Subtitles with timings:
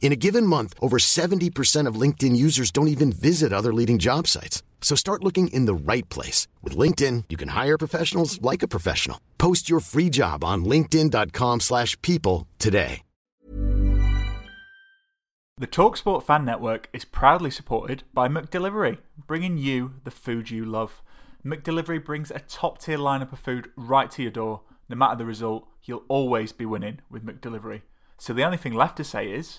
[0.00, 4.26] In a given month, over 70% of LinkedIn users don't even visit other leading job
[4.26, 4.62] sites.
[4.80, 6.48] So start looking in the right place.
[6.62, 9.20] With LinkedIn, you can hire professionals like a professional.
[9.36, 13.02] Post your free job on linkedin.com slash people today.
[15.60, 21.02] The TalkSport Fan Network is proudly supported by McDelivery, bringing you the food you love.
[21.44, 24.60] McDelivery brings a top-tier lineup of food right to your door.
[24.88, 27.82] No matter the result, you'll always be winning with McDelivery.
[28.18, 29.58] So the only thing left to say is...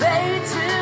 [0.00, 0.79] Late in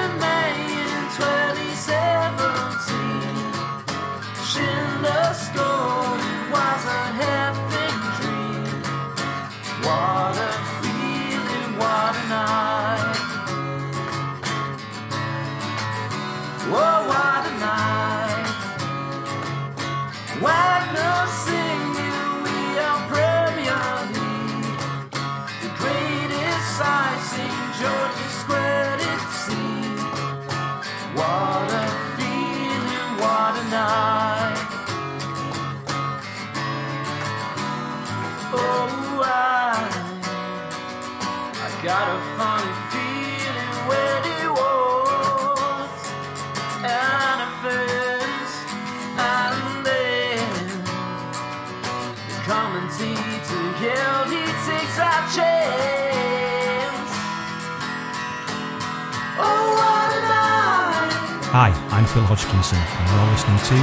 [61.99, 63.75] I'm Phil Hodgkinson, and you're listening to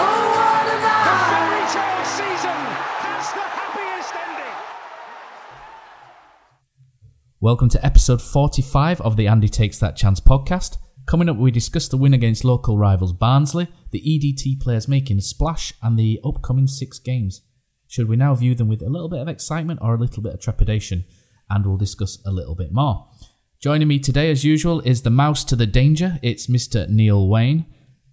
[0.00, 1.12] Oh, what a night!
[7.40, 10.78] Welcome to episode 45 of the Andy Takes That Chance podcast.
[11.04, 15.20] Coming up, we discuss the win against local rivals Barnsley, the EDT players making a
[15.20, 17.42] splash, and the upcoming six games.
[17.86, 20.32] Should we now view them with a little bit of excitement or a little bit
[20.32, 21.04] of trepidation?
[21.52, 23.08] And we'll discuss a little bit more.
[23.60, 26.18] Joining me today, as usual, is the mouse to the danger.
[26.22, 26.88] It's Mr.
[26.88, 27.66] Neil Wayne.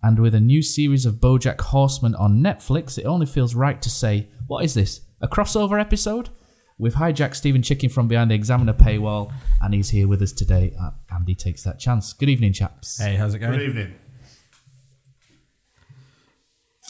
[0.04, 3.90] And with a new series of Bojack Horseman on Netflix, it only feels right to
[3.90, 5.02] say, what is this?
[5.22, 6.30] A crossover episode?
[6.78, 10.74] We've hijacked Stephen Chicken from behind the Examiner paywall, and he's here with us today.
[10.80, 12.14] Uh, Andy takes that chance.
[12.14, 13.00] Good evening, chaps.
[13.02, 13.54] Hey, how's it going?
[13.54, 13.96] Good evening.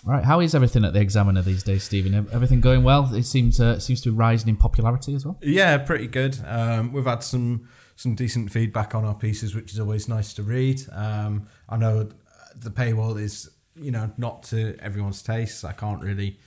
[0.05, 2.13] Right, how is everything at the Examiner these days, Stephen?
[2.31, 3.13] Everything going well?
[3.13, 5.37] It seems uh, seems to be rising in popularity as well.
[5.41, 6.37] Yeah, pretty good.
[6.45, 7.67] Um, we've had some
[7.97, 10.81] some decent feedback on our pieces, which is always nice to read.
[10.93, 12.09] Um, I know
[12.55, 15.65] the paywall is you know not to everyone's taste.
[15.65, 16.37] I can't really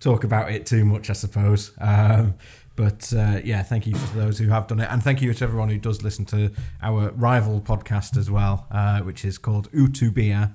[0.00, 1.72] talk about it too much, I suppose.
[1.80, 2.34] Um,
[2.76, 5.44] but uh, yeah, thank you to those who have done it, and thank you to
[5.44, 6.50] everyone who does listen to
[6.82, 10.54] our rival podcast as well, uh, which is called Utubia.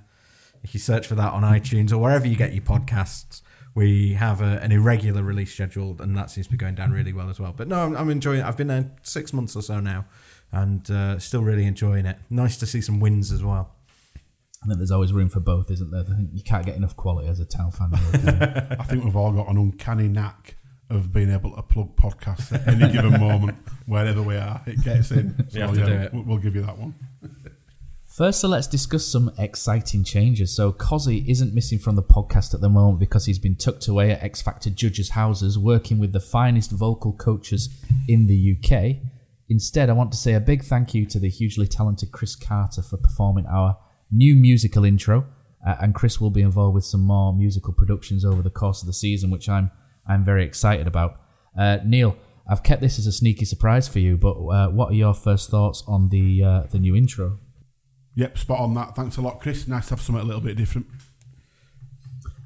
[0.67, 3.41] If you search for that on iTunes or wherever you get your podcasts,
[3.73, 7.13] we have a, an irregular release schedule, and that seems to be going down really
[7.13, 7.53] well as well.
[7.55, 8.45] But no, I'm, I'm enjoying it.
[8.45, 10.03] I've been there six months or so now,
[10.51, 12.17] and uh, still really enjoying it.
[12.29, 13.75] Nice to see some wins as well.
[14.61, 16.01] I think there's always room for both, isn't there?
[16.01, 17.91] I think you can't get enough quality as a town fan.
[17.91, 18.41] really.
[18.77, 20.57] I think we've all got an uncanny knack
[20.89, 24.61] of being able to plug podcasts at any given moment, wherever we are.
[24.65, 25.45] It gets in.
[25.49, 26.13] So, have to yeah, do it.
[26.13, 26.93] We'll, we'll give you that one.
[28.17, 30.55] First, so let's discuss some exciting changes.
[30.55, 34.09] So, Cozzy isn't missing from the podcast at the moment because he's been tucked away
[34.09, 37.69] at X Factor judges' houses working with the finest vocal coaches
[38.07, 39.07] in the UK.
[39.49, 42.81] Instead, I want to say a big thank you to the hugely talented Chris Carter
[42.81, 43.77] for performing our
[44.11, 45.27] new musical intro.
[45.65, 48.87] Uh, and Chris will be involved with some more musical productions over the course of
[48.87, 49.69] the season, which I'm
[50.07, 51.21] I'm very excited about.
[51.55, 52.17] Uh, Neil,
[52.49, 55.51] I've kept this as a sneaky surprise for you, but uh, what are your first
[55.51, 57.37] thoughts on the uh, the new intro?
[58.17, 58.95] Yep, spot on that.
[58.95, 59.67] Thanks a lot, Chris.
[59.67, 60.87] Nice to have something a little bit different.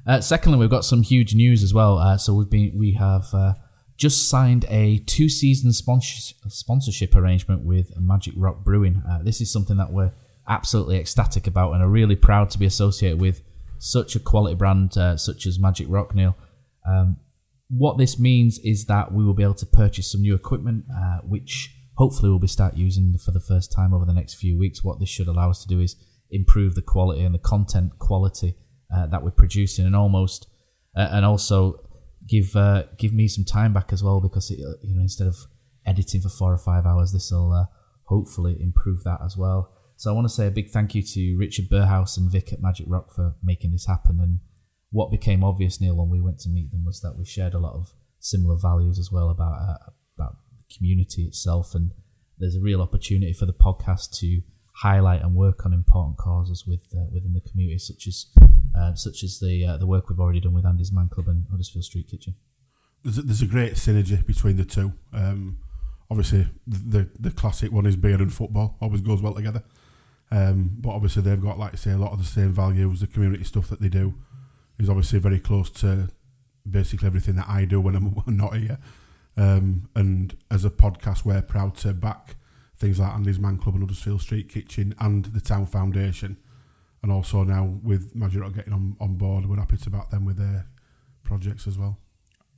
[0.06, 1.96] Uh, secondly, we've got some huge news as well.
[1.96, 3.54] Uh, so we've been we have uh,
[3.96, 9.02] just signed a two season sponsor- sponsorship arrangement with Magic Rock Brewing.
[9.08, 10.12] Uh, this is something that we're
[10.46, 13.40] absolutely ecstatic about and are really proud to be associated with
[13.78, 16.36] such a quality brand uh, such as Magic Rock, Neil.
[16.86, 17.16] Um,
[17.70, 21.20] what this means is that we will be able to purchase some new equipment, uh,
[21.22, 24.82] which hopefully we'll be start using for the first time over the next few weeks.
[24.82, 25.96] What this should allow us to do is
[26.30, 28.56] improve the quality and the content quality
[28.94, 30.48] uh, that we're producing, and almost
[30.96, 31.88] uh, and also
[32.28, 35.26] give uh, give me some time back as well because it, uh, you know instead
[35.26, 35.36] of
[35.86, 37.64] editing for four or five hours, this will uh,
[38.04, 39.72] hopefully improve that as well.
[39.96, 42.60] So I want to say a big thank you to Richard Burhouse and Vic at
[42.60, 44.20] Magic Rock for making this happen.
[44.20, 44.40] And
[44.90, 47.58] what became obvious, Neil, when we went to meet them was that we shared a
[47.58, 49.90] lot of similar values as well about uh,
[50.76, 51.74] community itself.
[51.74, 51.92] And
[52.38, 54.42] there's a real opportunity for the podcast to
[54.76, 58.26] highlight and work on important causes with uh, within the community, such as
[58.76, 61.46] uh, such as the uh, the work we've already done with Andy's Man Club and
[61.50, 62.34] Huddersfield Street Kitchen.
[63.02, 64.92] There's a, there's a great synergy between the two.
[65.12, 65.58] Um,
[66.10, 68.76] obviously, the, the classic one is beer and football.
[68.80, 69.64] Always goes well together.
[70.30, 73.00] Um, but obviously, they've got, like I say, a lot of the same values.
[73.00, 74.14] The community stuff that they do
[74.78, 76.08] is obviously very close to
[76.68, 78.78] basically everything that I do when I'm not here.
[79.36, 82.36] Um, and as a podcast, we're proud to back
[82.76, 86.36] things like Andy's Man Club and Huddersfield Street Kitchen and the Town Foundation.
[87.02, 90.24] And also now with Magic Rock getting on, on board, we're happy to back them
[90.24, 90.66] with their
[91.24, 91.98] projects as well.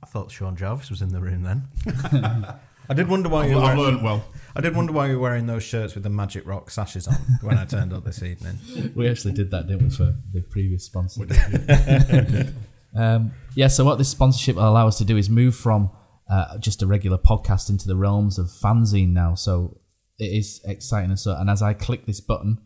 [0.03, 1.63] I thought Sean Jarvis was in the room then.
[2.89, 4.25] I did wonder why I've, you were I've wearing, learned well.
[4.55, 7.15] I did wonder why you were wearing those shirts with the Magic Rock sashes on
[7.41, 8.59] when I turned up this evening.
[8.95, 11.25] We actually did that, didn't we, for the previous sponsor?
[12.95, 15.89] um, yeah, so what this sponsorship will allow us to do is move from
[16.29, 19.35] uh, just a regular podcast into the realms of fanzine now.
[19.35, 19.79] So
[20.17, 21.11] it is exciting.
[21.11, 22.59] And, so, and as I click this button,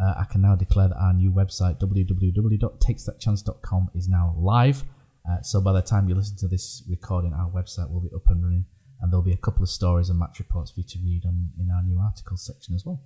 [0.00, 4.84] uh, I can now declare that our new website, www.takesthatchance.com, is now live.
[5.28, 8.28] Uh, so by the time you listen to this recording, our website will be up
[8.28, 8.64] and running,
[9.00, 11.50] and there'll be a couple of stories and match reports for you to read on
[11.58, 13.02] in our new articles section as well.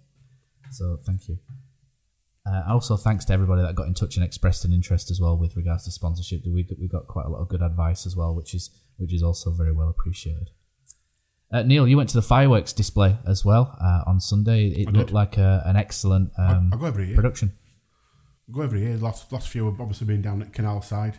[0.72, 1.38] So thank you.
[2.46, 5.36] Uh, also, thanks to everybody that got in touch and expressed an interest as well
[5.36, 6.40] with regards to sponsorship.
[6.44, 8.70] We we got quite a lot of good advice as well, which is
[9.00, 10.50] which is also very well appreciated.
[11.52, 14.68] Uh, Neil, you went to the fireworks display as well uh, on Sunday.
[14.68, 15.14] It I looked did.
[15.14, 17.16] like a, an excellent um, I go every year.
[17.16, 17.52] production.
[18.52, 18.96] go every year.
[18.96, 21.16] Last last few have obviously been down at Canal Side,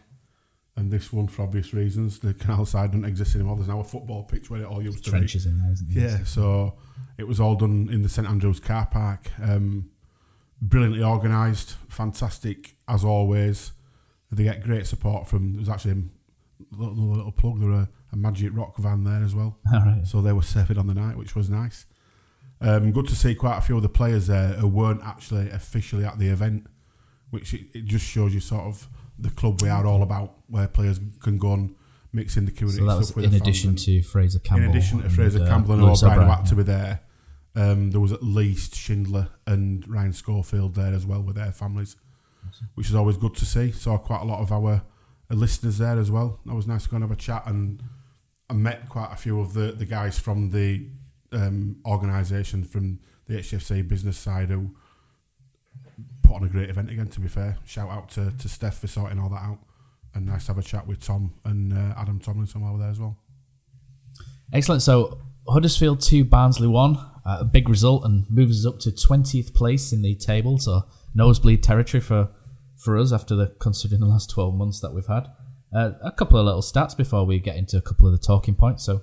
[0.77, 2.19] and this one for obvious reasons.
[2.19, 3.57] The Canal Side doesn't exist anymore.
[3.57, 5.95] There's now a football pitch where it all used to Trenches in there, isn't be.
[5.95, 6.09] there?
[6.19, 6.75] Yeah, so
[7.17, 9.29] it was all done in the St Andrews car park.
[9.43, 9.89] Um,
[10.61, 13.73] brilliantly organised, fantastic as always.
[14.31, 15.55] They get great support from.
[15.55, 16.03] There's actually
[16.71, 17.59] little, little plug.
[17.59, 19.57] There were a Magic Rock van there as well.
[19.73, 20.01] All right.
[20.05, 21.85] So they were serving on the night, which was nice.
[22.59, 26.05] Um, good to see quite a few of the players there who weren't actually officially
[26.05, 26.67] at the event,
[27.31, 28.87] which it, it just shows you sort of
[29.17, 31.75] the club we are all about, where players can go and
[32.13, 34.65] mix in the community So that was with in addition to Fraser Campbell.
[34.65, 36.99] in addition to and, Fraser uh, Campbell and O'Brien who O'Brien, had to be there,
[37.55, 41.95] um, there was at least Schindler and Ryan Schofield there as well with their families,
[42.75, 43.71] which is always good to see.
[43.71, 44.83] Saw quite a lot of our
[45.35, 46.39] listeners there as well.
[46.45, 47.81] That was nice to go and have a chat and
[48.49, 50.87] I met quite a few of the, the guys from the
[51.31, 54.75] um, organisation from the HFC business side who
[56.21, 57.07] put on a great event again.
[57.07, 59.59] To be fair, shout out to, to Steph for sorting all that out,
[60.13, 62.99] and nice to have a chat with Tom and uh, Adam Tomlinson we're there as
[62.99, 63.17] well.
[64.51, 64.81] Excellent.
[64.81, 65.17] So
[65.47, 66.97] Huddersfield 2, Barnsley 1.
[67.23, 70.57] Uh, a big result and moves us up to 20th place in the table.
[70.57, 70.83] So
[71.13, 72.29] nosebleed territory for,
[72.81, 75.27] for us after the considering the last 12 months that we've had.
[75.73, 78.55] Uh, a couple of little stats before we get into a couple of the talking
[78.55, 78.83] points.
[78.83, 79.01] So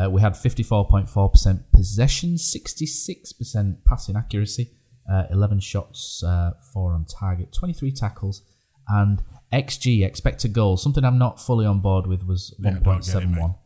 [0.00, 4.70] uh, we had 54.4% possession, 66% passing accuracy,
[5.10, 8.42] uh, 11 shots, uh, 4 on target, 23 tackles,
[8.88, 9.22] and
[9.52, 10.82] XG, expected goals.
[10.82, 13.56] Something I'm not fully on board with was Yeah, don't get it, 1.71.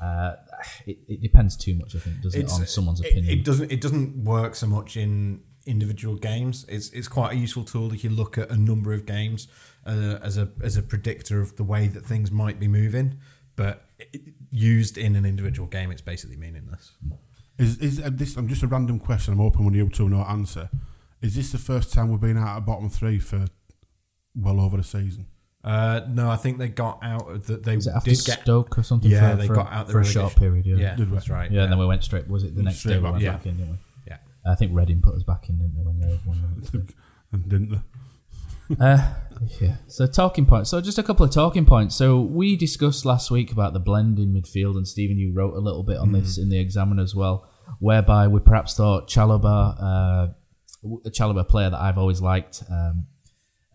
[0.00, 0.36] Uh,
[0.86, 3.38] it, it depends too much, I think, doesn't it, on someone's it, opinion.
[3.38, 3.70] It doesn't.
[3.70, 6.64] It doesn't work so much in individual games.
[6.68, 9.48] It's it's quite a useful tool if you look at a number of games
[9.86, 13.18] uh, as a as a predictor of the way that things might be moving.
[13.56, 16.92] But it, used in an individual game, it's basically meaningless.
[17.58, 18.36] Is is uh, this?
[18.36, 19.32] I'm just a random question.
[19.32, 20.70] I'm hoping when you two know answer.
[21.20, 23.46] Is this the first time we've been out of bottom three for
[24.34, 25.26] well over a season?
[25.64, 27.30] Uh, no, I think they got out.
[27.30, 28.42] Of the, they Was it after did get.
[28.42, 29.10] Stoke or something?
[29.10, 30.66] Yeah, for, they for, got out the for a short period.
[30.66, 31.50] Yeah, Yeah, Did that's right.
[31.50, 32.26] Yeah, and then we went straight.
[32.26, 33.32] Was it the next Straight day we went yeah.
[33.32, 33.56] back in?
[33.58, 33.78] Didn't we?
[34.44, 36.88] I think Reading put us back in, didn't they, when they won?
[37.32, 38.76] And didn't they?
[38.80, 39.14] uh,
[39.60, 39.76] yeah.
[39.86, 40.70] So talking points.
[40.70, 41.96] So just a couple of talking points.
[41.96, 45.60] So we discussed last week about the blend in midfield, and Stephen, you wrote a
[45.60, 50.28] little bit on this in the Examiner as well, whereby we perhaps thought Chalobah, uh,
[51.06, 53.06] a Chalobah player that I've always liked, um,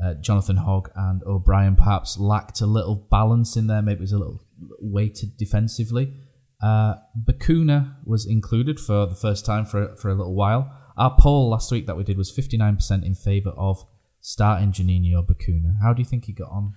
[0.03, 3.81] uh, Jonathan Hogg and O'Brien perhaps lacked a little balance in there.
[3.81, 4.43] Maybe it was a little
[4.79, 6.13] weighted defensively.
[6.61, 10.71] Uh, Bacuna was included for the first time for for a little while.
[10.97, 13.85] Our poll last week that we did was 59% in favour of
[14.19, 15.79] starting Juninho Bacuna.
[15.81, 16.73] How do you think he got on?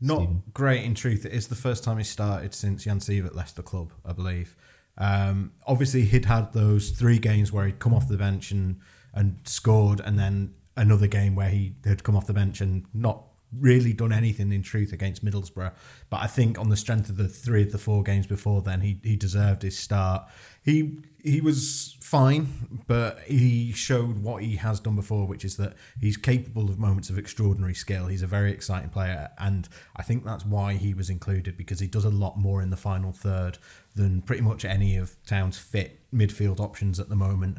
[0.00, 0.42] Not Stephen?
[0.52, 1.26] great in truth.
[1.26, 4.56] It is the first time he started since Jan Siewert left the club, I believe.
[4.98, 8.80] Um, obviously, he'd had those three games where he'd come off the bench and,
[9.12, 13.25] and scored, and then another game where he had come off the bench and not
[13.52, 15.72] really done anything in truth against Middlesbrough.
[16.10, 18.80] But I think on the strength of the three of the four games before then,
[18.80, 20.26] he, he deserved his start.
[20.62, 25.74] He he was fine, but he showed what he has done before, which is that
[26.00, 28.06] he's capable of moments of extraordinary skill.
[28.06, 31.88] He's a very exciting player, and I think that's why he was included because he
[31.88, 33.58] does a lot more in the final third
[33.96, 37.58] than pretty much any of Town's fit midfield options at the moment.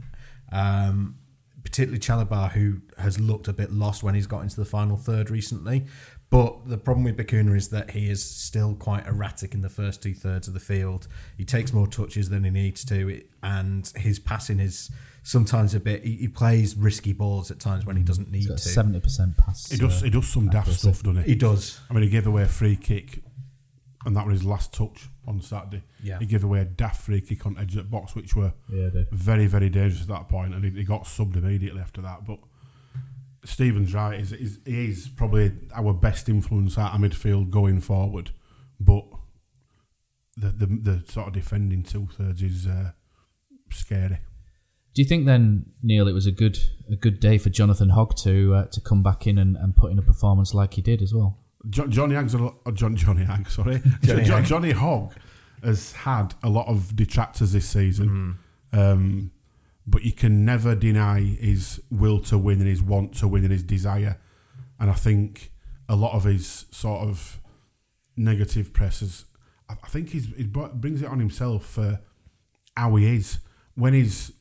[0.51, 1.17] Um,
[1.67, 5.29] particularly Chalobah, who has looked a bit lost when he's got into the final third
[5.29, 5.85] recently.
[6.29, 10.01] But the problem with Bacuna is that he is still quite erratic in the first
[10.03, 11.07] two thirds of the field.
[11.37, 14.89] He takes more touches than he needs to, and his passing is
[15.23, 16.03] sometimes a bit.
[16.03, 18.63] He, he plays risky balls at times when he doesn't need He's got to.
[18.69, 19.69] seventy percent pass.
[19.69, 20.01] He does.
[20.01, 21.29] uh, He does some daft stuff, doesn't he?
[21.31, 21.79] He does.
[21.89, 23.21] I mean, he gave away a free kick,
[24.05, 25.83] and that was his last touch on Saturday.
[26.01, 26.19] Yeah.
[26.19, 28.89] He gave away a daft free kick on edge of the box, which were Yeah,
[29.11, 32.25] very, very dangerous at that point, and he, he got subbed immediately after that.
[32.25, 32.39] But
[33.43, 38.31] Stephen's right; is is he is probably our best influence at midfield going forward,
[38.79, 39.05] but
[40.37, 42.91] the the, the sort of defending two thirds is uh,
[43.71, 44.19] scary.
[44.95, 46.57] Do you think then, Neil, it was a good
[46.89, 49.91] a good day for Jonathan Hogg to uh, to come back in and, and put
[49.91, 51.37] in a performance like he did as well?
[51.69, 53.81] Jo- Johnny Hagg's a lot, uh, John, Johnny Hagg, sorry.
[54.01, 54.45] Johnny Jo- Hagg.
[54.45, 55.13] Johnny Hogg
[55.63, 58.37] has had a lot of detractors this season.
[58.73, 59.31] Um,
[59.85, 63.51] but you can never deny his will to win and his want to win and
[63.51, 64.19] his desire.
[64.79, 65.51] And I think
[65.89, 67.39] a lot of his sort of
[68.17, 69.25] negative presses,
[69.69, 72.01] I, I think he's, he brings it on himself for
[72.75, 73.39] how he is.
[73.75, 74.31] When he's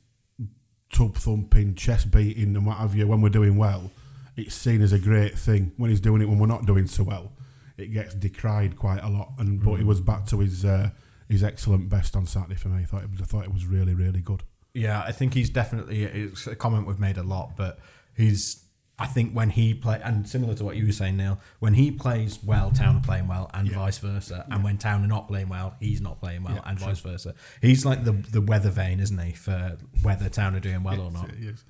[0.93, 3.91] tub thumping, chest beating, and what have you, when we're doing well,
[4.37, 5.73] it's seen as a great thing.
[5.77, 7.33] When he's doing it when we're not doing so well,
[7.77, 9.33] it gets decried quite a lot.
[9.39, 10.91] And but he was back to his uh,
[11.29, 12.83] his excellent best on Saturday for me.
[12.83, 14.43] I thought it was, I thought it was really really good.
[14.75, 17.79] Yeah, I think he's definitely it's a comment we've made a lot, but
[18.15, 18.63] he's
[18.99, 21.91] I think when he play and similar to what you were saying, Neil, when he
[21.91, 24.47] plays well, Town are playing well, and vice versa.
[24.51, 26.87] And when Town are not playing well, he's not playing well, Yeah, and true.
[26.89, 27.35] vice versa.
[27.61, 31.11] He's like the the weather vane, isn't he, for whether Town are doing well or
[31.11, 31.31] not?
[31.39, 31.63] Yes.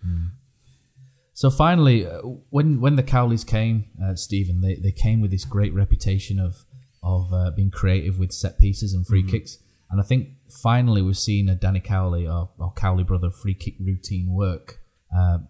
[1.36, 5.44] So finally, uh, when when the Cowleys came, uh, Stephen, they, they came with this
[5.44, 6.64] great reputation of
[7.02, 9.58] of uh, being creative with set pieces and free kicks,
[9.90, 10.30] and I think
[10.62, 14.80] finally we've seen a Danny Cowley or, or Cowley brother free kick routine work.
[15.14, 15.40] Uh,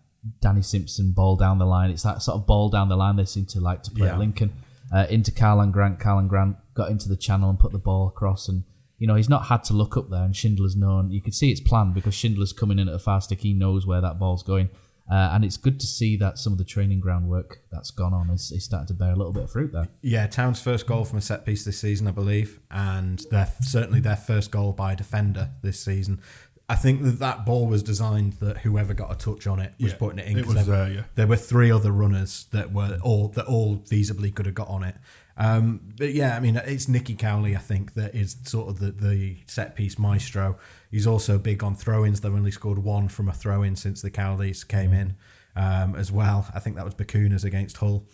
[0.41, 1.91] Danny Simpson ball down the line.
[1.91, 4.15] It's that sort of ball down the line they seem to like to play Yeah.
[4.15, 4.55] at Lincoln.
[4.93, 6.01] Uh, into Karlan Grant.
[6.01, 8.65] Karlan Grant got into the channel and put the ball across, and
[8.99, 10.25] you know he's not had to look up there.
[10.25, 11.11] And Schindler's known.
[11.13, 13.43] You can see it's planned because Schindler's coming in at a far stick.
[13.43, 14.69] He knows where that ball's going.
[15.11, 18.13] Uh, and it's good to see that some of the training ground work that's gone
[18.13, 19.89] on is, is starting to bear a little bit of fruit there.
[20.03, 24.01] Yeah, Town's first goal from a set piece this season, I believe, and their certainly
[24.01, 26.21] their first goal by a defender this season.
[26.69, 29.93] I think that that ball was designed that whoever got a touch on it was
[29.93, 30.39] Yeah, putting it in.
[30.39, 31.03] it 'cause was there, there, yeah.
[31.15, 34.83] there were three other runners that were all that all feasibly could have got on
[34.83, 34.97] it.
[35.39, 38.91] Um, but yeah, I mean, it's Nicky Cowley, I think, that is sort of the,
[38.91, 40.59] the set piece maestro.
[40.91, 42.21] He's also big on throw ins.
[42.21, 45.17] They've only scored one from a throw in since the Cowleys came in
[45.55, 46.49] um, as well.
[46.55, 48.07] I think that was Bacunas against Hull.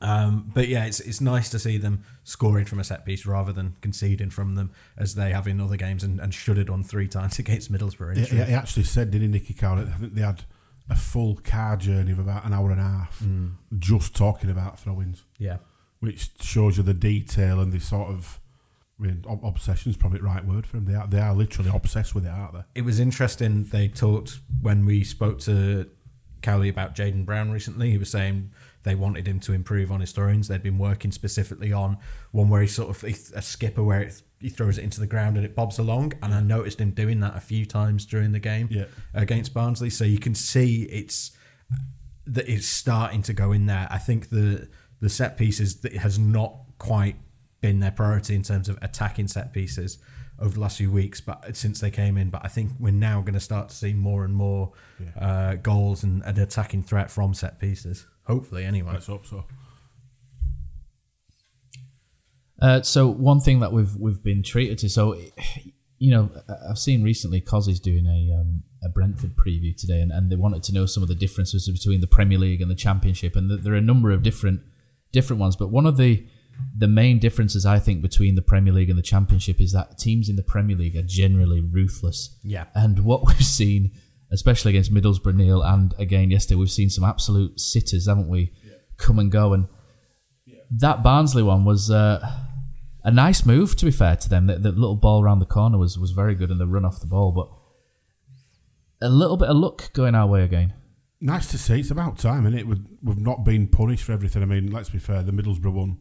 [0.00, 3.52] Um, but yeah, it's it's nice to see them scoring from a set piece rather
[3.52, 6.82] than conceding from them as they have in other games and, and should have done
[6.82, 8.16] three times against Middlesbrough.
[8.16, 9.82] in He, he actually said, didn't he, Nicky Cowley?
[9.82, 10.42] I think they had
[10.90, 13.22] a full car journey of about an hour and a half
[13.78, 15.58] just talking about throw-ins, yeah.
[16.04, 18.40] Which shows you the detail and the sort of.
[19.00, 20.84] I mean, ob- obsession is probably the right word for them.
[20.86, 22.62] They are, they are literally obsessed with it, aren't they?
[22.76, 23.64] it was interesting.
[23.64, 25.90] They talked when we spoke to
[26.42, 27.90] Cowley about Jaden Brown recently.
[27.90, 28.52] He was saying
[28.84, 30.46] they wanted him to improve on his throw-ins.
[30.46, 31.96] They'd been working specifically on
[32.30, 35.36] one where he sort of a skipper where it, he throws it into the ground
[35.36, 36.12] and it bobs along.
[36.22, 38.84] And I noticed him doing that a few times during the game Yeah.
[39.12, 39.90] against Barnsley.
[39.90, 41.32] So you can see it's
[42.26, 43.88] that it's starting to go in there.
[43.90, 44.68] I think the
[45.00, 47.16] the set pieces that has not quite
[47.60, 49.98] been their priority in terms of attacking set pieces
[50.38, 52.28] over the last few weeks, but since they came in.
[52.28, 54.72] But I think we're now going to start to see more and more
[55.18, 58.06] uh, goals and an attacking threat from set pieces.
[58.26, 58.92] Hopefully, anyway.
[58.92, 59.44] Let's hope so.
[62.60, 64.88] Uh, so one thing that we've we've been treated to.
[64.88, 65.16] So,
[65.98, 66.30] you know,
[66.68, 70.36] I've seen recently Cos is doing a um, a Brentford preview today, and, and they
[70.36, 73.48] wanted to know some of the differences between the Premier League and the Championship, and
[73.48, 74.60] th- there are a number of different
[75.14, 75.56] different ones.
[75.56, 76.26] But one of the
[76.76, 80.28] the main differences I think between the Premier League and the Championship is that teams
[80.28, 82.38] in the Premier League are generally ruthless.
[82.42, 82.66] Yeah.
[82.74, 83.92] And what we've seen,
[84.30, 88.52] especially against Middlesbrough, Neil, and again yesterday, we've seen some absolute sitters, haven't we?
[88.64, 88.74] Yeah.
[88.98, 89.52] Come and go.
[89.52, 89.66] And
[90.70, 92.24] that Barnsley one was uh,
[93.02, 94.46] a nice move, to be fair to them.
[94.46, 97.00] That, the little ball around the corner was, was very good and the run off
[97.00, 97.48] the ball, but
[99.06, 100.72] a little bit of luck going our way again.
[101.20, 101.80] Nice to see.
[101.80, 102.66] It's about time, and it?
[102.66, 104.42] We've, we've not been punished for everything.
[104.42, 105.22] I mean, let's be fair.
[105.22, 105.98] The Middlesbrough one,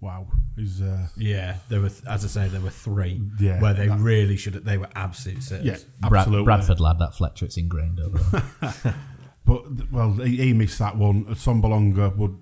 [0.00, 3.88] wow, is uh, Yeah, there were, as I say, there were three Yeah, where they
[3.88, 5.64] that- really should have, they were absolute sitters.
[5.64, 6.44] yeah, Brad, absolutely.
[6.44, 8.42] Bradford lad, that Fletcher, it's ingrained over.
[9.46, 11.24] But well, he, he missed that one.
[11.28, 12.36] Uh, Sombalonga would,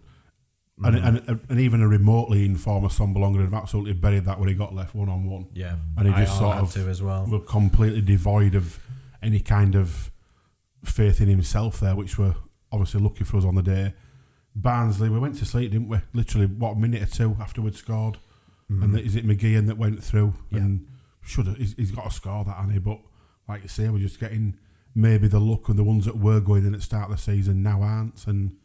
[0.83, 1.07] and, mm.
[1.07, 4.55] and, uh, and even a remotely informed Sombalonga would have absolutely buried that when he
[4.55, 5.47] got left one on one.
[5.53, 7.27] Yeah, and he I just sort of as well.
[7.27, 8.81] were completely devoid of
[9.23, 10.11] any kind of
[10.85, 12.35] faith in himself there, which were
[12.71, 13.95] obviously lucky for us on the day.
[14.55, 15.99] Barnsley, we went to sleep, didn't we?
[16.13, 18.19] Literally, what a minute or two after we'd scored,
[18.69, 18.93] and mm-hmm.
[18.93, 20.35] the, is it McGeehan that went through?
[20.51, 20.59] Yeah.
[20.59, 20.87] And
[21.23, 22.79] should have, he's, he's got to score that, Annie.
[22.79, 23.01] But
[23.49, 24.57] like you say, we're just getting
[24.95, 27.23] maybe the luck and the ones that were going in at the start of the
[27.23, 28.57] season now aren't, and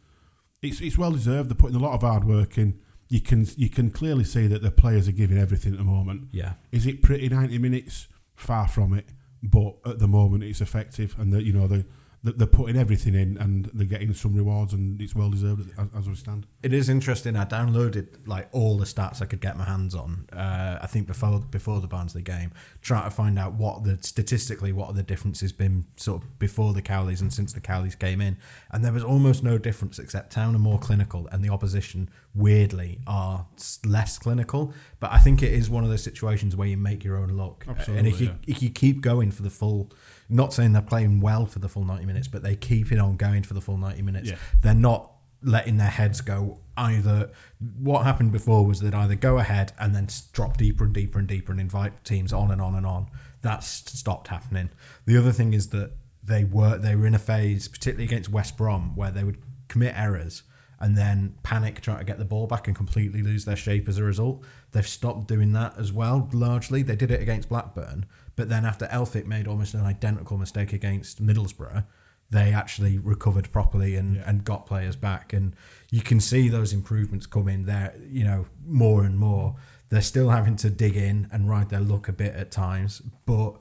[0.62, 1.48] it's it's well deserved.
[1.50, 2.78] They're putting a lot of hard work in.
[3.08, 6.28] You can you can clearly see that the players are giving everything at the moment.
[6.30, 6.52] Yeah.
[6.70, 8.06] Is it pretty ninety minutes?
[8.36, 9.04] Far from it,
[9.42, 11.84] but at the moment it's effective, and that you know that
[12.22, 16.08] they're putting everything in, and they're getting some rewards, and it's well deserved as, as
[16.08, 16.46] we stand.
[16.62, 17.34] It is interesting.
[17.34, 20.26] I downloaded like all the stats I could get my hands on.
[20.30, 24.70] Uh, I think before before the Barnsley game, trying to find out what the statistically
[24.72, 28.20] what are the differences been sort of before the Cowleys and since the Cowleys came
[28.20, 28.36] in,
[28.70, 33.00] and there was almost no difference except Town are more clinical and the opposition weirdly
[33.06, 33.46] are
[33.86, 34.74] less clinical.
[35.00, 37.64] But I think it is one of those situations where you make your own luck,
[37.88, 38.34] and if you yeah.
[38.46, 39.90] if you keep going for the full.
[40.30, 43.16] Not saying they're playing well for the full ninety minutes, but they keep it on
[43.16, 44.30] going for the full ninety minutes.
[44.30, 44.36] Yeah.
[44.62, 47.30] They're not letting their heads go either.
[47.78, 51.28] What happened before was they'd either go ahead and then drop deeper and deeper and
[51.28, 53.08] deeper and invite teams on and on and on.
[53.42, 54.70] That's stopped happening.
[55.06, 58.56] The other thing is that they were they were in a phase particularly against west
[58.56, 59.38] brom where they would
[59.68, 60.42] commit errors
[60.78, 63.98] and then panic trying to get the ball back and completely lose their shape as
[63.98, 64.42] a result.
[64.72, 66.82] They've stopped doing that as well largely.
[66.82, 71.22] They did it against blackburn but then after elphick made almost an identical mistake against
[71.24, 71.84] middlesbrough
[72.32, 75.32] they actually recovered properly and, and got players back.
[75.32, 75.52] And
[75.90, 79.56] you can see those improvements coming there, you know, more and more.
[79.88, 83.54] They're still having to dig in and ride their luck a bit at times, but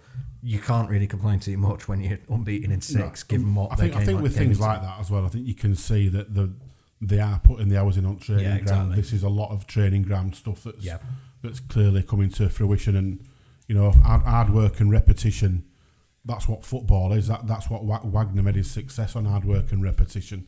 [0.43, 3.95] you can't really complain too much when you're unbeaten in six, given what I think,
[3.95, 4.69] I think like- with things into.
[4.69, 6.53] like that as well, I think you can see that the
[7.01, 8.91] they are putting the hours in on training Yeah, ground.
[8.91, 8.95] exactly.
[8.97, 10.99] This is a lot of training ground stuff that's Yeah.
[11.41, 13.25] that's clearly coming to fruition, and
[13.69, 15.63] you know, hard, hard work and repetition.
[16.25, 17.27] That's what football is.
[17.29, 20.47] That that's what Wagner made his success on hard work and repetition,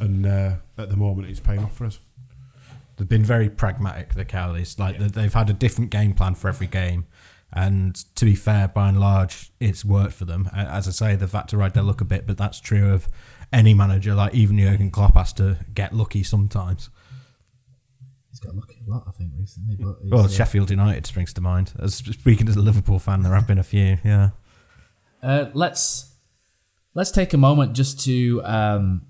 [0.00, 1.98] and uh, at the moment it's paying off for us.
[2.96, 4.78] They've been very pragmatic, the Cowleys.
[4.78, 7.06] Like they- they've had a different game plan for every game,
[7.52, 10.48] and to be fair, by and large, it's worked for them.
[10.54, 13.08] As I say, they've had to ride their luck a bit, but that's true of
[13.52, 14.14] any manager.
[14.14, 16.88] Like even Jurgen Klopp has to get lucky sometimes.
[18.44, 19.76] He's got lucky a lot, I think, recently.
[19.76, 21.72] But he's, Well, uh, Sheffield United springs to mind.
[21.78, 23.98] As speaking as a Liverpool fan, there have been a few.
[24.04, 24.30] Yeah,
[25.22, 26.14] Uh, let's
[26.94, 29.06] let's take a moment just to um,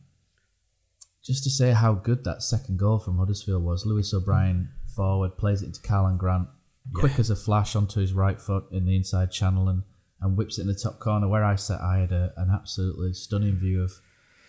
[1.23, 3.85] just to say how good that second goal from Huddersfield was.
[3.85, 6.49] Lewis O'Brien forward plays it into Karlan Grant,
[6.95, 9.83] quick as a flash onto his right foot in the inside channel and,
[10.21, 11.27] and whips it in the top corner.
[11.27, 13.93] Where I sat, I had a, an absolutely stunning view of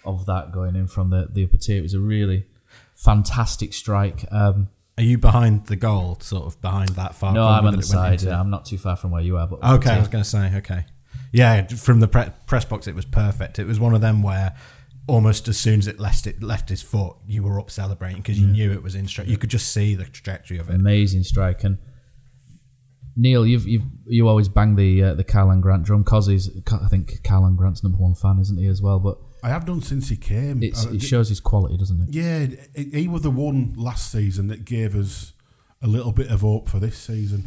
[0.04, 1.80] of that going in from the the upper tier.
[1.80, 2.45] It was a really
[2.93, 4.26] fantastic strike.
[4.32, 6.17] Um, are you behind the goal?
[6.21, 7.34] Sort of behind that far?
[7.34, 8.21] no, I'm on the side.
[8.23, 8.34] into?
[8.34, 9.47] I'm not too far from where you are.
[9.47, 10.86] But Okay, I was going to say okay.
[11.31, 13.60] Yeah, from the pre- press box, it was perfect.
[13.60, 14.55] It was one of them where
[15.08, 18.39] almost as soon as it left it left his foot, you were up celebrating because
[18.39, 19.27] you knew it was in straight.
[19.27, 20.75] You could just see the trajectory of it.
[20.75, 21.63] amazing strike.
[21.63, 21.77] And
[23.17, 26.03] Neil, you've you've you always bang the uh, the Karlan Grant drum.
[26.03, 28.99] Cos he's I think Karlan Grant's number one fan, isn't he as well?
[28.99, 30.63] But I have done since he came.
[30.63, 32.10] it's, Uh, it shows his quality, doesn't it?
[32.13, 35.34] Yeah, he he was the one last season that gave us
[35.81, 37.41] a little bit of hope for this season,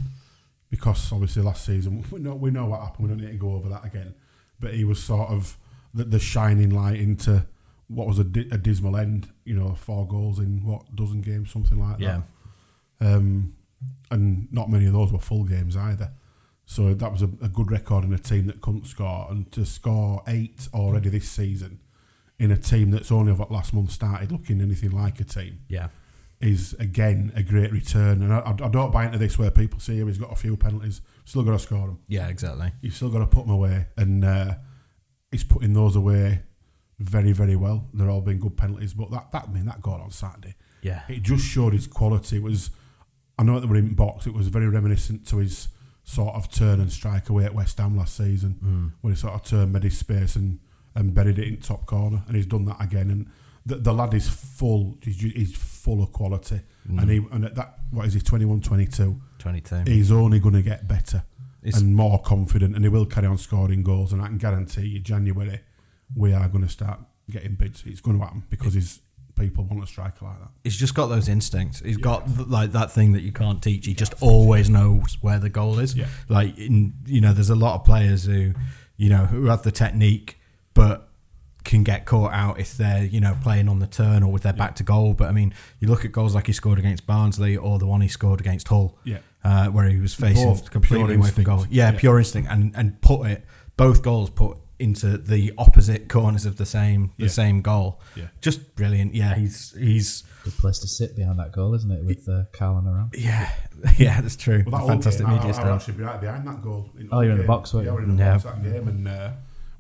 [0.71, 3.03] because obviously last season we know we know what happened.
[3.09, 4.15] We don't need to go over that again.
[4.61, 5.57] But he was sort of
[5.95, 7.47] the, the shining light into
[7.89, 9.29] what was a, di- a dismal end.
[9.45, 12.23] You know, four goals in what dozen games, something like Yeah.
[13.01, 13.17] that.
[13.17, 13.55] Um,
[14.11, 16.11] and not many of those were full games either.
[16.67, 19.65] So that was a, a good record in a team that couldn't score, and to
[19.65, 21.81] score eight already this season
[22.39, 25.89] in a team that's only what last month started looking anything like a team Yeah,
[26.41, 28.23] is again a great return.
[28.23, 31.01] And I, I don't buy into this where people say he's got a few penalties,
[31.25, 31.99] still got to score them.
[32.07, 32.73] yeah, exactly.
[32.81, 34.55] You've still got to put them away, and uh,
[35.33, 36.43] he's putting those away
[37.01, 37.87] very, very well.
[37.95, 41.03] They're all been good penalties, but that that I mean that goal on Saturday, Yeah.
[41.09, 42.37] it just showed his quality.
[42.37, 42.71] It was
[43.39, 44.27] I know that they were in box.
[44.27, 45.69] It was very reminiscent to his
[46.05, 49.43] sort of turn and strike away at West Ham last season, when he sort of
[49.45, 50.59] turned mid space and,
[50.99, 53.11] and buried it in top corner, and he's done that again.
[53.11, 53.31] And
[53.65, 54.99] the, the lad is full.
[55.03, 57.11] He's, he's full of quality, and mm.
[57.11, 59.21] he and at that what is he 21, 22?
[59.39, 59.85] 22.
[59.87, 61.23] He's only going to get better
[61.63, 64.13] It's- and more confident, and he will carry on scoring goals.
[64.13, 65.61] And I can guarantee you, January,
[66.15, 67.85] we are going to start getting bids.
[67.87, 69.01] It's going to happen because his
[69.39, 70.51] people want a striker like that.
[70.65, 71.81] He's just got those instincts.
[71.81, 73.87] He's got th- like that thing that you can't teach.
[73.87, 75.95] He just always knows where the goal is.
[75.95, 76.09] Yeah.
[76.29, 78.53] Like in, you know, there's a lot of players who,
[78.97, 80.38] you know, who have the technique,
[80.79, 81.05] but
[81.65, 84.53] can get caught out if they're you know playing on the turn or with their
[84.55, 85.13] back to goal.
[85.13, 88.01] But I mean, you look at goals like he scored against Barnsley or the one
[88.01, 89.19] he scored against Hull, Yeah.
[89.45, 91.67] uh, where he was facing Both completely pure away from goal.
[91.69, 91.99] Yeah, Yeah.
[91.99, 93.45] pure instinct, and and put it
[93.77, 98.01] both goals put into the opposite corners of the same the same goal.
[98.15, 98.29] Yeah.
[98.41, 99.13] just brilliant.
[99.15, 102.03] Yeah, he's he's Good place to sit behind that goal, isn't it?
[102.05, 103.15] With uh, Karlan around.
[103.19, 103.51] yeah
[103.99, 104.63] yeah that's true.
[104.67, 105.81] Well, that Fantastic whole game, media I, I, I stand.
[105.81, 106.89] actually be right behind that goal.
[106.99, 107.97] In Oh, you're in the box, weren't Yeah, you?
[107.99, 108.33] we're in the Yeah.
[108.39, 109.31] box that game, and uh,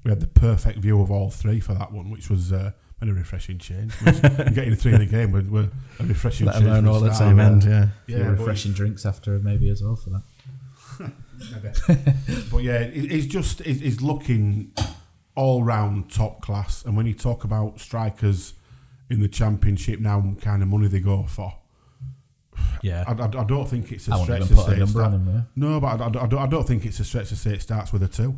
[0.05, 3.07] we had the perfect view of all three for that one, which was uh, a
[3.07, 3.93] refreshing change.
[4.05, 5.69] Getting the three in the game was were
[6.01, 6.67] a refreshing Let change.
[6.67, 7.65] alone all the at the same end.
[7.65, 7.89] Yeah.
[8.07, 10.23] Yeah, Yeah, refreshing drinks after maybe as well for that.
[12.51, 14.73] But yeah, it, it's just it, it's looking
[15.37, 16.85] all round top class.
[16.85, 18.55] And when you talk about strikers
[19.09, 21.55] in the championship now, kind of money they go for,
[22.83, 23.05] Yeah.
[23.07, 24.81] I, I, I don't think it's a I stretch to say.
[24.81, 25.41] it start- him, yeah.
[25.55, 27.63] No, but I, I, I don't, I don't think it's a stretch to say it
[27.63, 28.37] starts with a two.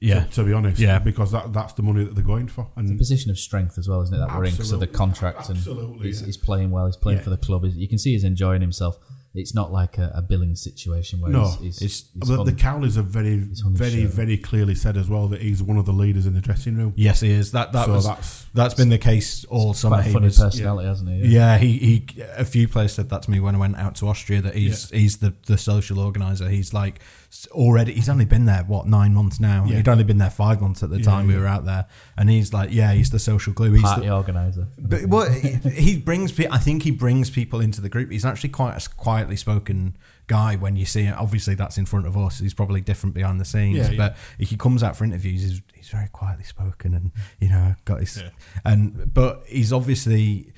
[0.00, 0.24] Yeah.
[0.24, 0.98] To, to be honest, Yeah.
[0.98, 2.70] because that that's the money that they're going for.
[2.76, 4.18] And the Position of strength as well, isn't it?
[4.18, 4.96] That we're in because of the Absolutely.
[4.98, 6.26] contract and Absolutely, he's, yeah.
[6.26, 6.86] he's playing well.
[6.86, 7.24] He's playing Yeah.
[7.24, 7.64] for the club.
[7.64, 8.98] He's- You can see he's enjoying himself.
[9.38, 12.52] It's not like a, a billing situation where No, he's, he's, it's- he's the, the
[12.62, 14.10] hung- Cowleys have very, very, shirt up.
[14.12, 16.94] very clearly said as well that he's one of the leaders in the dressing room.
[16.96, 17.52] Yes, he is.
[17.52, 19.96] That that So was that's- that's been the case all summer.
[19.96, 21.28] quite a funny was- personality, hasn't he?
[21.34, 22.06] Yeah, he, he
[22.38, 24.88] a few players said that to me when I went out to Austria that he's
[24.88, 26.48] he's the, the social organizer.
[26.48, 29.64] He's like s- already he's only been there what nine months now.
[29.66, 29.76] Yeah.
[29.76, 32.30] He'd only been there five months at the Yeah, time we were out there, and
[32.30, 33.72] he's like, yeah, he's the social glue.
[33.72, 34.66] He's Party the, organizer.
[34.78, 38.10] but what he, he brings, pe- I think he brings people into the group.
[38.10, 39.96] He's actually quite a s- quietly spoken
[40.28, 41.14] guy when you see him.
[41.18, 42.38] Obviously, that's in front of us.
[42.40, 43.96] He's probably different behind the scenes, Yeah, yeah.
[43.96, 47.74] but if he comes out for interviews, he's, he's very quietly spoken, and you know,
[47.84, 48.30] got his Yeah.
[48.64, 50.52] and but he's obviously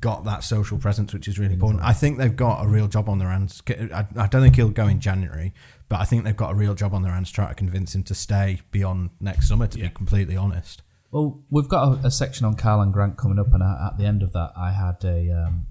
[0.00, 1.82] got that social presence, which is really important.
[1.82, 3.62] I think they've got a real job on their hands.
[3.68, 5.54] I, I don't think he'll go in January,
[5.88, 8.02] but I think they've got a real job on their hands trying to convince him
[8.04, 9.66] to stay beyond next summer.
[9.66, 10.82] To be completely honest.
[11.10, 14.04] Well, we've got a, a section on Karlan Grant coming up, and I, at the
[14.04, 15.66] end of that, I had a um,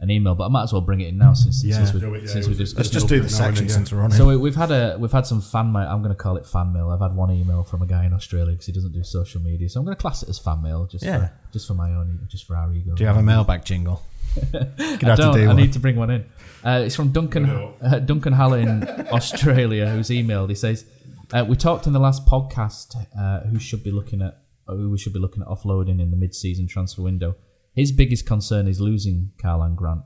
[0.00, 1.76] an email, but I might as well bring it in now since Yeah.
[1.76, 3.68] since we Do yeah, since it we was- Let's just do the now and section
[3.68, 4.14] since we're on it.
[4.16, 5.86] So we, we've had a we've had some fan mail.
[5.86, 6.88] I'm going to call it fan mail.
[6.90, 9.68] I've had one email from a guy in Australia because he doesn't do social media,
[9.68, 11.18] so I'm going to class it as fan mail just Yeah.
[11.28, 12.94] for just for my own just for our ego.
[12.94, 14.02] Do you have a mailbag jingle?
[14.34, 15.34] Could I don't.
[15.34, 15.56] to I one.
[15.56, 16.24] need to bring one in.
[16.64, 17.74] Uh, it's from Duncan No.
[17.82, 20.48] uh, Duncan Hall in Australia, who's emailed.
[20.50, 20.84] He says,
[21.32, 24.98] uh, "We talked in the last podcast uh, who should be looking at who we
[24.98, 27.34] should be looking at offloading in the mid-season transfer window.
[27.74, 30.02] His biggest concern is losing Karlan Grant.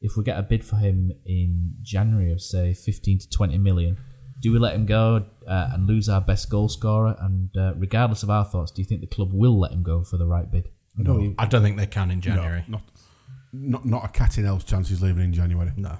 [0.00, 3.98] If we get a bid for him in January of say 15 to 20 million,
[4.40, 7.16] do we let him go uh, and lose our best goal scorer?
[7.20, 10.02] And uh, regardless of our thoughts, do you think the club will let him go
[10.02, 10.70] for the right bid?
[10.96, 12.64] No, I don't think they can in January.
[12.68, 12.82] No, not,
[13.58, 15.72] not not a cat in hell's chance he's leaving in January.
[15.76, 15.98] No.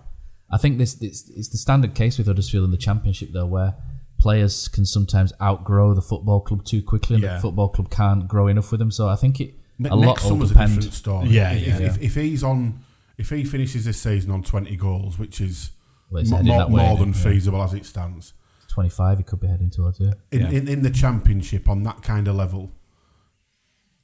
[0.50, 3.74] I think this, this it's the standard case with Huddersfield in the Championship, though, where
[4.18, 7.34] players can sometimes outgrow the football club too quickly, and Yeah.
[7.34, 8.90] the football club can't grow enough with them.
[8.90, 10.72] So I think it Ne- a lot next will summer's depend.
[10.72, 11.28] a different story.
[11.28, 11.86] Yeah, if, yeah.
[11.86, 12.80] If, if he's on,
[13.18, 15.70] if he finishes this season on twenty goals, which is
[16.10, 17.16] Well, it's mo- heading more, way, more than it?
[17.16, 17.22] Yeah.
[17.24, 18.32] feasible as it stands,
[18.68, 20.12] Twenty-five, he could be heading towards yeah.
[20.30, 20.50] in, Yeah.
[20.50, 22.72] in in the championship on that kind of level,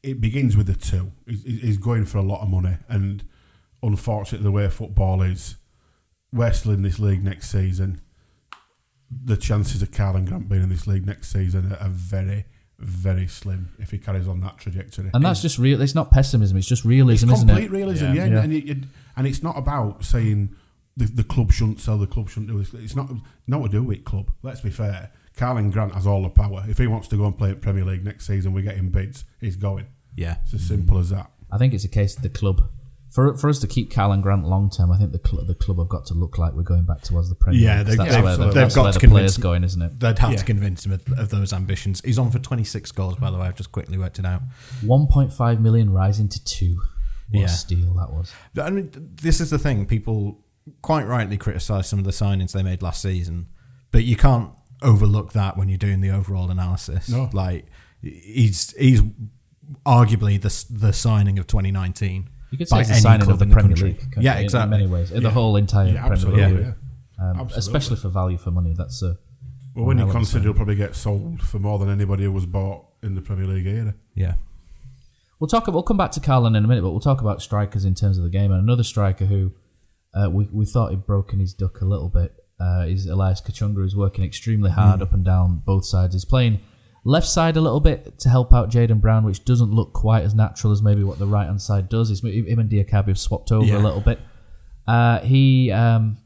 [0.02, 1.12] it begins with a two.
[1.26, 3.22] He's, he's going for a lot of money, and
[3.82, 5.56] unfortunately, the way football is,
[6.32, 8.00] we're still in this league next season.
[9.24, 12.46] The chances of Karlan Grant being in this league next season are, are very,
[12.78, 15.10] very slim if he carries on that trajectory.
[15.12, 15.82] And that's just real.
[15.82, 16.56] It's not pessimism.
[16.56, 17.70] It's just realism, it's isn't complete it?
[17.70, 18.12] realism, Yeah.
[18.14, 18.22] yeah.
[18.24, 18.42] And, Yeah.
[18.42, 18.84] and, it, it-
[19.16, 20.56] and it's not about saying
[20.96, 22.72] the, the club shouldn't sell, the club shouldn't do this.
[22.72, 23.10] It's not
[23.46, 24.30] not to do with club.
[24.42, 25.10] Let's be fair.
[25.36, 26.64] Karlan Grant has all the power.
[26.66, 28.88] If he wants to go and play at Premier League next season, we get him
[28.90, 29.24] bids.
[29.40, 29.86] He's going.
[30.16, 30.36] Yeah.
[30.44, 31.30] It's as simple as that.
[31.50, 32.62] I think it's a case of the club.
[33.12, 35.78] For, for us to keep Karlan Grant long term, I think the club the club
[35.78, 37.60] have got to look like we're going back towards the Premier.
[37.60, 39.34] Yeah, League, 'cause they- that's they've- where the, they've that's got where to the players
[39.34, 40.00] convince- going, isn't it?
[40.00, 40.36] They'd have Yeah.
[40.38, 42.00] to convince him of, of those ambitions.
[42.04, 43.46] He's on for 26 goals, by the way.
[43.46, 44.42] I've just quickly worked it out.
[44.82, 46.80] 1.5 million rising to two.
[47.30, 47.46] What Yeah.
[47.46, 48.32] a steal that was.
[48.60, 48.90] I mean,
[49.22, 49.84] this is the thing.
[49.86, 50.40] People
[50.80, 53.46] quite rightly criticise some of the signings they made last season,
[53.90, 57.08] but you can't overlook that when you're doing the overall analysis.
[57.08, 57.28] No.
[57.32, 57.66] Like,
[58.02, 59.02] he's he's
[59.86, 62.28] arguably the the signing of 2019.
[62.52, 63.76] You could say by it's a any signing of the in the Premier.
[63.76, 63.98] League.
[63.98, 64.64] couldn't Yeah, you, in- exactly.
[64.76, 65.30] In many ways, the Yeah.
[65.30, 66.72] whole entire Yeah, Premier League, yeah.
[67.18, 67.56] um, Absolutely.
[67.58, 68.74] especially for value for money.
[68.76, 69.16] That's a
[69.74, 70.44] Well, when you hell consider signing.
[70.44, 73.66] he'll probably get sold for more than anybody who was bought in the Premier League
[73.66, 73.94] era.
[74.14, 74.34] Yeah.
[75.40, 75.66] We'll talk.
[75.66, 78.16] We'll come back to Karlan in a minute, but we'll talk about strikers in terms
[78.16, 78.52] of the game.
[78.52, 79.52] And another striker who
[80.14, 83.76] uh, we we thought he'd broken his duck a little bit uh, is Elias Kachunga,
[83.76, 85.02] who's working extremely hard Mm.
[85.04, 86.14] up and down both sides.
[86.14, 86.60] He's playing
[87.04, 90.34] left side a little bit to help out Jaden Brown, which doesn't look quite as
[90.34, 92.08] natural as maybe what the right hand side does.
[92.08, 93.78] He's, him and Diakhaby have swapped over Yeah.
[93.78, 94.20] a little bit.
[94.86, 95.70] Uh, he.
[95.70, 96.18] Um,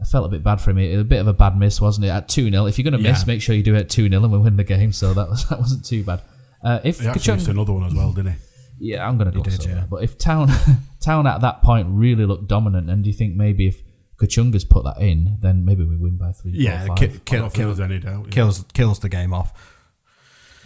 [0.00, 0.78] I felt a bit bad for him.
[0.78, 2.10] It was a bit of a bad miss, wasn't it?
[2.10, 2.66] At 2 0.
[2.66, 3.12] If you're going to Yeah.
[3.12, 4.92] miss, make sure you do it at 2 0 and we win the game.
[4.92, 6.20] So that was that wasn't too bad.
[6.62, 8.90] Uh, if He actually missed Kachunga, another one as well, didn't he?
[8.90, 9.84] yeah, I'm going to go did, so, yeah.
[9.88, 10.48] But if Town
[11.00, 13.80] Town at that point really looked dominant, and do you think maybe if
[14.20, 17.24] Kachunga's put that in, then maybe we win by three, Yeah, four, ki- five?
[17.24, 18.26] Kill, don't kill, there's any doubt.
[18.26, 18.32] yeah.
[18.32, 19.72] kills kills the game off.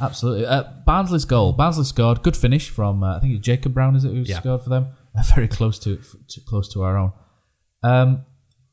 [0.00, 0.46] Absolutely.
[0.46, 1.52] Uh, Barnsley's goal.
[1.52, 2.22] Barnsley scored.
[2.22, 3.96] Good finish from uh, I think it's Jacob Brown.
[3.96, 4.40] Is it who Yeah.
[4.40, 4.88] scored for them?
[5.12, 7.10] Uh, very close to, to close to our own.
[7.82, 8.24] Um,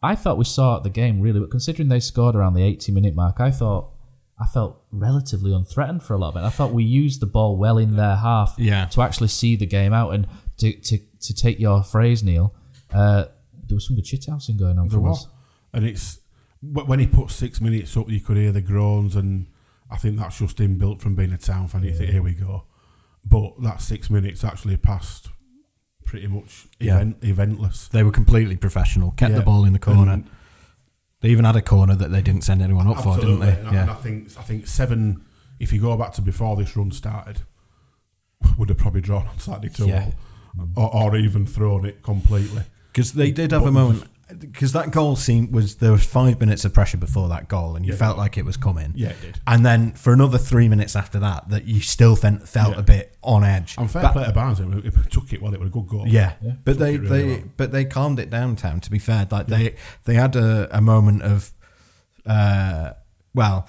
[0.03, 2.91] I thought we saw at the game really, but considering they scored around the 80
[2.91, 3.89] minute mark, I thought
[4.39, 6.45] I felt relatively unthreatened for a lot of it.
[6.45, 8.85] I thought we used the ball well in their half Yeah.
[8.85, 12.53] to actually see the game out and to to, to take your phrase, Neil.
[12.93, 13.25] Uh,
[13.67, 15.25] there was some good shithousing going on There for was.
[15.25, 15.27] us.
[15.73, 16.19] And it's
[16.61, 19.47] when he put six minutes up, you could hear the groans, and
[19.89, 21.83] I think that's just him built from being a town fan.
[21.83, 22.65] You think, here we go.
[23.23, 25.29] But that six minutes actually passed
[26.05, 26.95] pretty much Yeah.
[26.99, 27.89] event, eventless.
[27.89, 29.11] They were completely professional.
[29.11, 29.39] Kept Yeah.
[29.39, 30.11] the ball in the corner.
[30.13, 30.29] And-
[31.21, 33.57] they even had a corner that they didn't send anyone up for, didn't they?
[33.59, 35.21] And I- and I think I think seven.
[35.59, 37.41] If you go back to before this run started,
[38.57, 40.11] would have probably drawn on Saturday two Yeah.
[40.75, 42.63] or, or even thrown it completely.
[42.93, 44.03] Because they did have a But- moment.
[44.39, 47.85] Because that goal scene was there was five minutes of pressure before that goal, and
[47.85, 47.97] you Yeah.
[47.97, 48.91] felt like it was coming.
[48.95, 49.39] Yeah, it did.
[49.47, 52.79] And then for another three minutes after that, that you still felt, felt Yeah.
[52.79, 53.75] a bit on edge.
[53.77, 54.59] And fair But- play to Barnes.
[54.59, 55.53] It, it took it well.
[55.53, 56.05] It was a good goal.
[56.07, 56.33] Yeah,
[56.65, 57.43] but they, really they well.
[57.55, 58.57] but they calmed it down.
[58.57, 61.51] Town to be fair, like they they had a, a moment of,
[62.25, 62.91] uh,
[63.33, 63.67] well,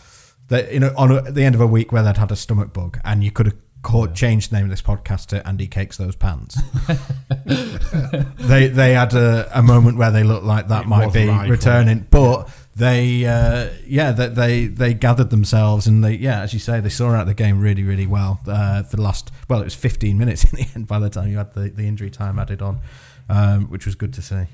[0.49, 2.73] they, you know, on a, the end of a week where they'd had a stomach
[2.73, 3.57] bug, and you could have
[3.89, 6.61] called, changed the name of this podcast to Andy Cakes Those Pants.
[8.37, 12.07] they they had a, a moment where they looked like that It might be returning,
[12.11, 16.79] but they uh, yeah that they, they gathered themselves and they yeah as you say
[16.81, 19.75] they saw out the game really really well uh, for the last well it was
[19.75, 22.63] 15 minutes in the end by the time you had the, the injury time added
[22.63, 22.79] on
[23.29, 24.45] um, which was good to see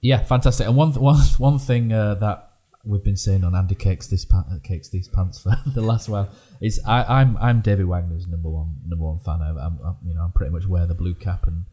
[0.00, 0.66] Yeah, fantastic.
[0.66, 2.50] And one one one thing uh, that
[2.84, 6.30] we've been saying on Andy Cakes this pa- cakes these pants for the last while
[6.60, 9.40] is I, I'm I'm David Wagner's number one number one fan.
[9.42, 11.64] I, I'm, I'm you know I'm pretty much wear the blue cap and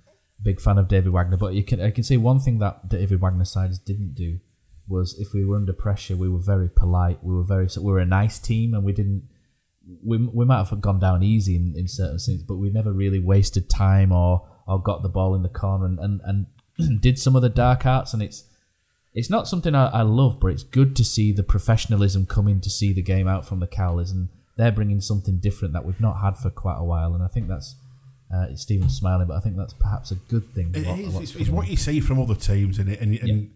[0.42, 1.38] big fan of David Wagner.
[1.38, 4.40] But you can I can see one thing that David Wagner's sides didn't do
[4.88, 7.24] was if we were under pressure, we were very polite.
[7.24, 9.28] We were very we were a nice team, and we didn't.
[10.04, 13.20] We, we might have gone down easy in, in certain things, but we never really
[13.20, 17.36] wasted time or, or got the ball in the corner and, and, and did some
[17.36, 18.12] of the dark arts.
[18.12, 18.46] And it's
[19.14, 22.70] it's not something I, I love, but it's good to see the professionalism coming to
[22.70, 26.22] see the game out from the Cowleys, and they're bringing something different that we've not
[26.22, 27.14] had for quite a while.
[27.14, 27.76] And I think that's
[28.34, 30.72] uh, Stephen's smiling, but I think that's perhaps a good thing.
[30.74, 31.16] It what- is.
[31.20, 33.52] It's, it's what you see from other teams in it, and, and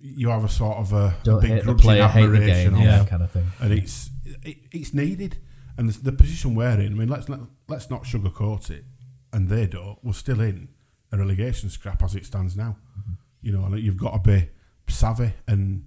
[0.00, 3.08] you have a sort of a, a big grudging player, admiration game, yeah, it.
[3.08, 3.46] kind of thing.
[3.60, 4.10] and it's
[4.42, 5.38] it, it's needed.
[5.76, 8.84] And the, the position we're in, I mean, let's not, let's not sugarcoat it.
[9.32, 9.98] And they don't.
[10.04, 10.68] We're still in
[11.10, 12.76] a relegation scrap as it stands now.
[12.96, 13.12] Mm-hmm.
[13.42, 14.50] You know, and you've got to be
[14.88, 15.86] savvy and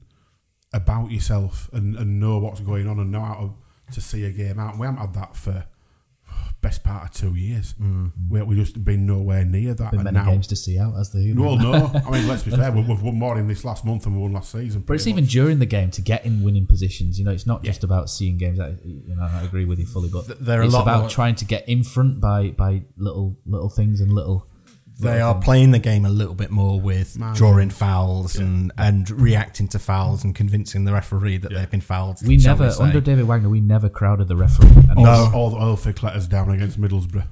[0.73, 3.53] about yourself and, and know what's going on and know how to,
[3.91, 4.77] to see a game out.
[4.77, 5.65] We haven't had that for
[6.61, 7.71] best part of two years.
[7.73, 8.07] Hmm.
[8.29, 9.91] We we just been nowhere near that.
[9.91, 11.73] Been and many now, games to see out as the well, no.
[12.05, 12.71] I mean, let's be fair.
[12.71, 14.81] we- We've won more in this last month than we won last season.
[14.81, 17.17] But it's pretty even during the game to get in winning positions.
[17.19, 18.59] You know, it's not just about seeing games.
[18.59, 21.01] I, you know, I agree with you fully, but there are a it's lot about
[21.01, 24.47] more- trying to get in front by by little little things and little.
[24.99, 27.37] They are playing the game a little bit more with Margins.
[27.37, 32.17] drawing fouls and, and reacting to fouls and convincing the referee that they've been fouled.
[32.25, 32.83] We never say.
[32.83, 33.49] under David Wagner.
[33.49, 34.69] We never crowded the referee.
[34.89, 37.27] And all, all the Elphick let us down against Middlesbrough.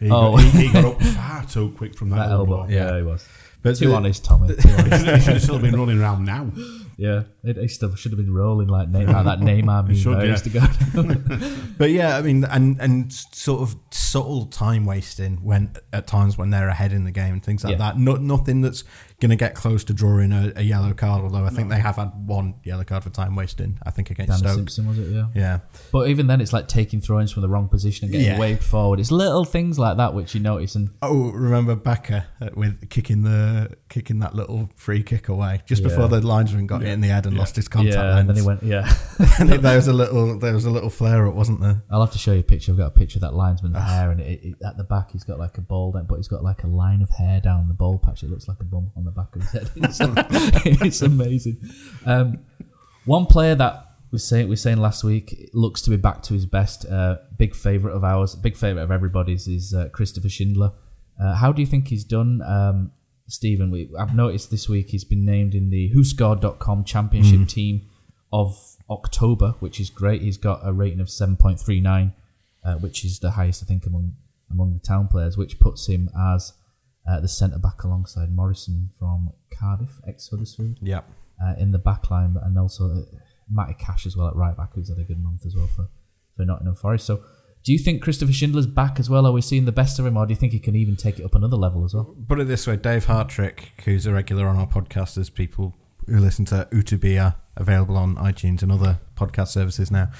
[0.00, 0.32] He, Oh.
[0.36, 2.62] got, he, he got up far too quick from that, that elbow.
[2.62, 2.72] elbow.
[2.72, 3.26] Yeah, he was.
[3.62, 4.48] But Too the- honest, Tommy.
[4.48, 5.04] Too He honest.
[5.04, 6.50] should, he should have still been running around now.
[6.96, 9.24] Yeah, it, it still should have been rolling like Neymar.
[9.24, 10.24] that Neymar meme should, yeah.
[10.24, 10.60] used to go.
[11.78, 16.50] But yeah, I mean, and and sort of subtle time wasting when at times when
[16.50, 17.78] they're ahead in the game and things like Yeah.
[17.78, 17.98] that.
[17.98, 18.84] No, nothing that's
[19.22, 21.22] going to get close to drawing a, a yellow card.
[21.22, 23.78] Although I think they have had one yellow card for time wasting.
[23.86, 24.56] I think against Danny Stoke.
[24.70, 25.08] Simpson was it?
[25.08, 25.26] Yeah.
[25.34, 25.58] Yeah,
[25.92, 28.38] But even then, it's like taking throw-ins from the wrong position and getting Yeah.
[28.38, 29.00] waved forward.
[29.00, 30.74] It's little things like that which you notice.
[30.74, 35.82] And Oh, remember Becker uh, with kicking the kicking that little free kick away just
[35.82, 35.88] Yeah.
[35.88, 38.26] before the linesman got it in the head and lost his contact yeah, lens.
[38.26, 38.62] then he went.
[38.62, 38.92] Yeah,
[39.40, 41.82] there was a little there was a little flare up, wasn't there?
[41.90, 42.72] I'll have to show you a picture.
[42.72, 45.10] I've got a picture of that linesman's hair hair, and it, it, at the back
[45.12, 47.74] he's got like a bald, but he's got like a line of hair down the
[47.74, 48.22] bald patch.
[48.22, 49.70] It looks like a bum on the back of his head.
[49.76, 49.98] It's,
[50.82, 51.58] it's amazing.
[52.04, 52.40] Um,
[53.04, 56.46] one player that we saying we saying last week looks to be back to his
[56.46, 56.84] best.
[56.86, 60.72] Uh, big favorite of ours, big favorite of everybody's is uh, Christopher Schindler.
[61.20, 62.92] Uh, how do you think he's done, um,
[63.26, 63.70] Stephen?
[63.70, 67.88] We, I've noticed this week he's been named in the WhoScored.com Championship team
[68.32, 70.22] of October, which is great.
[70.22, 72.12] He's got a rating of seven point three nine,
[72.64, 74.14] uh, which is the highest I think among
[74.50, 76.52] among the town players, which puts him as
[77.08, 81.08] uh, the centre back alongside Morrison from Cardiff, ex Huddersfield Yep.
[81.44, 83.00] uh, in the back line, and also uh,
[83.50, 85.88] Matty Cash as well at right back, who's had a good month as well for,
[86.36, 87.06] for Nottingham Forest.
[87.06, 87.22] So,
[87.64, 89.24] do you think Christopher Schindler's back as well?
[89.26, 91.18] Are we seeing the best of him, or do you think he can even take
[91.20, 92.16] it up another level as well?
[92.28, 96.18] Put it this way, Dave Hartrick, who's a regular on our podcast, as people who
[96.18, 100.10] listen to Utubia, available on iTunes and other podcast services now.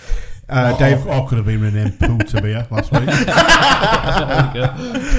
[0.49, 3.09] Uh, Or- Dave, or, or could have been renamed Pooh to beer last week.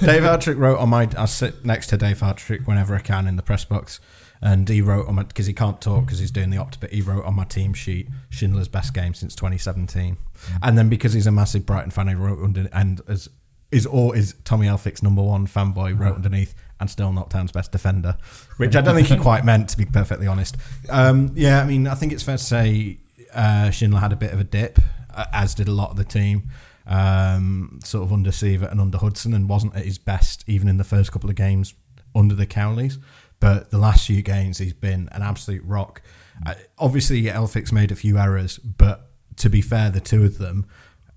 [0.00, 1.08] Dave Hartrick wrote on my.
[1.16, 4.00] I sit next to Dave Hartrick whenever I can in the press box,
[4.40, 6.80] and he wrote on my because he can't talk because he's doing the opt.
[6.80, 10.16] But he wrote on my team sheet Schindler's best game since 2017,
[10.62, 13.28] and then because he's a massive Brighton fan, he wrote under and as
[13.70, 17.72] is or is Tommy Elphick's number one fanboy wrote underneath and still not town's best
[17.72, 18.16] defender,
[18.56, 20.56] which I don't think he quite meant to be perfectly honest.
[20.88, 22.98] Um, yeah, I mean I think it's fair to say
[23.34, 24.78] uh, Schindler had a bit of a dip,
[25.14, 26.48] uh, as did a lot of the team
[26.86, 30.76] um, sort of under Siewert and under Hudson, and wasn't at his best even in
[30.76, 31.74] the first couple of games
[32.14, 32.98] under the Cowleys.
[33.38, 36.02] But the last few games, he's been an absolute rock.
[36.44, 40.66] Uh, obviously, Elphick's made a few errors, but to be fair, the two of them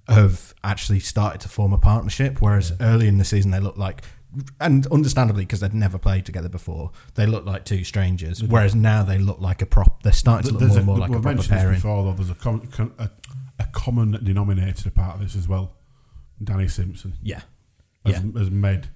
[0.07, 2.41] have actually started to form a partnership.
[2.41, 4.03] Whereas early in the season, they looked like,
[4.59, 8.43] and understandably because they'd never played together before, they looked like two strangers.
[8.43, 10.03] Whereas now they look like a prop.
[10.03, 11.75] They're starting to look There's more a, more like a proper mentioned this pairing.
[11.75, 12.13] before, though.
[12.13, 13.09] There's a, com- a,
[13.59, 15.73] a common denominator part of this as well.
[16.43, 17.41] Danny Simpson Yeah,
[18.05, 18.39] has, yeah.
[18.39, 18.87] has made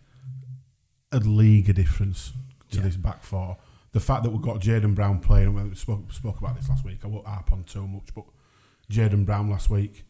[1.11, 2.33] a league of difference
[2.71, 2.83] to Yeah.
[2.83, 3.57] this back four.
[3.91, 6.83] The fact that we've got Jaden Brown playing, and we spoke, spoke about this last
[6.83, 8.25] week, I won't harp on too much, but
[8.91, 10.03] Jaden Brown last week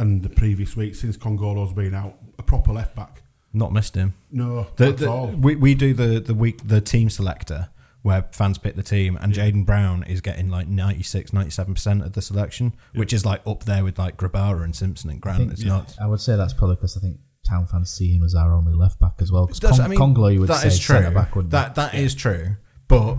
[0.00, 3.22] and the previous week, since Kongolo's been out, a proper left back.
[3.52, 4.14] Not missed him.
[4.30, 5.26] No, The, at the, all.
[5.28, 7.68] we, we do the the week the team selector
[8.02, 12.22] where fans pick the team and Jaden Brown is getting like 96 97% of the
[12.22, 15.64] selection which is like up there with like Grabara and Simpson and Grant think- it's
[15.64, 18.54] not I would say that's probably because I think town fans see him as our
[18.54, 19.46] only left back as well.
[19.46, 21.50] Because Does- Con- I mean, Kongolo, you would that say is true centre back, wouldn't
[21.50, 22.56] that that is true
[22.88, 23.18] but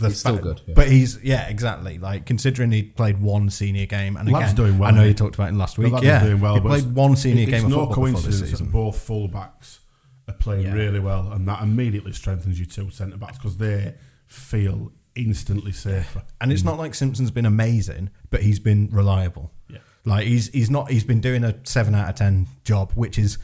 [0.00, 0.74] the He's still good, yeah.
[0.74, 4.78] but he's yeah exactly like considering he played one senior game and Lad's again doing
[4.78, 5.08] well, I know mate.
[5.08, 7.14] you talked about him last week lad is yeah doing well, he but played one
[7.16, 9.80] senior it- game of It's no football before this coincidence that both full-backs
[10.28, 10.72] are playing Yeah.
[10.74, 13.94] really well, and that immediately strengthens your two centre-backs because they
[14.26, 16.22] feel instantly safer.
[16.40, 19.52] And it's not like Simpson's been amazing, but he's been reliable.
[19.68, 19.78] Yeah.
[20.04, 23.38] Like he's he's not he's been doing a seven out of ten job, which is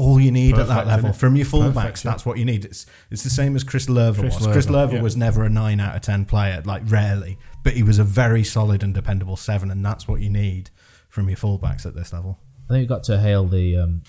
[0.00, 1.74] all you need at that level from your fullbacks.
[1.74, 2.10] Perfect, yeah.
[2.10, 2.64] That's what you need.
[2.64, 4.46] It's it's the same as Chris Löwe Chris was.
[4.48, 5.02] Chris Löwe, Löwe yeah.
[5.02, 8.42] was never a nine out of ten player, like rarely, but he was a very
[8.44, 10.70] solid and dependable seven, and that's what you need
[11.08, 12.38] from your fullbacks at this level.
[12.64, 14.02] I think we've got to hail the um,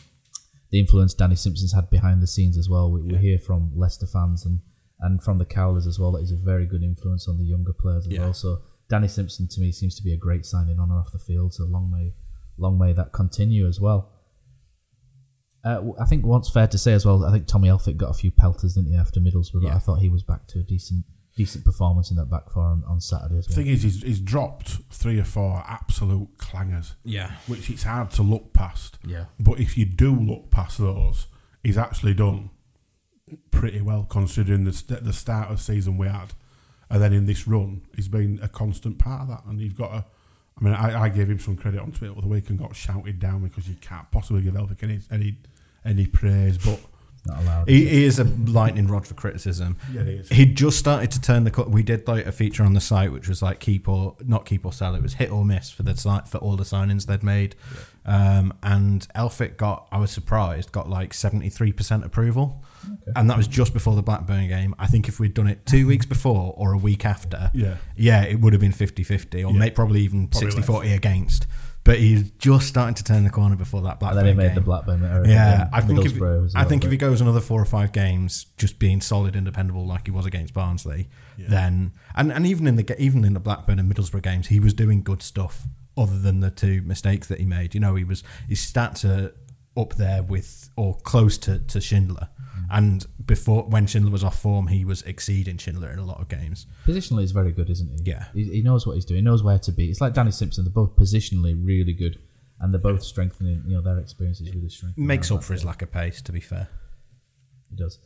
[0.71, 2.91] the influence Danny Simpson's had behind the scenes as well.
[2.91, 4.59] We, we hear from Leicester fans and,
[5.01, 7.73] and from the Cowleys as well that he's a very good influence on the younger
[7.73, 8.21] players as Yeah.
[8.21, 8.33] well.
[8.33, 11.19] So Danny Simpson to me seems to be a great signing on and off the
[11.19, 11.53] field.
[11.53, 12.13] So long may
[12.57, 14.10] long may that continue as well.
[15.63, 17.23] Uh, w- I think what's fair to say as well.
[17.25, 19.61] I think Tommy Elphick got a few pelters, didn't he, after Middlesbrough?
[19.61, 19.75] But Yeah.
[19.75, 21.05] I thought he was back to a decent
[21.37, 24.19] decent performance in that back four on, on Saturday as The thing is, he's, he's
[24.19, 27.31] dropped three or four absolute clangers, Yeah.
[27.47, 28.99] which it's hard to look past.
[29.07, 29.25] Yeah.
[29.39, 31.27] But if you do look past those,
[31.63, 32.49] he's actually done
[33.51, 36.33] pretty well considering the st- the start of season we had,
[36.89, 39.45] and then in this run, he's been a constant part of that.
[39.45, 40.05] And you've got to,
[40.61, 43.19] I mean, I, I gave him some credit on Twitter the week and got shouted
[43.19, 45.37] down because you can't possibly give Elphick any any
[45.83, 46.79] any praise, but
[47.25, 47.69] Not allowed.
[47.69, 49.77] He, he is a lightning rod for criticism.
[49.93, 50.29] Yeah, he is.
[50.29, 51.51] He just started to turn the.
[51.51, 54.45] co- We did like a feature on the site, which was like keep or not
[54.45, 54.95] keep or sell.
[54.95, 57.55] It was hit or miss for the site for all the signings they'd made.
[58.03, 62.63] Um, and Elphick got, I was surprised, got like seventy three percent approval,
[63.15, 64.73] and that was just before the Blackburn game.
[64.79, 67.77] I think if we'd done it two weeks before or a week after, Yeah.
[67.95, 69.59] yeah, it would have been 50-50 or Yeah.
[69.59, 71.45] may, probably even Probably 60-40 against.
[71.83, 74.47] But he's just starting to turn the corner before that and Blackburn then he made
[74.49, 74.55] game.
[74.55, 75.03] the Blackburn.
[75.03, 75.67] error Yeah.
[75.73, 77.65] I think if, Middlesbrough was a I think little if he goes another four or
[77.65, 82.45] five games, just being solid and dependable like he was against Barnsley, then and, and
[82.45, 85.63] even in the even in the Blackburn and Middlesbrough games, he was doing good stuff.
[85.97, 89.35] Other than the two mistakes that he made, you know, he was his stats are
[89.75, 92.29] up there with or close to, to Schindler.
[92.73, 96.29] And before when Schindler was off form, he was exceeding Schindler in a lot of
[96.29, 96.67] games.
[96.87, 98.09] Positionally, he's very good, isn't he?
[98.09, 98.25] Yeah.
[98.33, 99.17] He, he knows what he's doing.
[99.17, 99.89] He knows where to be.
[99.89, 100.63] It's like Danny Simpson.
[100.63, 102.17] They're both positionally really good.
[102.61, 103.63] and they're both strengthening.
[103.67, 105.05] You know, their experience is really strengthening.
[105.05, 106.69] Makes up for his lack of pace, to be fair.
[107.71, 107.99] It does.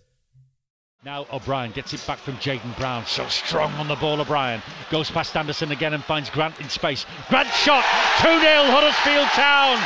[1.03, 3.05] Now O'Brien gets it back from Jaden Brown.
[3.05, 4.61] So strong on the ball, O'Brien.
[4.89, 7.05] Goes past Anderson again and finds Grant in space.
[7.29, 7.83] Grant shot!
[8.21, 8.41] 2 0
[8.73, 9.77] Huddersfield Town.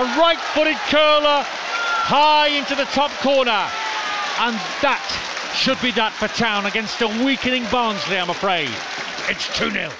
[0.00, 3.68] A right footed curler high into the top corner.
[4.40, 8.70] And that should be that for Town against a weakening Barnsley, I'm afraid.
[9.28, 9.90] It's 2 0.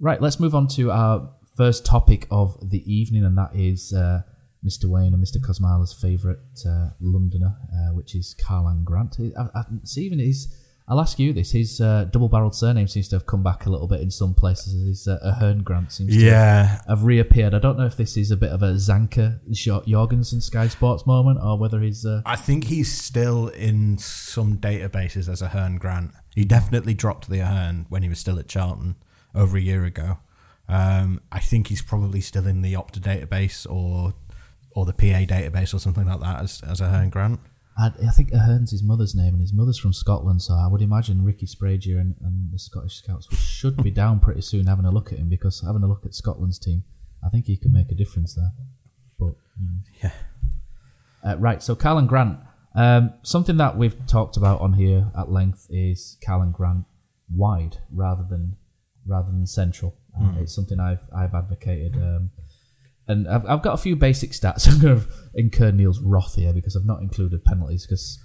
[0.00, 4.22] Right, let's move on to our first topic of the evening, and that is uh,
[4.64, 4.86] Mr.
[4.86, 5.42] Wayne and Mr.
[5.44, 9.16] Cosmala's favourite uh, Londoner, uh, which is Karlan Grant.
[9.20, 10.52] I, I, Stephen, his,
[10.86, 13.86] I'll ask you this: his uh, double-barrelled surname seems to have come back a little
[13.88, 14.86] bit in some places.
[14.86, 16.64] His uh, Ahearne Grant seems to Yeah.
[16.66, 17.54] have, have reappeared.
[17.54, 19.40] I don't know if this is a bit of a Zanka
[19.86, 22.04] Jorgensen Sky Sports moment, or whether he's.
[22.04, 26.10] Uh, I think he's still in some databases as Ahearne Grant.
[26.34, 28.96] He definitely dropped the Ahearne when he was still at Charlton
[29.34, 30.18] over a year ago.
[30.68, 34.14] Um, I think he's probably still in the Opta database or
[34.76, 37.40] or the PA database or something like that as, as Ahearne Grant.
[37.76, 40.80] I, I think Ahearne's his mother's name, and his mother's from Scotland, so I would
[40.82, 44.90] imagine Ricky Sprague and, and the Scottish Scouts should be down pretty soon having a
[44.92, 46.84] look at him because having a look at Scotland's team,
[47.24, 48.52] I think he could make a difference there.
[49.18, 49.80] But you know.
[50.02, 50.10] Yeah.
[51.32, 52.38] Uh, right, so Karlan Grant.
[52.76, 56.84] Um, something that we've talked about on here at length is Karlan Grant
[57.32, 58.56] wide rather than
[59.06, 59.94] rather than central.
[60.16, 60.38] Uh, Hmm.
[60.38, 61.96] It's something I've I've advocated.
[61.96, 62.30] Um,
[63.08, 64.68] and I've, I've got a few basic stats.
[64.72, 68.18] I'm going to incur Neil's wrath here because I've not included penalties because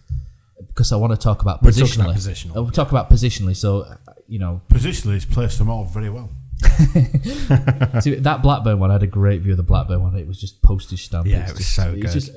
[0.68, 1.88] because I want to talk about We're positionally.
[1.98, 2.56] talking about positional.
[2.58, 3.56] I'll talk about positionally.
[3.56, 3.86] So
[4.28, 6.30] you know, Positionally, he's placed them all very well.
[8.02, 10.16] See, that Blackburn one, I had a great view of the Blackburn one.
[10.16, 11.26] It was just postage stamp.
[11.28, 12.12] Yeah, It's it was just- so it's good.
[12.12, 12.32] just-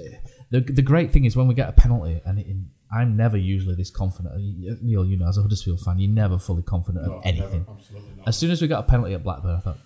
[0.51, 2.47] the, the great thing is when we get a penalty, and it,
[2.93, 4.35] I'm never usually this confident.
[4.83, 7.65] Neil, you know, as a Huddersfield fan, you're never fully confident of anything.
[7.69, 8.29] Absolutely not.
[8.29, 9.79] As soon as we got a penalty at Blackburn, I thought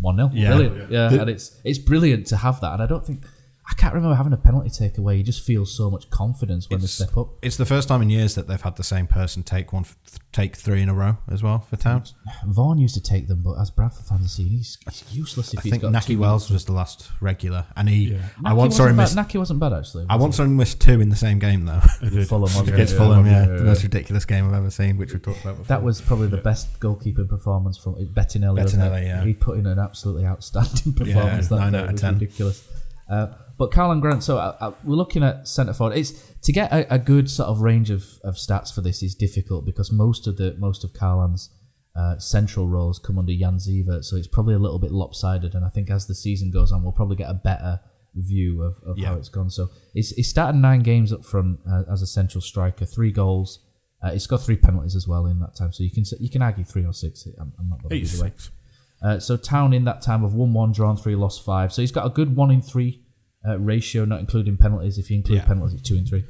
[0.00, 0.48] one 0 Yeah.
[0.56, 0.90] brilliant.
[0.90, 2.72] Yeah, The- and it's it's brilliant to have that.
[2.74, 3.24] And I don't think
[3.70, 5.18] I can't remember having a penalty takeaway.
[5.18, 7.28] You just feel so much confidence when It's- they step up.
[7.40, 9.84] It's the first time in years that they've had the same person take one,
[10.32, 12.02] take three in a row as well for Town.
[12.44, 15.60] Vaughan used to take them, but as Bradford fans have seen, he's, he's useless if
[15.60, 18.16] I he's think got Nahki two Wells was the last regular, and he.
[18.44, 19.14] I Nahki once saw wasn't him miss.
[19.14, 20.06] Nahki wasn't bad actually.
[20.10, 21.80] I once saw him miss two in the same game though.
[21.80, 22.74] Fulham, wasn't it?
[22.74, 23.26] against Yeah, Fulham.
[23.26, 25.66] Yeah, yeah, the most ridiculous game I've ever seen, which we talked about before.
[25.68, 28.62] That was probably the best goalkeeping performance from Bettinelli.
[28.62, 28.82] wasn't?
[28.82, 29.24] Bettinelli, yeah.
[29.24, 31.46] He put in an absolutely outstanding performance.
[31.48, 31.78] that nine day.
[31.78, 32.14] out of 10.
[32.14, 32.66] Ridiculous.
[33.08, 33.26] Uh,
[33.60, 34.24] but Karlan Grant.
[34.24, 35.94] So uh, uh, we're looking at centre forward.
[35.94, 36.12] It's
[36.44, 39.66] to get a, a good sort of range of, of stats for this is difficult
[39.66, 41.50] because most of the most of Karlan's
[41.94, 45.54] uh, central roles come under Jan Siewert, so it's probably a little bit lopsided.
[45.54, 47.80] And I think as the season goes on, we'll probably get a better
[48.14, 49.50] view of, of how it's gone.
[49.50, 53.60] So he's, he's started nine games up front uh, as a central striker, three goals.
[54.02, 56.40] Uh, he's got three penalties as well in that time, so you can you can
[56.40, 57.28] argue three or six.
[57.38, 58.32] I'm, I'm not bothered either way.
[59.02, 61.74] Uh, so Town in that time of one one, drawn three, lost five.
[61.74, 63.04] So he's got a good one in three
[63.46, 64.98] uh, ratio, not including penalties.
[64.98, 65.44] If you include Yeah.
[65.46, 66.24] penalties, two and three.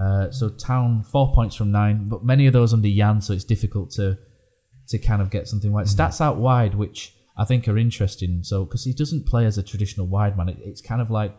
[0.00, 3.44] Uh, so Town four points from nine, but many of those under Jan, so it's
[3.44, 4.18] difficult to
[4.88, 5.86] to kind of get something wide.
[5.86, 8.42] Stats out wide, which I think are interesting.
[8.42, 11.34] So because he doesn't play as a traditional wide man, it, it's kind of like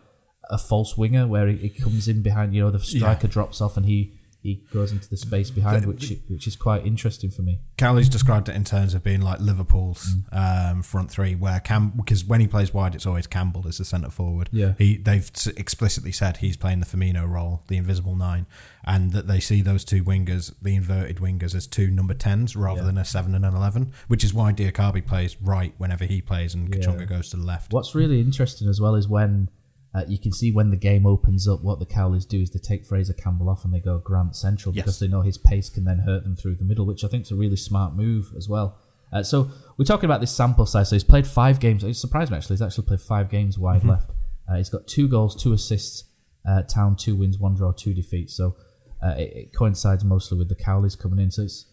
[0.50, 2.56] a false winger where he, he comes in behind.
[2.56, 4.14] You know, the striker drops off and he
[4.46, 7.60] he goes into the space behind, which which is quite interesting for me.
[7.78, 12.24] Cowley's described it in terms of being like Liverpool's um, front three, where Cam because
[12.24, 14.50] when he plays wide, it's always Campbell as the centre forward.
[14.52, 14.74] Yeah.
[14.78, 18.46] he they've explicitly said he's playing the Firmino role, the invisible nine,
[18.84, 22.82] and that they see those two wingers, the inverted wingers, as two number tens rather
[22.82, 22.86] Yeah.
[22.86, 26.54] than a seven and an eleven, which is why Diakhaby plays right whenever he plays,
[26.54, 27.74] and Kachunga goes to the left.
[27.74, 29.50] What's really interesting as well is when
[29.96, 32.60] uh, you can see when the game opens up, what the Cowleys do is they
[32.60, 35.86] take Fraser Campbell off and they go Grant Central because they know his pace can
[35.86, 38.50] then hurt them through the middle, which I think is a really smart move as
[38.50, 38.78] well.
[39.14, 40.90] Uh, so we're talking about this sample size.
[40.90, 41.84] So he's played five games.
[41.84, 42.56] It surprised me actually.
[42.56, 43.90] He's actually played five games wide Mm-hmm.
[43.92, 44.12] left.
[44.50, 46.04] Uh, he's got two goals, two assists.
[46.48, 48.36] Uh, Town two wins, one draw, two defeats.
[48.36, 48.56] So
[49.04, 51.32] uh, it, it coincides mostly with the Cowleys coming in.
[51.32, 51.66] So it's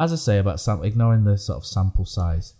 [0.00, 2.54] as I say about sam- ignoring the sort of sample size,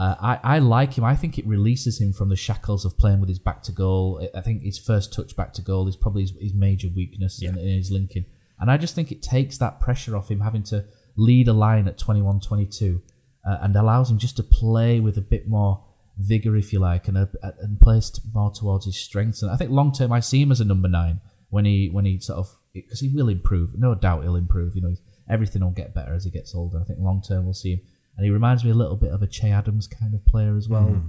[0.00, 1.04] uh, I, I like him.
[1.04, 4.26] I think it releases him from the shackles of playing with his back to goal.
[4.34, 7.58] I- think his first touch back to goal is probably his, his major weakness in,
[7.58, 8.24] in his linking.
[8.58, 10.86] And I just think it takes that pressure off him having to
[11.16, 13.02] lead a line at 21 22
[13.46, 15.84] uh, and allows him just to play with a bit more
[16.18, 17.28] vigor, if you like, and, a,
[17.60, 19.42] and plays more towards his strengths.
[19.42, 21.20] And I think long term, I see him as a number nine
[21.50, 23.78] when he when he sort of because he will improve.
[23.78, 24.76] No doubt he'll improve.
[24.76, 24.94] You know,
[25.28, 26.80] everything will get better as he gets older.
[26.80, 27.80] I think long term we'll see him,
[28.20, 30.68] and he reminds me a little bit of a Che Adams kind of player as
[30.68, 31.02] well.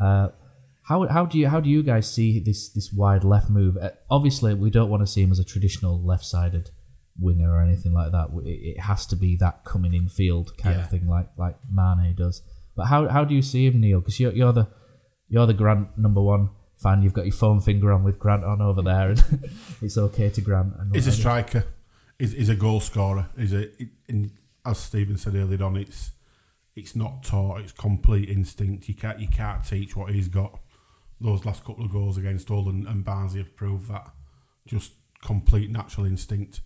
[0.00, 0.28] Uh,
[0.84, 3.76] how, how do you how do you guys see this this wide left move?
[3.76, 6.70] Uh, obviously, we don't want to see him as a traditional left sided
[7.20, 8.28] winger or anything like that.
[8.46, 10.84] It, it has to be that coming in field kind Yeah.
[10.84, 12.40] of thing, like like Mane does.
[12.74, 14.00] But how how do you see him, Neil?
[14.00, 14.68] Because you're you're the
[15.28, 16.48] you're the Grant number one
[16.82, 19.22] fan, you've got your phone finger on with Grant on over there, and
[19.82, 20.72] it's okay to Grant.
[20.78, 21.64] And He's a striker.
[22.18, 23.28] He's, he's a goal scorer.
[23.36, 23.68] He's a,
[24.08, 24.32] in,
[24.64, 26.12] as Stephen said earlier on, it's
[26.78, 27.60] it's not taught.
[27.60, 28.88] It's complete instinct.
[28.88, 30.60] You can't you can't teach what he's got.
[31.20, 34.10] Those last couple of goals against Hull and, Barnsley have proved that.
[34.66, 36.60] Just complete natural instinct.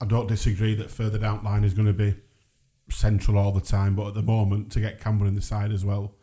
[0.00, 2.16] I don't disagree that further down line is going to be
[2.90, 5.84] central all the time, but at the moment to get Campbell in the side as
[5.84, 6.16] well,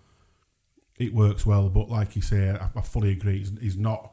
[0.97, 1.69] it works well.
[1.69, 3.39] But like you say, I, I fully agree.
[3.39, 4.11] He's, he's not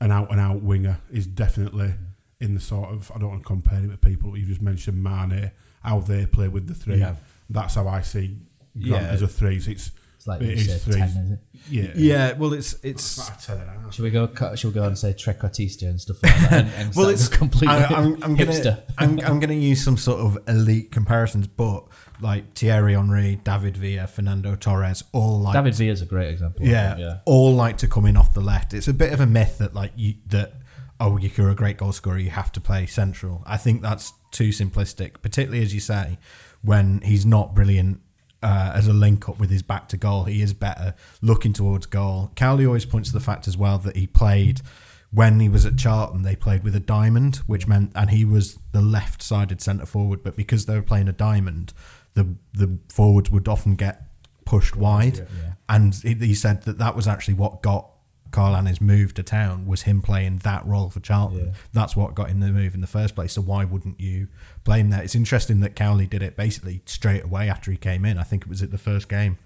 [0.00, 1.00] an out and out winger.
[1.10, 1.94] He's definitely
[2.40, 4.36] in the sort of I don't want to compare him to people.
[4.36, 5.52] You just mentioned Mane,
[5.82, 6.98] how they play with the three.
[6.98, 7.16] Yeah.
[7.50, 8.38] That's how I see
[8.80, 9.08] Grant Yeah.
[9.10, 9.60] as a three.
[9.60, 10.96] So it's It's like it you is said, threes.
[10.96, 11.38] 10, is it?
[11.70, 13.18] Yeah, Yeah, well, it's it's.
[13.18, 13.94] It's a ten and a half.
[13.94, 14.26] Should we go?
[14.28, 16.52] cut- Should we go and say trequartista and stuff like that?
[16.52, 18.64] And, and well, it's the complete I, I'm, I'm hipster.
[18.64, 21.84] gonna I'm, I'm gonna use some sort of elite comparisons, but
[22.20, 26.66] like Thierry Henry, David Villa, Fernando Torres, all like David Villa's a great example.
[26.66, 27.16] I yeah, think, yeah.
[27.24, 28.74] all like to come in off the left.
[28.74, 30.52] It's a bit of a myth that like you that
[31.00, 33.42] oh you're a great goal scorer, you have to play central.
[33.46, 36.18] I think that's too simplistic, particularly as you say
[36.62, 38.00] when he's not brilliant.
[38.42, 41.84] Uh, as a link up with his back to goal, he is better looking towards
[41.84, 42.32] goal.
[42.36, 44.62] Cowley always points to the fact as well that he played
[45.10, 46.22] when he was at Charlton.
[46.22, 50.22] They played with a diamond, which meant, and he was the left-sided centre forward.
[50.22, 51.74] But because they were playing a diamond,
[52.14, 54.04] the the forwards would often get
[54.46, 55.28] pushed wide,
[55.68, 57.90] and he, he said that that was actually what got
[58.30, 61.46] Karlan's move to town was him playing that role for Charlton.
[61.46, 61.52] Yeah.
[61.72, 63.32] That's what got him the move in the first place.
[63.32, 64.28] So why wouldn't you
[64.64, 65.04] play that.
[65.04, 68.18] It's interesting that Cowley did it basically straight away after he came in.
[68.18, 69.38] I think it was at the first game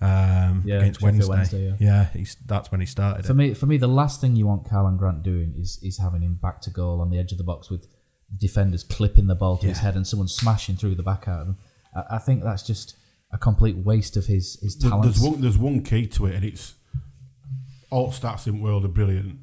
[0.00, 1.28] um, Yeah, against Wednesday.
[1.28, 3.36] Wednesday, yeah, he's, that's when he started For it.
[3.36, 6.34] me, for me, the last thing you want Karlan Grant doing is is having him
[6.34, 7.86] back to goal on the edge of the box with
[8.38, 11.56] defenders clipping the ball to his head and someone smashing through the back at him.
[11.94, 12.96] I, I think that's just
[13.32, 15.20] a complete waste of his his There- talents.
[15.20, 16.74] There's one, there's one key to it, and it's
[17.90, 19.38] all stats in the world are brilliant,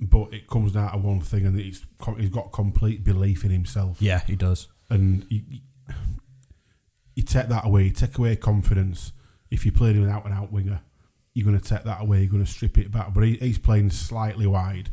[0.00, 3.50] but it comes down to one thing, and it's co- he's got complete belief in
[3.50, 4.00] himself.
[4.00, 4.68] Yeah, he does.
[4.88, 5.60] and you, you-
[7.16, 9.12] you take that away, you take away confidence.
[9.50, 10.80] If you played him an out and out winger,
[11.34, 12.20] you're going to take that away.
[12.20, 13.12] You're going to strip it back.
[13.12, 14.90] But he, he's playing slightly wide,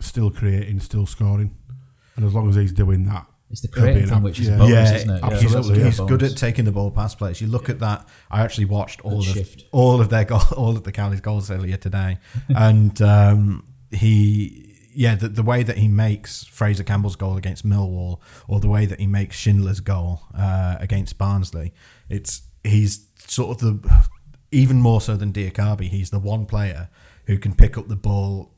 [0.00, 1.56] still creating, still scoring,
[2.16, 4.40] and as long as he's doing that, It's the he'll be creative an thing, which
[4.40, 4.58] is a yeah.
[4.58, 5.20] bonus, yeah, isn't it?
[5.22, 7.40] Yeah, he's, absolutely, he's good at taking the ball past players.
[7.40, 8.08] You look at that.
[8.30, 9.64] I actually watched all Good of shift.
[9.72, 14.64] all of their goal, all of the Cowley's goals earlier today, and um, he.
[14.90, 18.18] Yeah, the, the way that he makes Fraser Campbell's goal against Millwall,
[18.48, 21.72] or the way that he makes Schindler's goal uh, against Barnsley,
[22.08, 24.08] it's he's sort of the
[24.50, 25.82] even more so than Diakhaby.
[25.88, 26.88] He's the one player
[27.26, 28.54] who can pick up the ball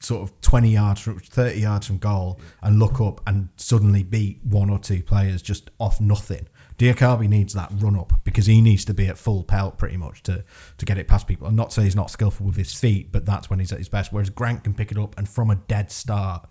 [0.00, 4.44] sort of 20 yards from 30 yards from goal and look up and suddenly beat
[4.44, 6.46] one or two players just off nothing.
[6.78, 10.22] Diakhaby needs that run up because he needs to be at full pelt pretty much
[10.22, 10.44] to,
[10.78, 11.46] to get it past people.
[11.46, 13.88] I'm not saying he's not skillful with his feet, but that's when he's at his
[13.88, 14.12] best.
[14.12, 16.48] Whereas Grant can pick it up and from a dead start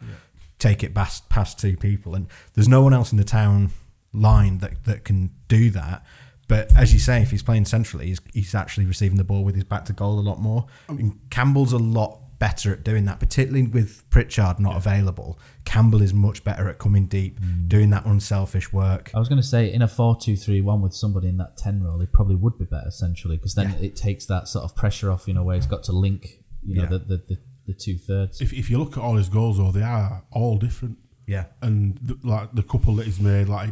[0.60, 2.16] take it past, past two people.
[2.16, 3.72] And there's no one else in the town
[4.14, 6.04] line that, that can do that.
[6.48, 9.56] But as you say, if he's playing centrally, he's, he's actually receiving the ball with
[9.56, 10.66] his back to goal a lot more.
[10.88, 15.40] Um, and Campbell's a lot better at doing that, particularly with Pritchard not available.
[15.66, 19.12] Campbell is much better at coming deep, doing that unselfish work.
[19.16, 22.06] I was going to say in a 4-2-3-1 with somebody in that 10 role, he
[22.06, 25.34] probably would be better centrally because then it takes that sort of pressure off, you
[25.34, 26.90] know, where he's got to link, you know, Yeah.
[26.90, 28.40] the, the, the, the two thirds.
[28.42, 30.98] If, if you look at all his goals, though, they are all different.
[31.26, 31.46] Yeah.
[31.62, 33.72] And th- like the couple that he's made, like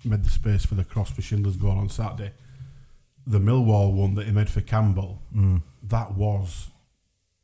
[0.00, 2.32] he made the space for the cross for Schindler's goal on Saturday.
[3.26, 5.62] The Millwall one that he made for Campbell, Mm.
[5.84, 6.68] that was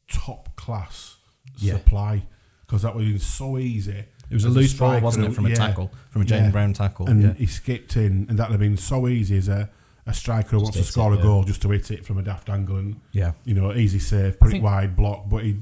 [0.09, 1.17] top class
[1.59, 1.75] Yeah.
[1.75, 2.25] supply
[2.67, 4.05] because that was so easy.
[4.31, 6.75] It was a loose ball, wasn't it, from a yeah, tackle, from a Jaden Brown
[6.75, 7.33] tackle, and yeah.
[7.33, 9.71] he skipped in, and that'd have been so easy as a,
[10.07, 11.23] a striker who wants to hit it, score a yeah.
[11.23, 13.33] goal just to hit it from a daft angle and Yeah.
[13.45, 15.31] you know easy save, put it wide, block.
[15.31, 15.57] But he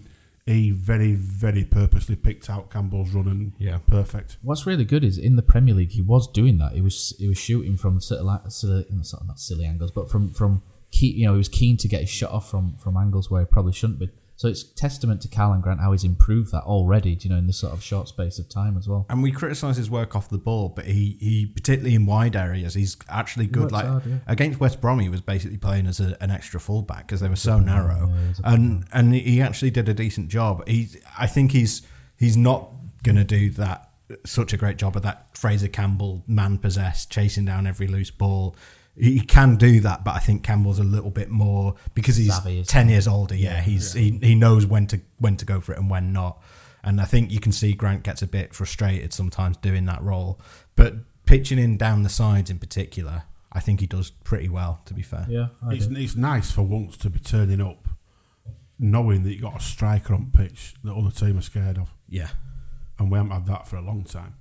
[0.47, 3.79] he very very purposely picked out Campbell's run and Yeah.
[3.87, 4.37] perfect.
[4.43, 6.73] What's really good is in the Premier League, he was doing that.
[6.73, 9.93] He was he was shooting from sort of like silly, sort of not silly angles,
[9.93, 12.75] but from from key, you know, he was keen to get his shot off from
[12.79, 14.11] from angles where he probably shouldn't be.
[14.37, 17.19] So it's testament to Karlan Grant how he's improved that already.
[17.21, 19.07] You know in this sort of short space of time as well?
[19.09, 22.75] And we criticise his work off the ball, but he, he particularly in wide areas,
[22.75, 23.73] he's actually good.
[23.73, 24.19] Like hard, yeah.
[24.27, 27.37] against West Brom, he was basically playing as a, an extra fullback because they were
[27.37, 28.13] so narrow,
[28.45, 30.67] and and he actually did a decent job.
[30.69, 31.83] He, I think he's
[32.17, 32.71] he's not
[33.03, 33.91] going to do that
[34.25, 38.55] such a great job of that Fraser Campbell man possessed chasing down every loose ball.
[38.99, 42.61] He can do that, but I think Campbell's a little bit more because he's Savvy,
[42.61, 43.35] isn't ten years older.
[43.35, 46.43] Yeah, he's He, he knows when to when to go for it and when not.
[46.83, 50.41] And I think you can see Grant gets a bit frustrated sometimes doing that role,
[50.77, 50.95] but
[51.27, 54.81] pitching in down the sides in particular, I think he does pretty well.
[54.87, 57.89] To be fair, Yeah, It's, it's nice for once to be turning up
[58.79, 62.29] knowing that you got a striker on pitch that other team are scared of, Yeah.
[62.99, 64.35] and we haven't had that for a long time.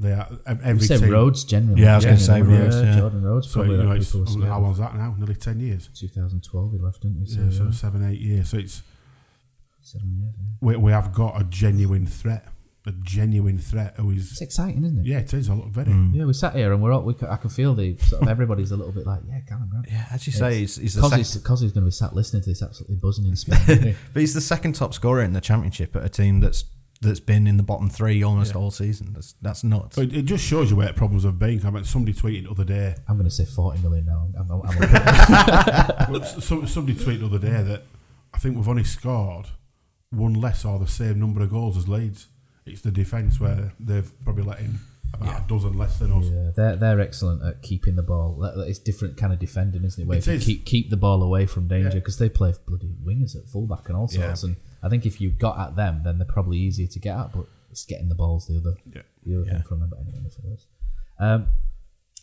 [0.00, 1.10] They are ev- You every say team.
[1.10, 1.82] Rhodes generally.
[1.82, 2.98] Yeah, I was gonna say Rhodes, yeah.
[2.98, 3.48] Jordan Rhodes.
[3.50, 4.62] So Probably you know, that it's, people were I mean, scared how of.
[4.64, 5.14] long's that now?
[5.18, 5.88] Nearly ten years.
[5.94, 7.26] 2012 he left, didn't he?
[7.26, 8.48] So, Yeah, so seven, eight years.
[8.50, 8.82] So it's
[9.82, 10.34] seven years.
[10.38, 10.44] Yeah.
[10.60, 12.46] we, we have got a genuine threat,
[12.86, 15.06] a genuine threat who It's exciting, isn't it?
[15.06, 15.50] yeah, it is.
[15.50, 15.92] I look very.
[16.12, 18.28] Yeah, we sat here and we're all, we, c- I can feel the sort of
[18.28, 19.86] everybody's a little bit like, yeah, Karlan Grant.
[19.90, 22.42] Yeah, as you say, he's, he's the Because sec- he's going to be sat listening
[22.42, 23.96] to this absolutely buzzing in Spain.
[24.14, 26.64] but he's the second top scorer in the championship at a team that's
[27.02, 29.12] that's been in the bottom three almost all season.
[29.14, 29.96] That's that's nuts.
[29.96, 31.64] So it, it just shows you where problems have been.
[31.66, 32.94] I mean, somebody tweeted the other day.
[33.08, 34.28] I'm going to say 40 million now.
[34.38, 37.82] I'm, I'm, I'm well, some, somebody tweeted the other day that
[38.34, 39.46] I think we've only scored
[40.10, 42.26] one less or the same number of goals as Leeds.
[42.66, 44.78] It's the defence where they've probably let in
[45.14, 46.26] about a dozen less than us.
[46.26, 48.34] Yeah, they're they're excellent at keeping the ball.
[48.40, 50.06] That- that- It's different kind of defending, isn't it?
[50.06, 51.94] Where It if you keep keep the ball away from danger Yeah.
[51.94, 54.34] because they play bloody wingers at fullback and all Yeah.
[54.34, 54.42] sorts.
[54.44, 57.32] And I think if you got at them, then they're probably easier to get at.
[57.32, 59.02] But it's getting the balls the other Yeah.
[59.24, 59.52] the other Yeah.
[59.54, 59.90] thing from them.
[59.90, 60.56] But anyway.
[61.18, 61.46] Um,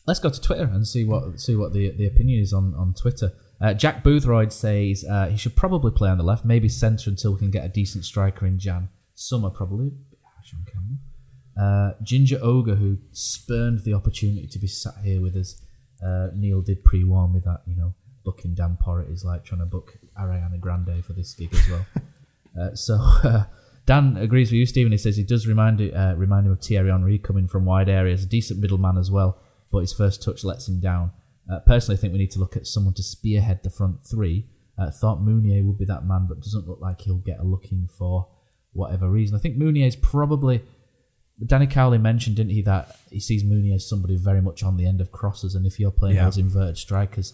[0.07, 2.93] let's go to Twitter and see what see what the the opinion is on on
[2.93, 3.31] Twitter.
[3.59, 7.33] Uh, Jack Boothroyd says uh, he should probably play on the left, maybe centre until
[7.33, 8.89] we can get a decent striker in Jan.
[9.15, 9.89] Summer probably.
[9.89, 10.19] Bit
[10.53, 10.97] on camera.
[11.59, 15.59] Uh, Ginger Ogre, who spurned the opportunity to be sat here with us.
[16.05, 19.65] Uh, Neil did pre-warn me that you know booking Dan Porritt is like trying to
[19.65, 21.85] book Ariana Grande for this gig as well.
[22.59, 22.99] uh, so
[23.85, 24.91] Dan agrees with you, Stephen.
[24.91, 28.23] He says he does remind uh, remind him of Thierry Henry coming from wide areas,
[28.23, 29.41] a decent middleman as well,
[29.71, 31.11] but his first touch lets him down.
[31.51, 34.45] Uh, personally, I think we need to look at someone to spearhead the front three.
[34.77, 37.87] Uh, thought Mounié would be that man, but doesn't look like he'll get a looking
[37.97, 38.27] for
[38.73, 39.35] whatever reason.
[39.35, 40.61] I think Mounié is probably
[41.45, 44.85] Danny Cowley mentioned, didn't he, that he sees Mounié as somebody very much on the
[44.85, 46.25] end of crosses, and if you're playing Yeah.
[46.25, 47.33] those inverted strikers,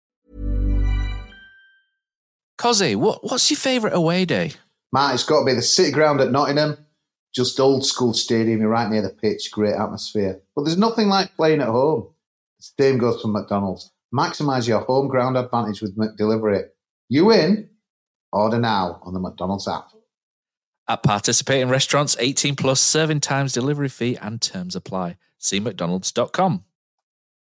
[2.61, 4.51] Cozzy, what, what's your favourite away day?
[4.93, 6.77] Matt, it's got to be the City Ground at Nottingham.
[7.33, 10.39] Just old school stadium, you're right near the pitch, great atmosphere.
[10.55, 12.09] But there's nothing like playing at home.
[12.59, 13.91] The same goes for McDonald's.
[14.13, 16.65] Maximise your home ground advantage with McDelivery.
[17.09, 17.67] You in?
[18.31, 19.89] Order now on the McDonald's app.
[20.87, 25.17] At participating restaurants, 18 plus serving times, delivery fee, and terms apply.
[25.39, 26.65] See McDonald's.com.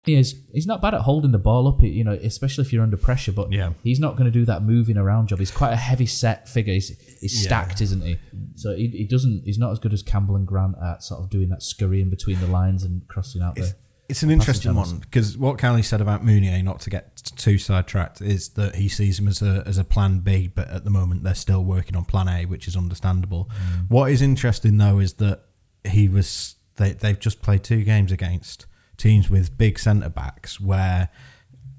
[0.04, 2.82] he is he's not bad at holding the ball up, you know, especially if you're
[2.84, 3.32] under pressure.
[3.32, 3.74] But Yeah.
[3.84, 5.40] he's not going to do that moving around job.
[5.40, 6.74] He's quite a heavy set figure.
[6.74, 6.90] He's,
[7.20, 7.48] he's Yeah.
[7.48, 8.18] stacked, isn't he?
[8.56, 9.44] So he, he doesn't.
[9.46, 12.40] He's not as good as Campbell and Grant at sort of doing that scurrying between
[12.40, 13.76] the lines and crossing out there.
[14.10, 18.22] it's an interesting one because what Cowley said about Mounié, not to get too sidetracked,
[18.22, 21.24] is that he sees him as a as a plan B, but at the moment
[21.24, 23.50] they're still working on plan A, which is understandable.
[23.54, 23.90] Mm.
[23.92, 25.44] What is interesting though is that
[25.86, 28.66] he was they they've just played two games against
[29.02, 31.10] teams with big centre backs where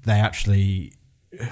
[0.05, 0.93] they actually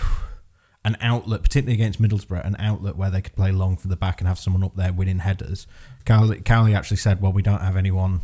[0.83, 4.19] an outlet, particularly against Middlesbrough, an outlet where they could play long for the back
[4.19, 5.67] and have someone up there winning headers.
[6.05, 8.21] Cowley, Cowley actually said, "Well, we don't have anyone."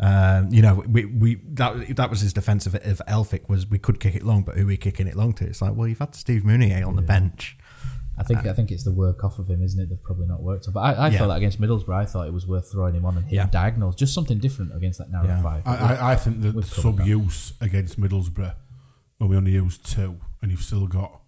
[0.00, 3.78] Um, you know, we, we that that was his defence of, of Elphick was we
[3.78, 5.44] could kick it long, but who are we kicking it long to?
[5.44, 7.56] It's like, well, you've had Steve Mounié on the bench.
[8.18, 9.88] I think uh, I think it's the work off of him, isn't it?
[9.88, 10.74] They've probably not worked on.
[10.74, 11.18] But I, I Yeah.
[11.18, 13.46] thought that against Middlesbrough, I thought it was worth throwing him on and hitting Yeah.
[13.50, 15.42] diagonals, just something different against that narrow Yeah.
[15.42, 15.62] five.
[15.66, 18.54] I, I, I think that sub use against Middlesbrough,
[19.18, 21.20] when we only used two, and you've still got,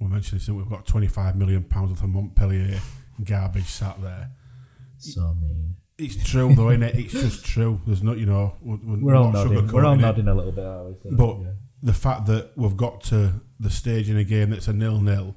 [0.00, 2.78] we mentioned this, we've got £25 million worth of Montpellier
[3.24, 4.30] garbage sat there.
[4.98, 5.76] so mean.
[5.98, 6.94] It's true, though, isn't it?
[6.94, 7.80] It's just true.
[7.84, 9.66] There's not, you know, we're, We're all not nodding.
[9.72, 10.02] We're all sugarcoating it.
[10.02, 10.64] nodding a little bit.
[10.64, 10.94] Are we?
[11.02, 11.48] So, But yeah.
[11.82, 15.34] the fact that we've got to the stage in a game that's a nil-nil,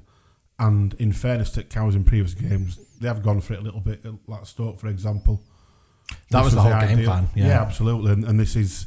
[0.58, 3.80] and in fairness to Cows in previous games, they have gone for it a little
[3.80, 5.42] bit, like Stoke, for example.
[6.30, 7.60] That was the whole game plan, yeah.
[7.62, 8.12] absolutely.
[8.12, 8.86] And, and this is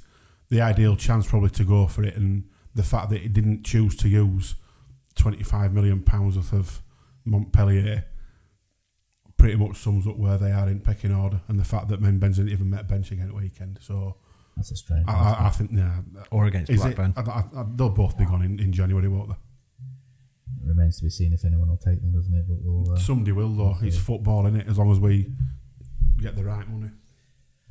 [0.49, 2.15] the ideal chance probably to go for it.
[2.15, 2.43] And
[2.75, 4.55] the fact that he didn't choose to use
[5.15, 6.81] twenty-five million pounds worth of
[7.25, 8.05] Montpellier
[9.37, 11.41] pretty much sums up where they are in pecking order.
[11.47, 13.79] And the fact that Mbenza's didn't even met bench again at weekend.
[13.81, 14.17] So
[14.55, 15.05] that's a strange.
[15.07, 16.01] I, I, I think yeah,
[16.31, 17.13] Or against is it- Blackburn.
[17.17, 19.35] I, I, I, they'll both be gone in, in January, won't they?
[20.65, 22.45] Remains to be seen if anyone will take them, doesn't it?
[22.47, 22.93] But we'll.
[22.93, 23.77] Uh, Somebody will though.
[23.81, 24.67] It's football, is it?
[24.67, 25.31] As long as we
[26.19, 26.91] get the right money.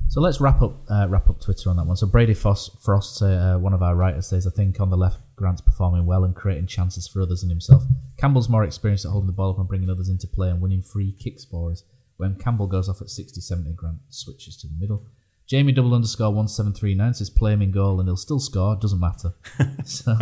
[0.08, 1.96] So let's wrap up uh, wrap up Twitter on that one.
[1.96, 5.18] So Brady Frost, Frost uh, one of our writers, says, I think on the left,
[5.34, 7.82] Grant's performing well and creating chances for others and himself.
[8.18, 10.82] Campbell's more experienced at holding the ball up and bringing others into play and winning
[10.82, 11.82] free kicks for us.
[12.16, 15.04] When Campbell goes off at 60 70, Grant switches to the middle.
[15.46, 19.34] Jamie double underscore 1739 says, play him in goal and he'll still score, doesn't matter.
[19.84, 20.16] so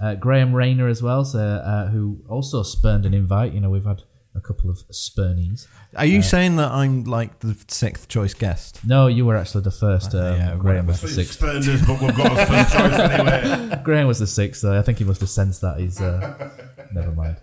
[0.00, 3.52] uh, Graham Rayner as well, so, uh, who also spurned an invite.
[3.52, 4.02] You know, we've had
[4.36, 5.66] a couple of spurnies.
[5.96, 8.80] Are you Uh, saying that I'm like the sixth choice guest?
[8.84, 10.14] No, you were actually the first.
[10.14, 11.34] Uh, Um, yeah, Graham was the sixth.
[11.34, 13.80] Spurned us, but we've got a first choice anyway.
[13.84, 14.76] Graham was the sixth, though.
[14.78, 15.78] I think he must have sensed that.
[15.78, 16.50] He's uh,
[16.92, 17.36] never mind.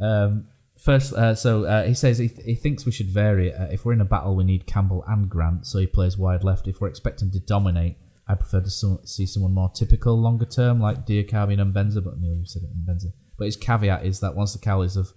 [0.00, 3.54] Um, first, uh, so uh, he says he, he thinks we should vary.
[3.54, 6.42] Uh, if we're in a battle, we need Campbell and Grant, so he plays wide
[6.42, 6.66] left.
[6.66, 7.98] If we're expecting to dominate,
[8.32, 8.70] I prefer to
[9.04, 12.02] see someone more typical, longer term, like Diakhaby and Benza.
[12.02, 13.12] But you said it, Benza.
[13.38, 15.08] But his caveat is that once the Cowleys have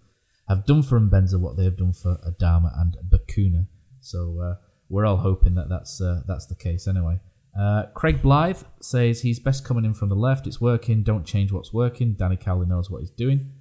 [0.49, 3.68] have done for Mbenza what they have done for Adama and Bacuna.
[4.01, 4.55] So uh,
[4.89, 7.20] we're all hoping that that's uh, that's the case anyway.
[7.59, 10.45] Uh, Craig Blythe says he's best coming in from the left.
[10.45, 11.03] It's working.
[11.03, 12.16] Don't change what's working.
[12.16, 13.51] Danny Cowley knows what he's doing.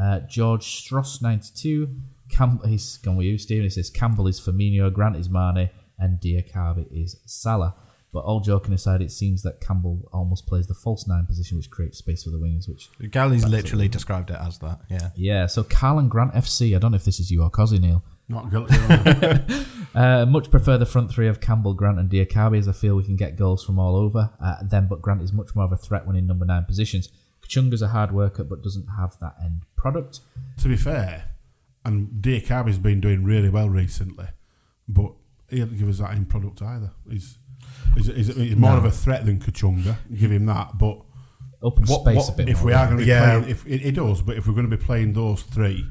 [0.00, 1.96] Uh, George Stross ninety two.
[2.30, 3.64] Cam- he's gone with you, Stephen.
[3.64, 7.74] He says Campbell is Firmino, Grant is Mane, and Diakhaby is Salah.
[8.10, 11.70] But all joking aside, it seems that Campbell almost plays the false nine position, which
[11.70, 12.66] creates space for the wingers.
[12.68, 14.80] Which Galley's literally what- described it as that.
[14.88, 15.10] Yeah.
[15.14, 16.74] yeah, so Karlan Grant FC.
[16.74, 18.02] I don't know if this is you or Cozzy, Neil.
[18.30, 18.76] Not guilty.
[19.94, 23.04] uh, much prefer the front three of Campbell, Grant, and Diakhaby, as I feel we
[23.04, 24.86] can get goals from all over uh, them.
[24.86, 27.10] But Grant is much more of a threat when in number nine positions.
[27.42, 30.20] Kachunga's a hard worker, but doesn't have that end product.
[30.58, 31.30] to be fair,
[31.84, 34.26] and Diakhaby's been doing really well recently,
[34.86, 35.12] but
[35.48, 36.92] he doesn't give us that end product either.
[37.08, 37.37] He's
[37.96, 38.78] he's, he's, he's more No.
[38.78, 39.96] of a threat than Kachunga.
[40.14, 41.00] Give him that, but
[41.62, 43.38] Open what- space what- a bit if more, we are going to be Yeah.
[43.40, 45.84] playing, if it, it does, but if we're going to be playing those three,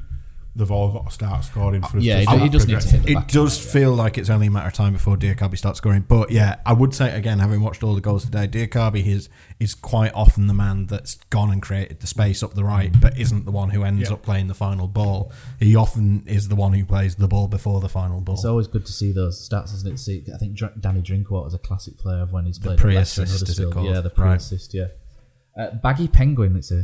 [0.56, 2.02] they've all got to start scoring for us.
[2.02, 4.28] Yeah, to he he does need to hit the It back does feel like it's
[4.30, 6.04] only a matter of time before Diakhaby starts scoring.
[6.08, 9.28] But yeah, I would say again, having watched all the goals today, Diakhaby is
[9.60, 13.16] is quite often the man that's gone and created the space up the right, but
[13.18, 14.14] isn't the one who ends Yeah.
[14.14, 15.32] up playing the final ball.
[15.60, 18.34] He often is the one who plays the ball before the final ball.
[18.36, 19.98] It's always good to see those stats, isn't it?
[19.98, 22.84] See, I think Dr- Danny Drinkwater is a classic player of when he's played at
[22.86, 23.86] Leicester pre-assist, is it called?
[23.86, 24.14] Yeah, the Right.
[24.16, 24.74] pre-assist.
[24.74, 24.86] Yeah,
[25.56, 26.56] uh, Baggy Penguin.
[26.56, 26.78] It's a.
[26.78, 26.80] I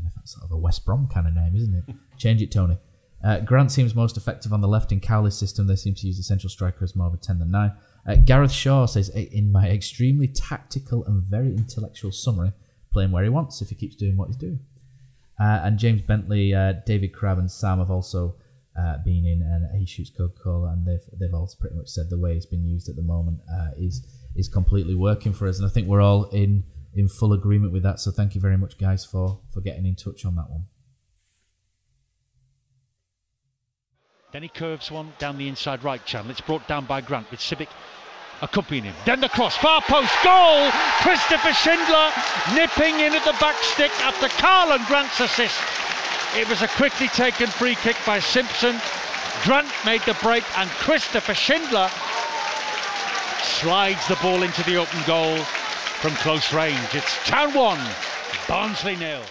[0.00, 1.84] don't know if that's sort of a West Brom kind of name, isn't it?
[2.16, 2.78] Change it, Tony.
[3.24, 5.66] Uh, Grant seems most effective on the left in Cowley's system.
[5.66, 7.72] They seem to use the central striker as more of a ten than nine.
[8.06, 12.52] Uh, Gareth Shaw says, in my extremely tactical and very intellectual summary,
[12.92, 14.60] play him where he wants if he keeps doing what he's doing.
[15.40, 18.36] Uh, and James Bentley, uh, David Crabb, and Sam have also
[18.78, 22.10] uh, been in, and he shoots Coca Cola, and they've they've all pretty much said
[22.10, 24.06] the way it's been used at the moment uh, is
[24.36, 26.64] is completely working for us, and I think we're all in
[26.94, 28.00] in full agreement with that.
[28.00, 30.64] So thank you very much, guys, for for getting in touch on that one.
[34.30, 36.30] Then he curves one down the inside right channel.
[36.30, 37.68] It's brought down by Grant with Civic
[38.42, 38.94] accompanying him.
[39.04, 40.70] Then the cross, far post, goal!
[41.00, 42.12] Christopher Schindler
[42.54, 45.58] nipping in at the back stick after Karlan Grant's assist.
[46.36, 48.78] It was a quickly taken free kick by Simpson.
[49.44, 51.90] Grant made the break and Christopher Schindler
[53.42, 56.94] slides the ball into the open goal from close range.
[56.94, 57.80] It's Town 1,
[58.46, 59.22] Barnsley nil.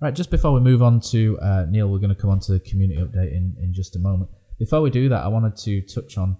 [0.00, 2.52] Right, just before we move on to uh, Neil, we're going to come on to
[2.52, 4.30] the community update in, in just a moment.
[4.58, 6.38] Before we do that, I wanted to touch on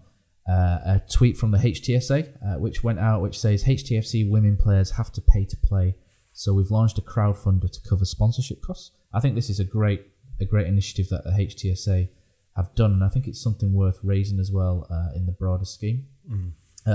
[0.49, 4.93] uh, a tweet from the HTSA, uh, which went out, which says HTFC women players
[4.93, 5.95] have to pay to play.
[6.33, 8.93] So we've launched a crowdfunder to cover sponsorship costs.
[9.13, 10.07] I think this is a great
[10.41, 12.09] a great initiative that the HTSA
[12.57, 15.67] have done, and I think it's something worth raising as well uh, in the broader
[15.67, 16.07] scheme.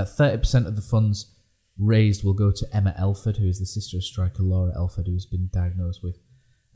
[0.05, 1.31] Thirty percent of the funds
[1.77, 5.27] raised will go to Emma Elford, who is the sister of striker Laura Elford, who's
[5.27, 6.17] been diagnosed with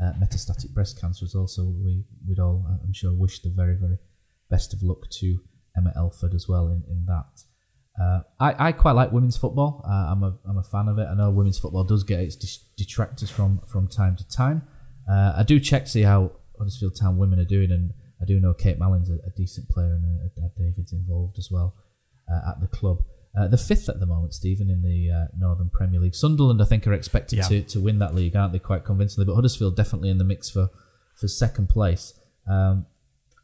[0.01, 1.25] uh, metastatic breast cancer.
[1.25, 3.97] As also, we we'd all, I'm sure, wish the very very
[4.49, 5.39] best of luck to
[5.77, 7.43] Emma Elford as well in in that.
[7.99, 9.83] Uh, I, I quite like women's football.
[9.85, 11.07] Uh, I'm a I'm a fan of it.
[11.09, 12.35] I know women's football does get its
[12.77, 14.63] detractors from from time to time.
[15.09, 18.53] Uh, I do check see how Huddersfield Town women are doing, and I do know
[18.53, 21.75] Kate Mallin's a, a decent player, and uh, Dad David's involved as well
[22.31, 22.99] uh, at the club.
[23.37, 26.15] Uh, the fifth at the moment, Stephen, in the uh, Northern Premier League.
[26.15, 27.47] Sunderland, I think, are expected Yeah.
[27.47, 28.59] to, to win that league, aren't they?
[28.59, 30.69] Quite convincingly, but Huddersfield definitely in the mix for
[31.15, 32.13] for second place.
[32.49, 32.85] Um,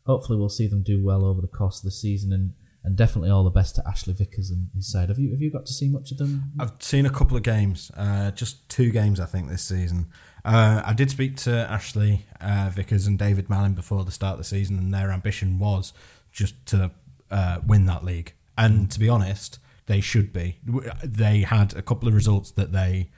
[0.05, 3.29] hopefully, we'll see them do well over the course of the season, and, and definitely
[3.29, 5.09] all the best to Ashley Vickers and his side.
[5.09, 6.51] Have you have you got to see much of them?
[6.59, 10.07] I've seen a couple of games, uh, just two games, I think, this season.
[10.43, 14.38] Uh, I did speak to Ashley uh, Vickers and David Mallin before the start of
[14.39, 15.93] the season, and their ambition was
[16.31, 16.91] just to
[17.29, 18.33] uh, win that league.
[18.57, 20.59] And to be honest, they should be.
[21.03, 23.09] They had a couple of results that they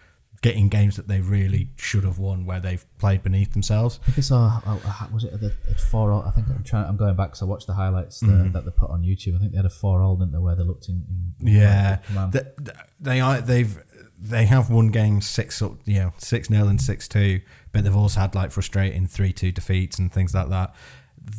[0.42, 4.00] getting games that they really should have won where they've played beneath themselves.
[4.08, 4.62] I think saw.
[4.68, 5.50] uh, Was it the
[5.90, 6.12] four?
[6.14, 6.86] I think I'm trying.
[6.86, 8.54] I'm going back because I watched the highlights uh, Mhm.
[8.54, 9.36] that they put on YouTube.
[9.36, 10.38] I think they had a four all, didn't they?
[10.38, 11.34] Where they looked in.
[11.42, 12.34] in Yeah, command.
[12.34, 13.42] Th- th- they are.
[13.42, 13.82] They've
[14.20, 17.40] they have won games six, up- you know, six 0 and six two,
[17.72, 20.74] but they've also had like frustrating three two defeats and things like that.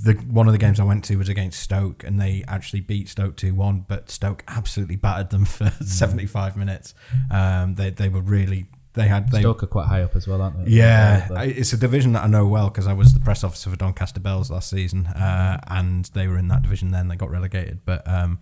[0.04, 3.08] The one of the games I went to was against Stoke, and they actually beat
[3.08, 6.94] Stoke two one, but Stoke absolutely battered them for seventy five minutes.
[7.30, 10.42] Um, they they were really they had they Stoke are quite high up as well,
[10.42, 10.70] aren't they?
[10.72, 13.70] yeah, I- it's a division that I know well because I was the press officer
[13.70, 16.90] for Doncaster Belles last season, uh, and they were in that division.
[16.90, 18.40] Then they got relegated, but um,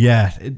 [0.00, 0.54] yeah, it,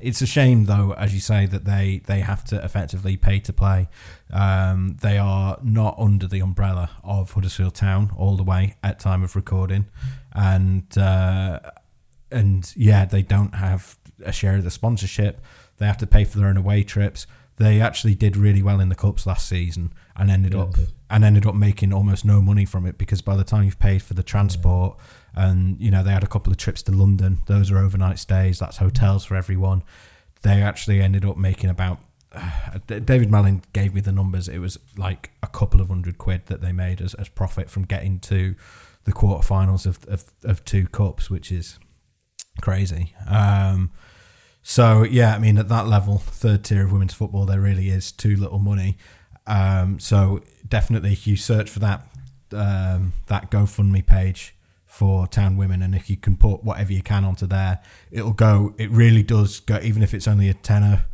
[0.00, 3.52] it's a shame though, as you say, that they they have to effectively pay to
[3.52, 3.88] play.
[4.32, 9.22] Um, they are not under the umbrella of Huddersfield Town all the way at time
[9.22, 9.86] of recording,
[10.32, 11.60] and uh,
[12.30, 15.40] and yeah, they don't have a share of the sponsorship.
[15.76, 17.26] They have to pay for their own away trips.
[17.56, 20.74] They actually did really well in the cups last season and ended Yeah, up
[21.10, 24.02] and ended up making almost no money from it because by the time you've paid
[24.02, 24.98] for the transport
[25.36, 28.58] and you know they had a couple of trips to London, those are overnight stays.
[28.58, 29.82] That's hotels for everyone.
[30.42, 32.00] They actually ended up making about.
[32.36, 34.46] Uh, David Malin gave me the numbers.
[34.48, 37.84] It was like a couple of hundred quid that they made as, as profit from
[37.84, 38.54] getting to
[39.04, 41.78] the quarterfinals of, of of two cups, which is
[42.60, 43.14] crazy.
[43.26, 43.90] Um,
[44.62, 48.12] so yeah, I mean at that level, third tier of women's football, there really is
[48.12, 48.98] too little money.
[49.46, 52.06] Um, so definitely, you search for that
[52.52, 54.55] um, that GoFundMe page
[54.98, 57.80] for Town Women, and if you can put whatever you can onto there,
[58.10, 58.74] it'll go.
[58.78, 61.04] It really does go, even if it's only a tenner.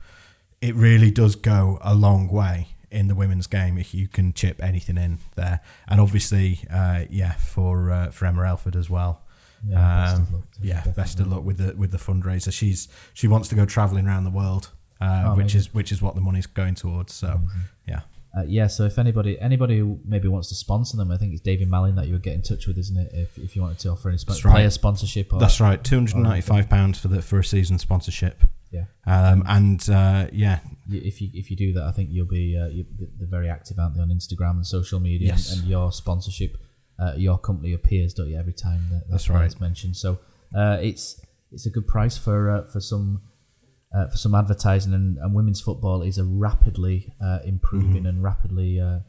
[0.60, 4.62] It really does go a long way in the women's game if you can chip
[4.62, 9.22] anything in there, and obviously, uh, yeah, for uh, for Emma Elford as well.
[9.66, 12.52] Yeah, best of Um, luck yeah, best of luck with the with the fundraiser.
[12.52, 14.70] She's she wants to go travelling around the world,
[15.00, 15.58] uh, Oh, which amazing.
[15.60, 17.12] is which is what the money's going towards.
[17.14, 17.40] So,
[17.88, 18.00] yeah,
[18.36, 21.42] Uh, yeah, so if anybody anybody who maybe wants to sponsor them, I think it's
[21.42, 23.10] David Malin that you would get in touch with, isn't it?
[23.12, 24.52] If, if you wanted to offer any sp- right.
[24.54, 25.82] player sponsorship, or, that's right.
[25.84, 28.42] Two hundred or ninety five pounds for the for a season sponsorship.
[28.70, 28.84] Yeah.
[29.06, 30.60] um, and uh, yeah,
[30.90, 32.86] if you if you do that, I think you'll be uh, you,
[33.18, 35.52] they're very active out there on Instagram and social media, Yes.
[35.52, 36.56] and, and your sponsorship,
[36.98, 38.38] uh, your company appears, don't you?
[38.38, 39.60] Every time that, that That's player's right.
[39.60, 40.18] mentioned, so
[40.56, 41.20] uh, it's
[41.50, 43.20] it's a good price for uh, for some.
[43.94, 48.08] Uh, for some advertising and, and women's football is a rapidly uh, improving Mhm.
[48.08, 49.00] and rapidly uh,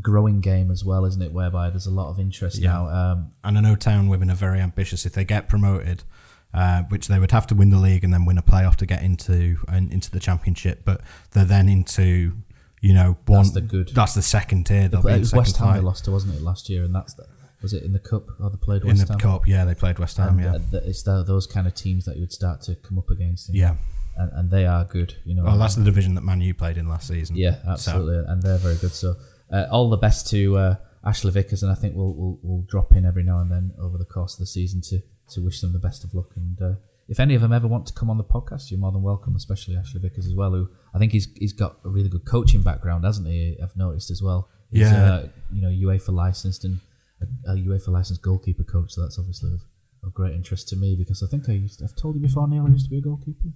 [0.00, 1.32] growing game as well, isn't it?
[1.32, 2.88] Whereby there's a lot of interest now.
[2.88, 5.04] Um, and I know Town women are very ambitious.
[5.06, 6.04] If they get promoted,
[6.52, 8.86] uh, which they would have to win the league and then win a playoff to
[8.86, 11.00] get into and into the championship, but
[11.32, 12.36] they're then into
[12.80, 13.42] you know one.
[13.42, 13.88] That's the good.
[13.94, 14.88] That's the second tier.
[14.88, 16.84] They'll it be in was second West Ham they lost to, wasn't it, last year?
[16.84, 17.26] And that's the,
[17.62, 19.18] was it in the cup or they played In West the Ham?
[19.20, 20.40] cup, yeah, they played West Ham, And,
[20.72, 20.78] yeah.
[20.78, 23.52] uh, it's the, those kind of teams that you would start to come up against.
[23.54, 23.76] Yeah.
[24.16, 25.16] And, and they are good.
[25.24, 27.36] You know, Well, that's the division that Man U played in last season.
[27.36, 28.92] Yeah, So- absolutely, and they're very good.
[28.92, 29.16] So,
[29.52, 32.94] uh, all the best to uh, Ashley Vickers, and I think we'll, we'll we'll drop
[32.96, 35.00] in every now and then over the course of the season to
[35.32, 36.30] to wish them the best of luck.
[36.36, 36.74] And uh,
[37.08, 39.36] if any of them ever want to come on the podcast, you're more than welcome.
[39.36, 42.62] Especially Ashley Vickers as well, who I think he's he's got a really good coaching
[42.62, 43.56] background, hasn't he?
[43.62, 44.48] I've noticed as well.
[44.70, 45.04] He's, Yeah.
[45.12, 46.80] uh, you know, UEFA licensed and
[47.20, 48.92] a, a UEFA licensed goalkeeper coach.
[48.92, 49.60] So that's obviously of,
[50.02, 52.64] of great interest to me because I think I used I've told you before, Neil,
[52.66, 53.48] I used to be a goalkeeper.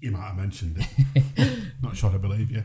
[0.00, 1.62] You might have mentioned it.
[1.82, 2.64] Not sure I believe you.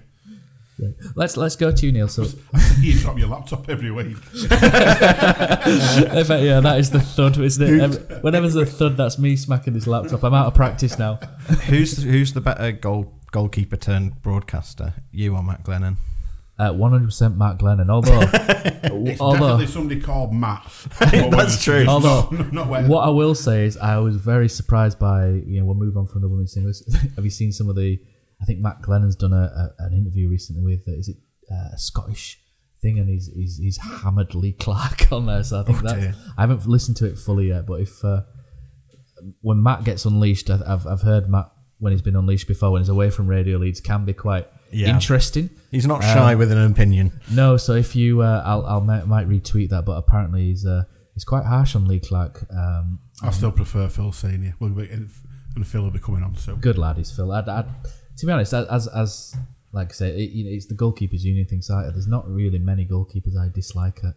[0.79, 0.93] Right.
[1.15, 2.07] Let's let's go to you, Neil.
[2.07, 2.23] So
[2.53, 4.07] I see you drop your laptop every week.
[4.33, 4.49] In
[6.25, 7.79] fact, yeah, that is the thud, isn't it?
[7.81, 10.23] Every- Whenever there's a thud, that's me smacking this laptop.
[10.23, 11.15] I'm out of practice now.
[11.67, 14.95] who's who's the better goal goalkeeper turned broadcaster?
[15.11, 15.97] You or Matt Glennon?
[16.61, 17.89] Uh, 100% Matt Glennon.
[17.89, 18.21] Although,
[19.09, 20.63] It's although definitely somebody called Matt.
[20.99, 21.85] That's true.
[21.87, 25.65] Although, Not, not what I will say is, I was very surprised by you know
[25.65, 26.83] we'll move on from the women's singles.
[27.15, 27.97] Have you seen some of the?
[28.41, 29.43] I think Matt Glennon's done a,
[29.79, 31.17] a an interview recently with uh, is it
[31.51, 32.39] uh, a Scottish
[32.81, 35.43] thing, and he's he's, he's hammered Lee Clark on there.
[35.43, 36.15] So I think Oh, that dear.
[36.37, 38.21] I haven't listened to it fully yet, but if uh,
[39.41, 41.49] when Matt gets unleashed, I- I've I've heard Matt
[41.79, 44.89] when he's been unleashed before when he's away from Radio Leeds can be quite Yeah.
[44.93, 45.49] interesting.
[45.71, 47.19] He's not shy Um, with an opinion.
[47.31, 50.83] No, so if you, uh, I'll, I'll might, might retweet that, but apparently he's uh,
[51.13, 52.45] he's quite harsh on Lee Clark.
[52.51, 54.55] Um, I still prefer Phil Senior.
[54.59, 55.09] We'll be, and
[55.67, 56.55] Phil will be coming on soon.
[56.55, 57.31] good lad, is Phil.
[57.31, 57.65] I'd, I'd,
[58.17, 59.35] to be honest, as as
[59.73, 61.61] like I say, it, you know, it's the goalkeepers union thing.
[61.61, 64.15] So I, there's not really many goalkeepers I dislike at,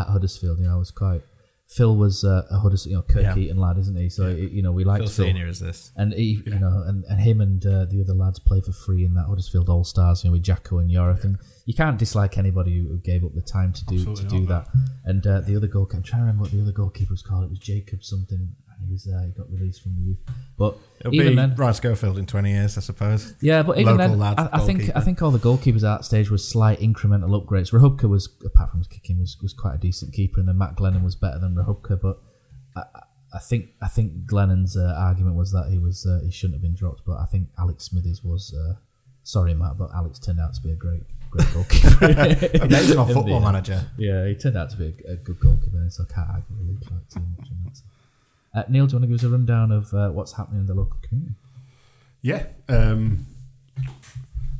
[0.00, 0.58] at Huddersfield.
[0.58, 1.22] You know, I was quite.
[1.68, 3.36] Phil was uh, a Huddersfield, you know, Kirk Yeah.
[3.36, 4.08] Eaton lad, isn't he?
[4.08, 5.90] So it- you know, we like Phil Phil, Senior is this.
[5.96, 9.04] and he, you know, and, and him and uh, the other lads play for free
[9.04, 12.38] in that Huddersfield All Stars, you know, with Jacko and Yorith, and you can't dislike
[12.38, 14.80] anybody who, gave up the time to do Absolutely to do not, that.
[15.04, 17.44] And uh, the other goalkeeper, I'm trying to remember what the other goalkeeper was called.
[17.44, 18.54] It was Jacob something.
[18.86, 20.18] He was uh, he got released from the youth.
[20.56, 23.34] But It'll even be then, Ryan Schofield in 20 years, I suppose.
[23.40, 25.98] yeah, but even Local then, lad, I, I think I think all the goalkeepers at
[25.98, 27.72] that stage was slight incremental upgrades.
[27.72, 30.76] Rachubka was, apart from his kicking, was, was quite a decent keeper, and then Matt
[30.76, 32.00] Glennon was better than Rachubka.
[32.00, 32.20] But
[32.76, 32.82] I,
[33.34, 36.62] I- think I think Glennon's uh, argument was that he was uh, he shouldn't have
[36.62, 37.04] been dropped.
[37.04, 38.54] But I think Alex Smithies was.
[38.54, 38.76] Uh,
[39.24, 42.06] sorry, Matt, but Alex turned out to be a great great goalkeeper.
[42.70, 43.84] Yeah, he's football the manager.
[43.98, 46.78] Yeah, he turned out to be a, a good goalkeeper, so I can't argue really
[46.80, 47.80] too much on that.
[48.56, 50.66] Uh, Neil, do you want to give us a rundown of uh, what's happening in
[50.66, 51.34] the local community?
[52.22, 52.46] Yeah.
[52.68, 53.26] Um,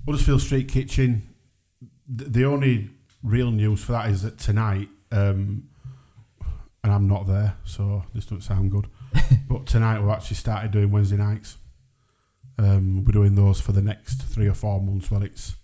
[0.05, 1.22] Huddersfield Street Kitchen.
[2.16, 2.90] th- The only
[3.22, 5.68] real news for that is that tonight, um,
[6.84, 8.86] and I'm not there, so this doesn't sound good.
[9.49, 11.57] but tonight we've actually started doing Wednesday nights.
[12.59, 15.57] Um, we're doing those for the next three or four months while it's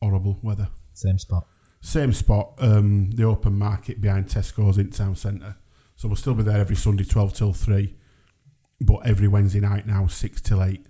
[0.00, 0.68] horrible weather.
[0.94, 1.46] Same spot.
[1.80, 5.56] Same spot, um, the open market behind Tesco's in town centre.
[6.02, 7.94] So we'll still be there every Sunday, 12 till 3,
[8.80, 10.84] but every Wednesday night now, 6 till 8.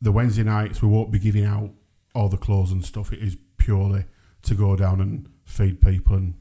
[0.00, 1.70] The Wednesday nights, we won't be giving out
[2.16, 3.12] all the clothes and stuff.
[3.12, 4.06] It is purely
[4.42, 6.34] to go down and feed people and,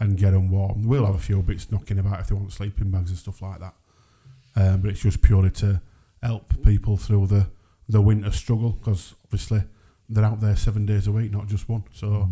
[0.00, 0.88] and get them warm.
[0.88, 3.60] We'll have a few bits knocking about if they want sleeping bags and stuff like
[3.60, 3.74] that.
[4.56, 5.80] Um, but it's just purely to
[6.20, 7.46] help people through the,
[7.88, 9.62] the winter struggle because obviously
[10.08, 11.84] they're out there seven days a week, not just one.
[11.92, 12.28] So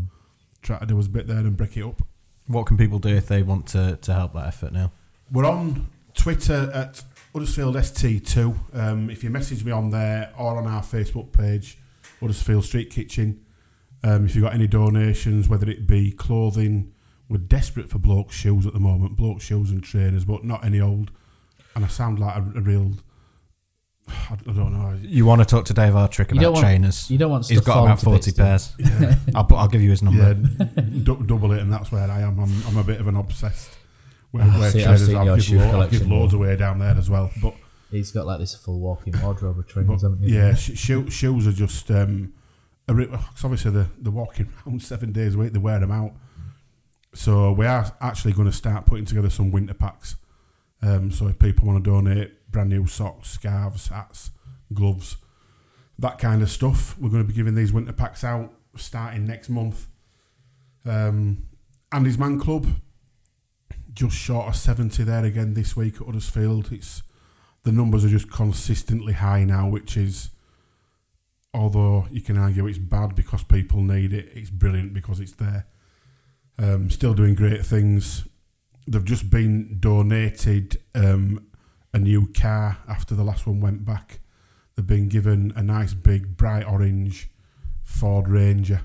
[0.61, 2.03] try to do us a bit there and break it up.
[2.49, 4.91] What can people do if they want to, to help that effort now?
[5.33, 7.03] We're on Twitter at
[7.33, 8.75] Huddersfield ST2.
[8.75, 11.79] Um, if you message me on there or on our Facebook page,
[12.21, 13.45] Huddersfield Street Kitchen,
[14.03, 16.93] um, if you've got any donations, whether it be clothing,
[17.29, 20.81] we're desperate for bloke shoes at the moment, bloke shoes and trainers, but not any
[20.81, 21.13] old.
[21.77, 22.93] And I sound like a, a real.
[24.09, 24.99] I don't know.
[25.01, 27.09] You want to talk to Dave Hartrick about don't want- trainers?
[27.09, 28.37] you don't want He's got about 40 bits, do you?
[28.45, 28.75] pairs.
[29.01, 29.15] Yeah.
[29.37, 30.37] I'll, I'll give you his number.
[30.59, 32.41] Yeah, d- double it, and that's where I am.
[32.41, 33.77] I'm, I'm a bit of an obsessed.
[34.31, 36.35] Where, I've where seen- I've trainers, seen I'll your give, shoe lo- collection, give loads
[36.35, 37.31] away down there as well.
[37.43, 37.55] But
[37.91, 40.35] He's got like this full walking wardrobe of trainers, haven't you?
[40.35, 41.91] yeah, sh- shoe, shoes are just.
[41.91, 42.33] Um,
[42.89, 45.53] a re- 'cause obviously they're, they're walking around seven days a week.
[45.53, 46.13] They wear them out.
[47.15, 50.17] So we are actually going to start putting together some winter packs.
[50.83, 54.31] Um, so if people want to donate brand new socks, scarves, hats,
[54.73, 55.17] gloves,
[55.99, 59.49] that kind of stuff, we're going to be giving these winter packs out starting next
[59.49, 59.89] month.
[60.85, 61.45] Um,
[61.93, 62.67] Andy's Man Club,
[64.01, 66.73] just short of 70 there again this week at Huddersfield.
[66.73, 67.03] It's
[67.65, 70.31] the numbers are just consistently high now, which is,
[71.53, 75.67] although you can argue it's bad because people need it, it's brilliant because it's there.
[76.59, 78.27] Um, still doing great things.
[78.89, 81.49] They've just been donated um,
[81.93, 84.21] a new car after the last one went back.
[84.77, 87.29] They've been given a nice big bright orange
[87.83, 88.81] Ford Ranger,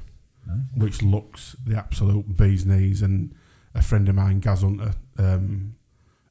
[0.75, 3.01] which looks the absolute bee's knees.
[3.01, 3.33] And
[3.73, 5.75] a friend of mine, Gaz Hunter, um,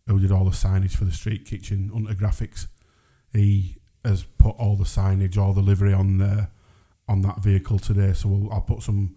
[0.07, 2.67] who did all the signage for the street kitchen, Hunter Graphics,
[3.33, 6.51] he has put all the signage, all the livery on there
[7.09, 8.13] on that vehicle today.
[8.13, 9.17] So we'll, I'll put some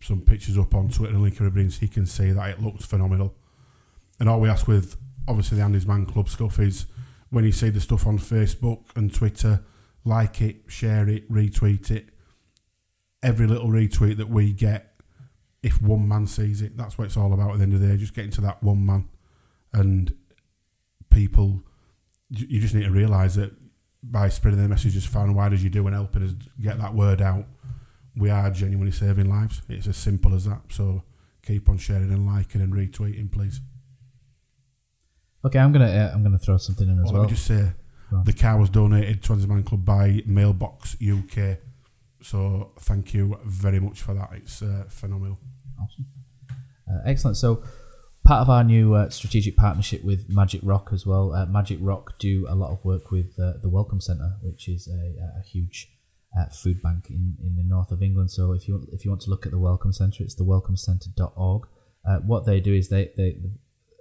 [0.00, 2.84] some pictures up on Twitter and link everybody so he can see that it looks
[2.84, 3.34] phenomenal.
[4.20, 4.96] And all we ask with
[5.26, 6.86] obviously the Andy's Man Club stuff is
[7.30, 9.64] when you see the stuff on Facebook and Twitter,
[10.04, 12.10] like it, share it, retweet it.
[13.22, 14.94] Every little retweet that we get,
[15.66, 17.88] if one man sees it, that's what it's all about at the end of the
[17.88, 19.08] day, just getting to that one man.
[19.72, 20.14] And
[21.10, 21.62] people,
[22.30, 23.52] you just need to realise that
[24.02, 26.78] by spreading the message as far and wide as you do and helping us get
[26.78, 27.46] that word out,
[28.16, 29.62] we are genuinely saving lives.
[29.68, 30.62] It's as simple as that.
[30.70, 31.02] So
[31.42, 33.60] keep on sharing and liking and retweeting, please.
[35.44, 37.22] Okay, I'm gonna uh, I'm gonna throw something in as Oh, well.
[37.22, 37.72] Let me just say,
[38.24, 41.58] the car was donated to Andy's Man Club by Mailbox UK.
[42.22, 44.30] So thank you very much for that.
[44.32, 45.38] It's uh, phenomenal.
[46.90, 47.36] Uh, excellent.
[47.36, 47.62] So,
[48.24, 51.32] part of our new uh, strategic partnership with Magic Rock as well.
[51.32, 54.88] Uh, Magic Rock do a lot of work with uh, the Welcome Centre, which is
[54.88, 55.88] a, a huge
[56.38, 58.30] uh, food bank in, in the north of England.
[58.30, 61.68] So, if you if you want to look at the Welcome Centre, it's the thewelcomecentre.org.
[62.06, 63.38] Uh, what they do is they they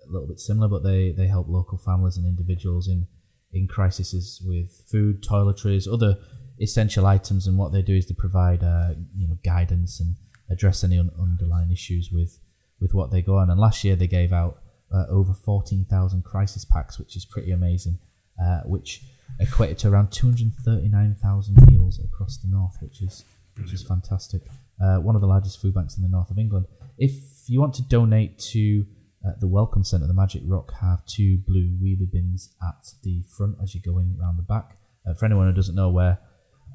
[0.07, 3.07] a little bit similar, but they they help local families and individuals in
[3.51, 6.17] in crises with food, toiletries, other
[6.59, 7.47] essential items.
[7.47, 10.15] And what they do is they provide uh, you know guidance and
[10.49, 12.39] address any un- underlying issues with
[12.86, 13.49] with what they go on.
[13.49, 14.53] And last year they gave out
[14.93, 17.97] uh, over fourteen thousand crisis packs, which is pretty amazing.
[18.38, 19.01] Uh, which
[19.39, 23.23] equated to around two hundred thirty nine thousand meals across the north, which is
[23.57, 24.41] which is fantastic.
[24.83, 26.65] Uh, one of the largest food banks in the north of England.
[26.97, 27.13] If
[27.47, 28.86] you want to donate to
[29.25, 33.55] uh, the Welcome Centre, the Magic Rock have two blue wheelie bins at the front
[33.63, 34.77] as you're going around the back.
[35.07, 36.19] Uh, for anyone who doesn't know where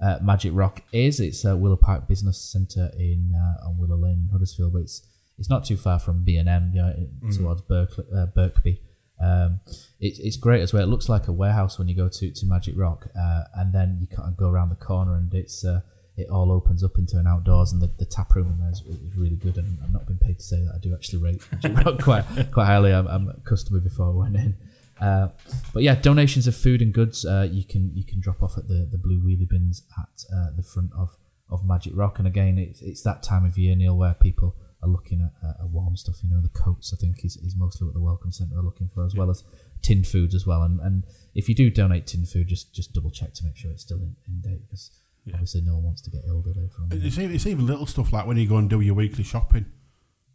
[0.02, 4.28] uh, Magic Rock is, it's Willow Park Business Centre in uh, on Willow Lane in
[4.32, 5.02] Huddersfield, but it's
[5.40, 7.36] it's not too far from B and M, you know, Mm.
[7.36, 8.78] towards Berkeley, uh, Birkby.
[9.20, 9.60] Um,
[9.98, 10.82] it, it's great as well.
[10.82, 13.98] It looks like a warehouse when you go to, to Magic Rock, uh, and then
[14.00, 15.80] you kind of go around the corner and it's uh,
[16.16, 18.80] it all opens up into an outdoors, and the, the tap room in there is,
[18.82, 19.56] is really good.
[19.56, 22.24] And I'm not been paid to say that I do actually rate Magic Rock quite
[22.52, 22.92] quite highly.
[22.92, 24.56] I'm, I'm a customer before I went in.
[25.00, 25.28] Uh,
[25.72, 28.68] but yeah, donations of food and goods uh, you can you can drop off at
[28.68, 31.16] the, the blue wheelie bins at uh, the front of,
[31.50, 32.18] of Magic Rock.
[32.18, 35.62] And again, it's, it's that time of year, Neil, where people are looking at, uh,
[35.64, 36.16] at warm stuff.
[36.22, 38.88] You know, the coats I think is, is mostly what the Welcome Centre are looking
[38.88, 39.44] for, as well as
[39.82, 40.62] tin foods as well.
[40.62, 41.04] And and
[41.34, 43.98] if you do donate tin food, just just double check to make sure it's still
[43.98, 44.90] in, in date because
[45.34, 46.88] obviously no one wants to get ill today from.
[46.90, 49.66] It's even, it's even little stuff like when you go and do your weekly shopping,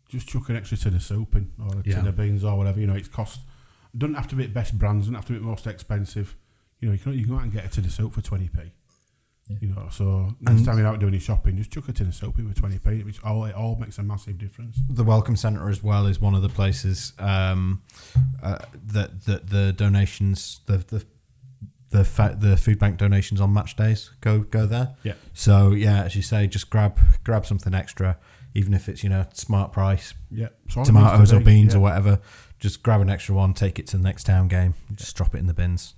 [0.10, 2.80] just chuck an extra tin of soup in or a tin of beans or whatever.
[2.80, 3.40] You know, it's cost.
[3.94, 5.06] It doesn't have to be the best brands.
[5.06, 6.36] Doesn't have to be the most expensive.
[6.80, 8.22] You know, you can you can go out and get a tin of soup for
[8.22, 8.60] twenty p.
[9.48, 12.08] You know, so next And- time you're out doing your shopping, just chuck a tin
[12.08, 13.04] of soap in for twenty p.
[13.04, 14.80] Which all it all makes a massive difference.
[14.90, 17.84] the Welcome Centre as well is one of the places um,
[18.42, 21.06] uh, that that the donations the the
[21.92, 24.96] the fa- the food bank donations on match days go go there.
[25.04, 25.14] Yeah.
[25.34, 28.18] So yeah, as you say, just grab grab something extra,
[28.56, 30.16] even if it's you know smart price.
[30.32, 30.50] Yeah.
[30.70, 31.80] So tomatoes or beans yeah.
[31.80, 32.20] or whatever.
[32.60, 35.38] Just grab an extra one, take it to the next town game, just drop it
[35.38, 35.94] in the bins.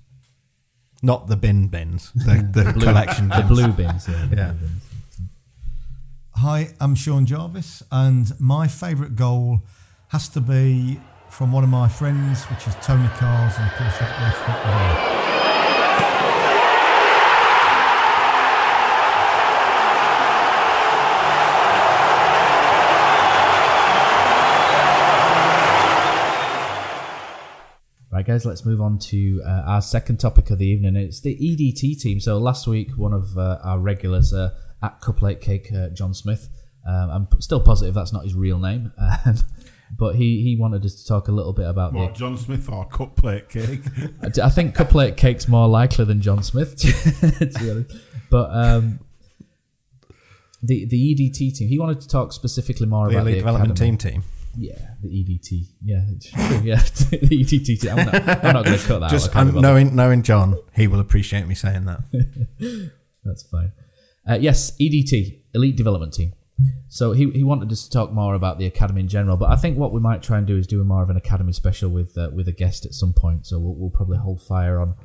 [1.04, 3.48] Not the bin bins, the, the, blue- collection the bins.
[3.50, 4.52] blue bins, yeah, yeah.
[4.52, 4.84] blue bins.
[6.36, 9.62] Hi, I'm Sean Jarvis, and my favourite goal
[10.10, 13.98] has to be from one of my friends, which is Tony Cars, and of course
[14.00, 14.34] that was
[15.32, 15.37] for
[28.28, 30.98] guys, let's move on to uh, our second topic of the evening.
[30.98, 32.20] It's the EDT team.
[32.20, 34.50] So last week, one of uh, our regulars uh,
[34.84, 36.50] at Cupplate Cake, uh, John Smith.
[36.86, 39.36] Um, I'm still positive that's not his real name, um,
[39.98, 42.20] but he, he wanted us to talk a little bit about What, the.
[42.20, 43.84] John Smith or cut plate cake?
[44.44, 47.96] I think Cupplate Cake's more likely than John Smith, to be.
[48.30, 49.00] But um,
[50.62, 51.70] the the EDT team.
[51.70, 53.98] He wanted to talk specifically more The about Elite the Development academy.
[53.98, 54.24] Team team.
[54.58, 55.68] Yeah, the EDT.
[55.84, 56.02] Yeah.
[56.64, 56.76] Yeah,
[57.12, 57.90] the EDT.
[57.90, 59.12] I'm not, I'm not going to cut that.
[59.12, 62.92] Just um, knowing knowing John, he will appreciate me saying that.
[63.24, 63.72] That's fine.
[64.28, 66.34] Uh, yes, EDT, Elite Development Team.
[66.88, 69.56] So he, he wanted us to talk more about the academy in general, but I
[69.56, 72.18] think what we might try and do is do more of an academy special with
[72.18, 73.46] uh, with a guest at some point.
[73.46, 74.96] So we'll, we'll probably hold fire on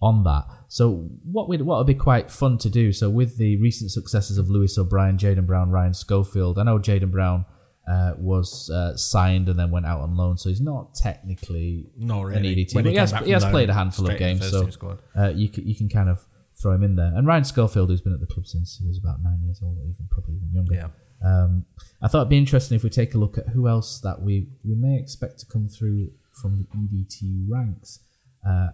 [0.00, 0.44] on that.
[0.68, 2.92] So what would what would be quite fun to do?
[2.92, 7.10] So with the recent successes of Lewis O'Brien, Jaden Brown, Ryan Schofield, I know Jaden
[7.10, 7.44] Brown
[7.90, 12.26] uh, was uh, signed and then went out on loan, so he's not technically Not
[12.26, 12.44] an.
[12.44, 12.74] EDT.
[12.74, 14.98] When but he has, he has played a handful of straight in the games, so
[15.18, 16.24] uh, you can, you can kind of
[16.60, 17.12] throw him in there.
[17.16, 19.76] And Ryan Schofield, who's been at the club since he was about nine years old,
[19.78, 20.74] or even probably even younger.
[20.74, 20.88] Yeah.
[21.22, 21.66] Um,
[22.00, 24.46] I thought it'd be interesting if we take a look at who else that we
[24.64, 28.00] we may expect to come through from the EDT ranks.
[28.46, 28.68] Uh,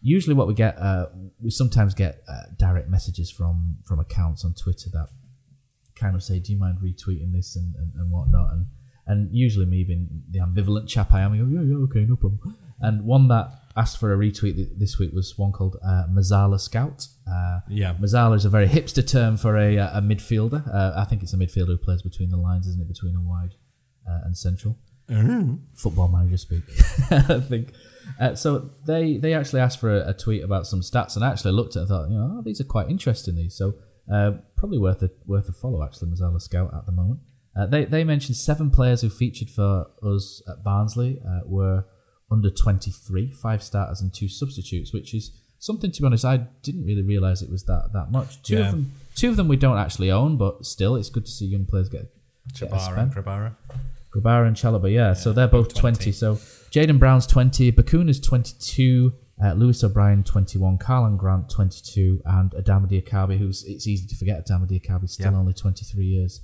[0.00, 1.06] usually, what we get, uh,
[1.42, 5.08] we sometimes get uh, direct messages from from accounts on Twitter that
[5.98, 8.66] kind of say, "Do you mind retweeting this and, and, and whatnot?" And
[9.08, 12.16] and usually me being the ambivalent chap I am, I go, "Yeah, yeah, okay, no
[12.16, 16.60] problem." And one that asked for a retweet this week was one called uh, Mazala
[16.60, 17.06] Scout.
[17.26, 17.94] Uh, Yeah.
[17.94, 20.62] Mazala is a very hipster term for a, a midfielder.
[20.74, 22.88] Uh, I think it's a midfielder who plays between the lines, isn't it?
[22.88, 23.54] Between a wide
[24.08, 24.76] uh, and central.
[25.08, 25.60] Mhm.
[25.74, 26.64] Football manager speak,
[27.10, 27.72] I think.
[28.20, 31.30] Uh, so they they actually asked for a, a tweet about some stats, and I
[31.30, 33.36] actually looked at it and thought, you know, oh, these are quite interesting.
[33.36, 33.74] These, so
[34.12, 35.82] uh, probably worth a worth a follow.
[35.82, 37.20] Actually, Mazala Scout at the moment.
[37.58, 41.84] Uh, they they mentioned seven players who featured for us at Barnsley uh, were
[42.30, 46.24] under 23, five starters and two substitutes, which is something to be honest.
[46.24, 48.42] I didn't really realise it was that that much.
[48.42, 48.66] Two Yeah.
[48.66, 51.46] of them, two of them we don't actually own, but still, it's good to see
[51.46, 52.10] young players get.
[52.52, 53.56] Chabara and Grabara.
[54.14, 55.12] Grabara and Chalobah, yeah.
[55.14, 56.12] so they're both 20.
[56.12, 56.36] So
[56.70, 59.12] Jaden Brown's 20, Bacuna's 22,
[59.44, 64.46] uh, Lewis O'Brien 21, Karlan Grant 22, and Adama Diakhaby, who's it's easy to forget
[64.46, 65.38] Adama Diakhaby, still Yeah.
[65.38, 66.40] only 23 years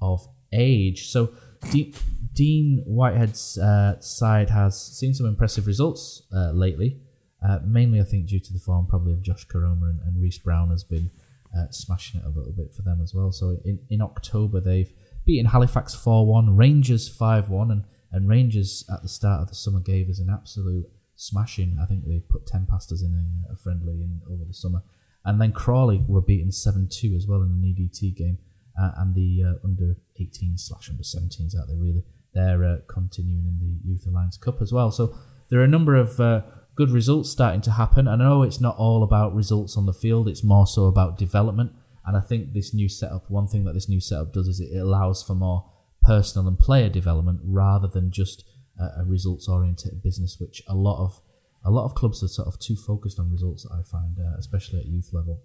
[0.00, 1.08] of age.
[1.08, 1.32] So
[1.70, 1.94] De-
[2.34, 7.00] Dean Whitehead's uh, side has seen some impressive results uh, lately.
[7.46, 10.38] Uh, mainly, I think, due to the form probably of Josh Koroma and, and Reece
[10.38, 11.10] Brown has been
[11.56, 13.30] uh, smashing it a little bit for them as well.
[13.32, 14.92] So in, in October, they've
[15.24, 19.54] beaten Halifax 4 1, Rangers 5 1, and, and Rangers at the start of the
[19.54, 20.86] summer gave us an absolute
[21.22, 21.78] smashing.
[21.80, 23.14] I think they put 10 past in
[23.48, 24.82] a, a friendly in, over the summer.
[25.24, 28.38] And then Crawley were beaten 7 2 as well in an EDT game.
[28.80, 32.02] Uh, and the uh, under 18 slash under 17s out there, really.
[32.34, 34.90] They're uh, continuing in the Youth Alliance Cup as well.
[34.90, 35.14] So
[35.50, 36.40] there are a number of uh,
[36.74, 38.08] good results starting to happen.
[38.08, 41.18] And I know it's not all about results on the field, it's more so about
[41.18, 41.72] development.
[42.04, 44.76] And I think this new setup, one thing that this new setup does is it
[44.76, 45.70] allows for more
[46.02, 48.44] personal and player development rather than just
[48.78, 51.20] a, a results oriented business, which a lot of
[51.64, 53.66] a lot of clubs are sort of too focused on results.
[53.70, 55.40] I find, uh, especially at youth level.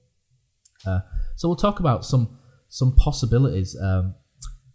[0.85, 1.01] Uh,
[1.35, 2.37] so we'll talk about some
[2.69, 3.75] some possibilities.
[3.81, 4.15] Um,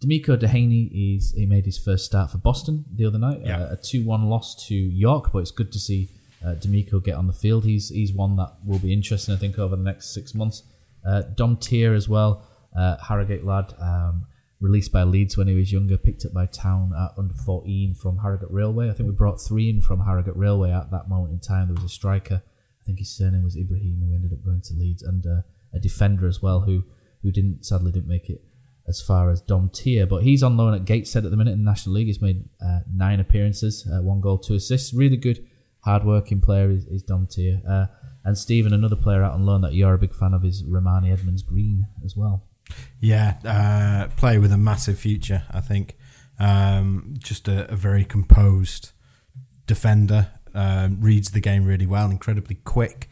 [0.02, 3.40] Demeaco Duhaney is he made his first start for Boston the other night.
[3.44, 3.62] Yeah.
[3.62, 6.10] Uh, a two one loss to York, but it's good to see
[6.44, 7.64] uh, Demeaco get on the field.
[7.64, 10.64] He's he's one that will be interesting, I think, over the next six months.
[11.06, 12.46] Uh, Dom Tier as well,
[12.76, 14.26] uh, Harrogate lad, um,
[14.62, 18.18] released by Leeds when he was younger, picked up by Town at under 14 from
[18.18, 18.88] Harrogate Railway.
[18.88, 21.66] I think we brought three in from Harrogate Railway at that moment in time.
[21.66, 22.42] There was a striker,
[22.80, 25.42] I think his surname was Ibrahim, who ended up going to Leeds, and uh,
[25.74, 26.84] a defender as well, who
[27.22, 28.42] who didn't sadly didn't make it
[28.88, 31.64] as far as Dom Tier, but he's on loan at Gateshead at the minute in
[31.64, 32.08] the National League.
[32.08, 34.92] He's made uh, nine appearances, uh, one goal, two assists.
[34.92, 35.46] Really good,
[35.84, 37.62] hard-working player is, is Dom Tier.
[37.68, 37.86] Uh,
[38.24, 41.12] and Stephen, another player out on loan that you're a big fan of, is Rarmani
[41.12, 42.44] Edmonds Green as well.
[43.00, 45.96] Yeah, uh, player with a massive future, I think.
[46.38, 48.92] Um, just a, a very composed
[49.66, 53.08] defender, um, reads the game really well, incredibly quick.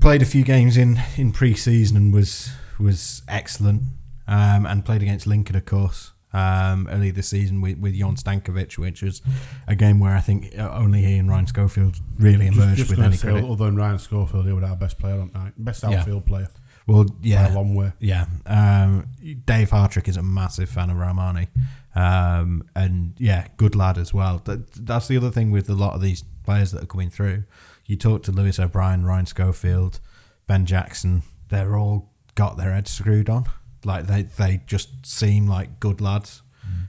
[0.00, 3.82] Played a few games in, in pre season and was was excellent.
[4.26, 8.78] Um, and played against Lincoln, of course, um, early this season with, with Jon Stankovic,
[8.78, 9.20] which was
[9.68, 12.90] a game where I think uh, only he and Ryan Schofield really Just, emerged just
[12.90, 13.58] with gonna any say, credit.
[13.58, 15.98] than Ryan Schofield, he was our best player on night, best Yeah.
[16.00, 16.48] outfield player.
[16.86, 17.92] Well, yeah, a long way.
[17.98, 19.06] Yeah, um,
[19.46, 21.48] Dave Hartrick is a massive fan of Rarmani,
[21.94, 24.42] um, and yeah, good lad as well.
[24.44, 27.44] That, that's the other thing with a lot of these players that are coming through.
[27.86, 30.00] You talk to Lewis O'Brien, Ryan Schofield,
[30.46, 31.22] Ben Jackson.
[31.48, 33.44] They're all got their heads screwed on.
[33.84, 36.42] Like they, they just seem like good lads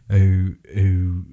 [0.09, 1.25] who who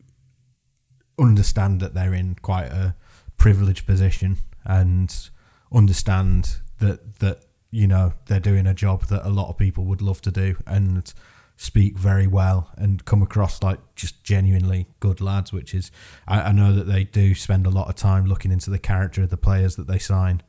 [1.19, 2.95] understand that they're in quite a
[3.37, 5.29] privileged position and
[5.73, 10.01] understand that that you know they're doing a job that a lot of people would
[10.01, 11.13] love to do and
[11.57, 15.91] speak very well and come across like just genuinely good lads which is
[16.29, 19.23] I, I know that they do spend a lot of time looking into the character
[19.23, 20.43] of the players that they sign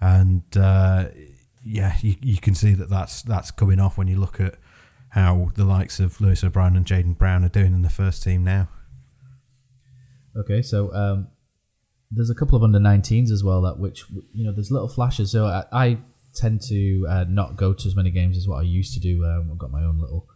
[0.00, 1.06] and uh,
[1.62, 4.56] yeah you, you can see that that's that's coming off when you look at
[5.10, 8.42] how the likes of Lewis O'Brien and Jaden Brown are doing in the first team
[8.42, 8.68] now
[10.36, 11.28] Okay, so um,
[12.10, 15.32] there's a couple of under 19s as well that which you know there's little flashes.
[15.32, 15.98] So I, I
[16.40, 19.24] tend to uh, not go to as many games as what I used to do.
[19.24, 20.28] Um, I've got my own little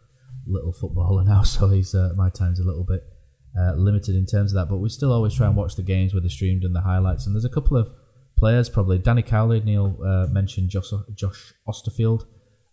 [0.47, 3.03] little footballer now, so he's uh, my time's a little bit
[3.59, 4.69] uh, limited in terms of that.
[4.69, 7.25] But we still always try and watch the games where they're streamed and the highlights.
[7.25, 7.91] And there's a couple of
[8.37, 8.99] players probably.
[8.99, 12.27] Danny Cowley, Neil uh, mentioned Josh, Josh Austerfield.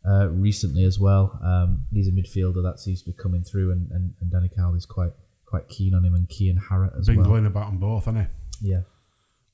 [0.04, 3.88] Uh, recently as well, um, he's a midfielder that seems to be coming through, and,
[3.92, 5.12] and, and Danny Cowley's quite
[5.46, 7.24] quite keen on him, and Kian Harratt as Been well.
[7.26, 8.70] Been going about them both, hasn't he?
[8.70, 8.80] Yeah.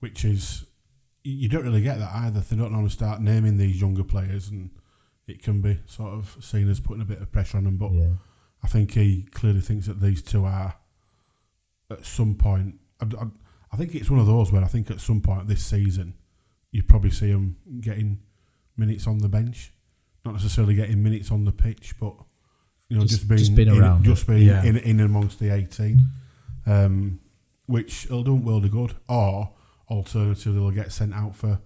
[0.01, 0.65] Which is,
[1.25, 2.41] you don't really get that either.
[2.41, 4.71] They don't normally start naming these younger players, and
[5.27, 7.77] it can be sort of seen as putting a bit of pressure on them.
[7.77, 8.13] But Yeah.
[8.63, 10.75] I think he clearly thinks that these two are,
[11.91, 13.27] at some point, I, I,
[13.73, 16.15] I think it's one of those where I think at some point this season,
[16.73, 18.19] you probably see them getting
[18.77, 19.73] minutes on the bench,
[20.25, 22.15] not necessarily getting minutes on the pitch, but
[22.89, 24.05] you know, Just- just, being just being in, around.
[24.05, 24.63] just being Yeah.
[24.65, 26.01] in, in amongst the eighteen,
[26.67, 27.21] um,
[27.67, 28.95] which will do them world of good.
[29.09, 29.51] Or
[29.91, 31.61] alternatively, they'll get sent out for,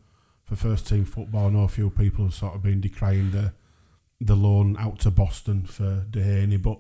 [0.44, 1.47] for first team football.
[1.47, 3.53] I know a few people have sort of been decrying the
[4.24, 6.78] the loan out to Boston for Duhaney, but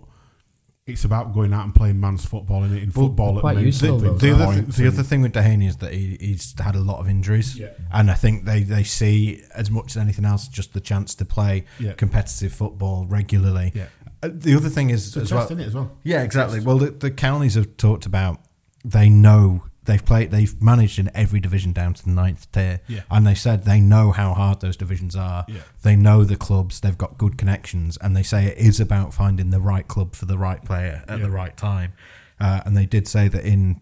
[0.86, 3.40] it's about going out and playing man's football in in Well, football.
[3.40, 5.92] quite at the, useful, the, the other, th- the other thing with Duhaney is that
[5.92, 7.70] he, he's had a lot of injuries, Yeah.
[7.92, 11.24] and I think they, they see as much as anything else just the chance to
[11.24, 11.92] play Yeah.
[11.94, 13.72] competitive football regularly.
[13.74, 13.86] Yeah.
[14.22, 15.90] Uh, the other thing is as well, as well?
[16.04, 16.60] Yeah, exactly.
[16.60, 18.40] Well, the, the counties have talked about
[18.84, 23.00] they know they've played, they've managed in every division down to the ninth tier, Yeah.
[23.10, 25.44] and they said they know how hard those divisions are.
[25.48, 25.60] Yeah.
[25.82, 29.50] They know the clubs, they've got good connections, and they say it is about finding
[29.50, 31.24] the right club for the right player at Yeah.
[31.24, 31.92] the right time.
[32.40, 33.80] Uh, and they did say that in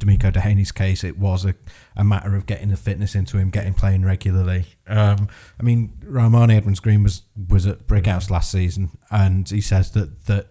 [0.00, 1.54] Demeaco Duhaney's case, it was a,
[1.96, 4.64] a matter of getting the fitness into him, getting playing regularly.
[4.88, 5.28] Um,
[5.60, 10.26] I mean, Rarmani Edmonds Green was was at Brickhouse last season, and he says that
[10.26, 10.48] that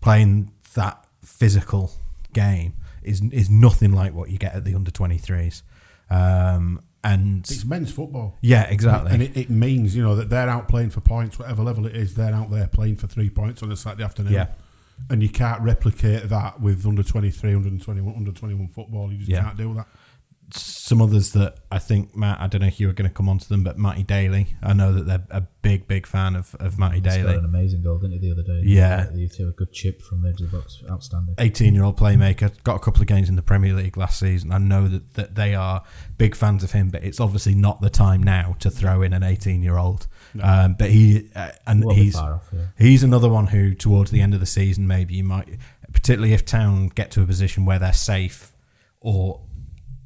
[0.00, 1.92] playing that physical
[2.32, 5.62] game is is nothing like what you get at the under twenty threes.
[6.10, 8.36] Um, and It's men's football.
[8.42, 9.12] Yeah, exactly.
[9.12, 11.96] And it, it means, you know, that they're out playing for points, whatever level it
[11.96, 14.34] is, they're out there playing for three points on a Saturday afternoon.
[14.34, 14.48] Yeah.
[15.08, 19.10] And you can't replicate that with under 23, under 21, under 21 football.
[19.10, 19.44] You just Yeah.
[19.44, 19.86] can't do that.
[20.52, 22.40] Some others that I think Matt.
[22.40, 24.56] I don't know if you were going to come onto them, but Matty Daly.
[24.62, 27.22] I know that they're a big, big fan of, of Matty He Daly.
[27.22, 28.62] scored an amazing goal, didn't he, the other day?
[28.64, 29.12] Yeah.
[29.12, 30.82] He threw a good chip from the edge of the box.
[30.90, 31.34] Outstanding.
[31.38, 34.52] 18 year old playmaker, got a couple of games in the Premier League last season.
[34.52, 35.82] I know that, that they are
[36.18, 39.22] big fans of him, but it's obviously not the time now to throw in an
[39.22, 40.06] 18 year old.
[40.34, 40.44] No.
[40.44, 42.66] Um, but he, uh, and Won't he's, off, yeah.
[42.78, 45.48] he's another one who, towards the end of the season, maybe you might,
[45.92, 48.52] particularly if Town get to a position where they're safe
[49.00, 49.40] or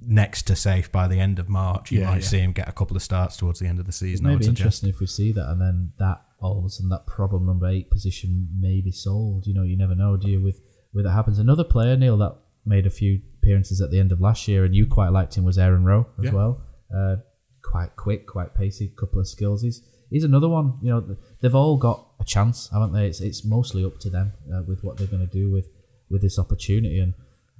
[0.06, 2.28] next to safe by the end of March, you Yeah, might yeah.
[2.28, 4.26] see him get a couple of starts towards the end of the season.
[4.26, 4.60] I may be suggest.
[4.60, 7.66] interesting if we see that, and then that all of a sudden that problem number
[7.66, 9.46] eight position may be solved.
[9.46, 10.42] You know, you never know, do you?
[10.42, 10.60] With
[10.92, 11.38] with that happens.
[11.38, 12.36] Another player, Neil, that
[12.66, 15.44] made a few appearances at the end of last year, and you quite liked him
[15.44, 16.32] was Aaron Rowe as Yeah.
[16.32, 16.62] well.
[16.94, 17.16] Uh,
[17.62, 19.62] quite quick, quite pacey, couple of skills.
[19.62, 20.74] He's he's another one.
[20.82, 23.06] You know, they've all got a chance, haven't they?
[23.06, 25.68] It's it's mostly up to them uh, with what they're going to do with
[26.10, 26.98] with this opportunity.
[27.00, 27.14] And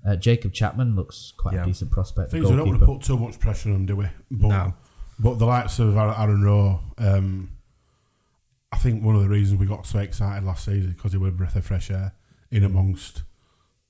[0.04, 1.62] uh, Jacob Chapman looks quite Yeah.
[1.62, 2.30] a decent prospect.
[2.30, 4.06] Things we don't want to put too much pressure on, him, do we?
[4.30, 4.74] But, No.
[5.18, 7.50] But the likes of Aaron Aaron Rowe, um,
[8.72, 11.28] I think one of the reasons we got so excited last season because he was
[11.28, 12.12] a breath of fresh air
[12.50, 13.22] in amongst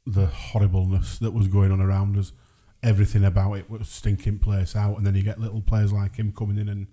[0.07, 2.33] the horribleness that was going on around us.
[2.83, 6.33] Everything about it was stinking place out, and then you get little players like him
[6.33, 6.89] coming in and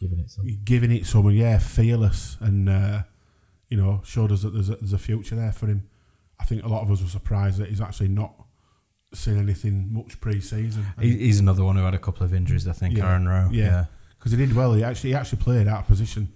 [0.00, 3.02] giving it some, giving it some, and yeah, fearless, and uh,
[3.68, 5.88] you know, showed us that there's a, there's a future there for him.
[6.40, 8.34] I think a lot of us were surprised that he's actually not
[9.14, 10.86] seen anything much pre-season.
[11.00, 13.08] He- He's another one who had a couple of injuries, I think, Yeah.
[13.08, 13.48] Aaron Rowe.
[13.52, 13.86] Yeah,
[14.18, 14.72] because he did well.
[14.74, 16.28] He actually he actually played out of position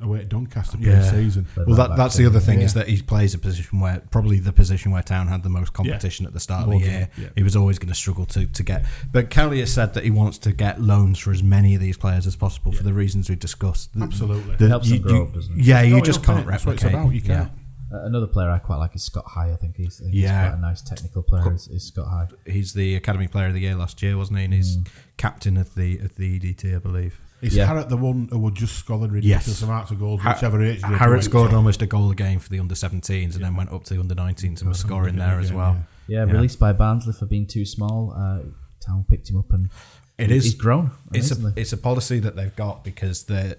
[0.00, 1.00] away at Doncaster Yeah.
[1.10, 1.46] pre-season.
[1.56, 4.52] Well, that, that's the other thing is that he plays a position where probably the
[4.52, 7.08] position where Town had the most competition at the start of the Loads year.
[7.18, 7.28] yeah.
[7.34, 8.84] He was always going to struggle to, to get.
[9.10, 11.96] But Kelly has said that he wants to get loans for as many of these
[11.96, 13.92] players as possible for the reasons we discussed.
[13.98, 14.54] The- Absolutely.
[14.54, 15.64] the- helps you- them grow you- up, doesn't it?
[15.64, 16.44] Yeah, you No, just can't pay.
[16.44, 16.94] What it's replicate.
[16.94, 17.12] about.
[17.14, 17.50] You can't.
[17.92, 19.52] Uh, another player I quite like is Scott High.
[19.52, 20.42] I think he's, I think Yeah.
[20.42, 21.54] he's quite a nice technical player.
[21.54, 22.26] Is, is Scott High?
[22.50, 24.44] He's the Academy Player of the Year last year, wasn't he?
[24.44, 24.78] And he's
[25.16, 27.20] captain of the of the EDT, I believe.
[27.40, 29.62] Is Harratt the one who would just score the ridiculous Yes.
[29.62, 31.56] amounts of goals, Ha- whichever age group he Harratt scored to?
[31.56, 34.00] almost a goal a game for the under 17s and then went up to the
[34.00, 35.76] under 19s and was scoring there as well.
[36.08, 38.12] Yeah, released by Barnsley for being too small.
[38.16, 38.40] Uh,
[38.84, 39.70] Town picked him up and
[40.18, 40.90] It he- is He's grown.
[41.12, 43.54] It's a it's a policy that they've got because they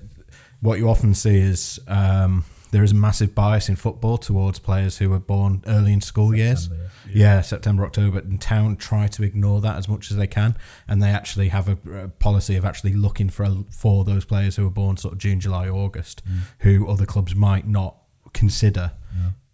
[0.59, 4.97] what you often see is um, there is a massive bias in football towards players
[4.99, 6.63] who were born early in school years.
[6.65, 7.41] September, Yeah.
[7.41, 10.55] September, October, and Town try to ignore that as much as they can,
[10.87, 14.63] and they actually have a, a policy of actually looking for for those players who
[14.63, 16.39] were born sort of June, July, August, Mm.
[16.59, 17.95] who other clubs might not
[18.33, 18.91] consider.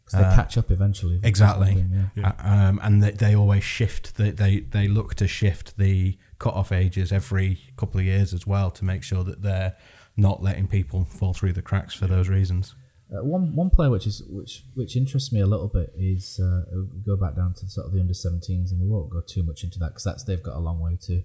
[0.08, 1.20] 'Cause they catch up eventually.
[1.24, 2.34] Exactly, something, yeah.
[2.40, 4.18] Uh, um, and they, they always shift.
[4.18, 8.70] They, they they look to shift the cut-off ages every couple of years as well
[8.70, 9.76] to make sure that they're
[10.16, 12.76] not letting people fall through the cracks for those reasons.
[13.12, 16.62] Uh, one one player which is which which interests me a little bit is uh,
[17.06, 19.64] go back down to sort of the under 17s and we won't go too much
[19.64, 21.22] into that because that's they've got a long way to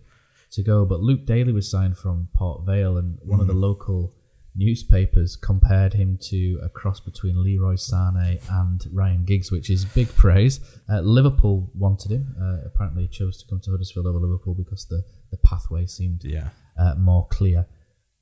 [0.53, 0.85] to go.
[0.85, 3.61] But Luke Daly was signed from Port Vale and one of the Mhm.
[3.61, 4.13] local
[4.57, 10.09] newspapers compared him to a cross between Leroy Sane and Ryan Giggs, which is big
[10.09, 10.61] praise.
[10.89, 12.35] Uh, Liverpool wanted him.
[12.39, 16.25] Uh, apparently, he chose to come to Huddersfield over Liverpool because the, the pathway seemed
[16.25, 16.51] Yeah.
[16.77, 17.67] uh, more clear.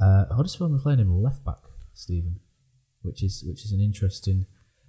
[0.00, 1.62] Uh, Huddersfield were playing him left back,
[1.94, 2.40] Stephen,
[3.02, 4.46] which is which is an interesting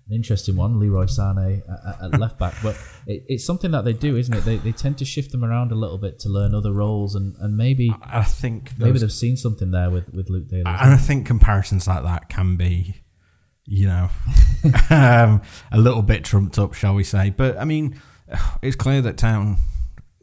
[0.09, 0.79] an interesting one.
[0.79, 2.75] Leroy Sane at, at left back, but
[3.05, 4.41] it, it's something that they do, isn't it?
[4.43, 7.35] They, they tend to shift them around a little bit to learn other roles, and,
[7.39, 10.63] and maybe I think maybe they've seen something there with, with Luke Daly.
[10.65, 13.03] And I think comparisons like that can be,
[13.65, 14.09] you know,
[14.89, 15.41] um,
[15.71, 17.29] a little bit trumped up, shall we say?
[17.29, 18.01] But I mean,
[18.61, 19.57] it's clear that Town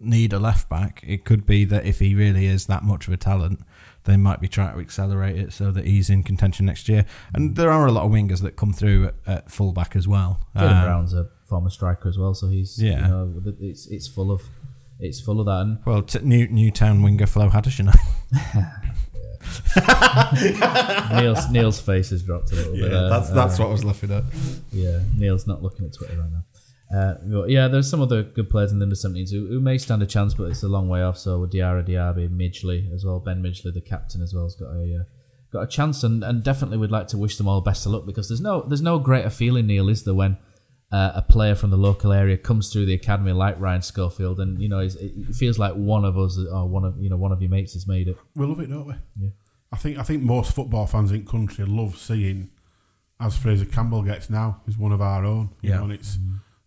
[0.01, 1.03] need a left back.
[1.07, 3.61] It could be that if he really is that much of a talent,
[4.07, 7.05] they might be trying to accelerate it so that he's in contention next year.
[7.35, 10.41] And there are a lot of wingers that come through at, at fullback as well.
[10.57, 13.03] Jaden Um, Brown's a former striker as well, so he's Yeah.
[13.03, 14.43] You know, it's it's full of
[14.99, 15.61] it's full of that.
[15.61, 17.93] And well, t- new Newtown winger Flo Haddisham.
[21.12, 22.91] Neil's Neil's face has dropped a little Yeah, bit.
[22.91, 23.09] There.
[23.11, 24.24] that's- that's what I was laughing at.
[24.73, 26.45] Yeah, Neil's not looking at Twitter right now.
[26.95, 27.15] Uh,
[27.47, 30.07] yeah, there's some other good players in the under 17s who, who may stand a
[30.07, 31.19] chance, but it's a long way off.
[31.19, 34.99] So Diarra Diaby, Midgley as well, Ben Midgley, the captain as well, has got a
[35.01, 35.05] uh,
[35.53, 38.07] got a chance, and, and definitely we'd like to wish them all best of luck
[38.07, 40.37] because there's no there's no greater feeling, Neil, is there when
[40.93, 44.63] uh, a player from the local area comes through the academy like Ryan Schofield, and
[44.63, 44.95] you know it
[45.35, 47.89] feels like one of us or one of you know one of your mates has
[47.89, 48.17] made it.
[48.37, 48.95] We love it, don't we?
[49.19, 49.31] Yeah.
[49.73, 52.51] I think I think most football fans in country love seeing
[53.19, 54.61] as Fraser Campbell gets now.
[54.67, 55.51] He's one of our own.
[55.63, 55.77] You Yeah.
[55.79, 56.17] know, and it's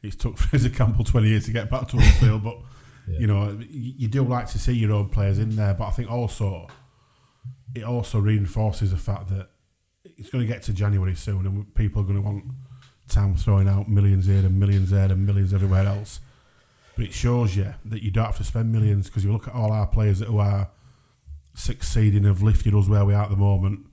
[0.02, 2.58] it's took Fraser Campbell twenty years to get back to Huddersfield, but
[3.08, 5.74] you know you, you do like to see your own players in there.
[5.74, 6.68] But I think also
[7.76, 9.50] it also reinforces the fact that
[10.04, 12.46] it's going to get to January soon, and people are going to want
[13.08, 16.20] Town throwing out millions here and millions there and millions everywhere else.
[16.96, 19.54] But it shows you that you don't have to spend millions because you look at
[19.54, 20.70] all our players who are
[21.54, 23.86] succeeding have lifted us where we are at the moment.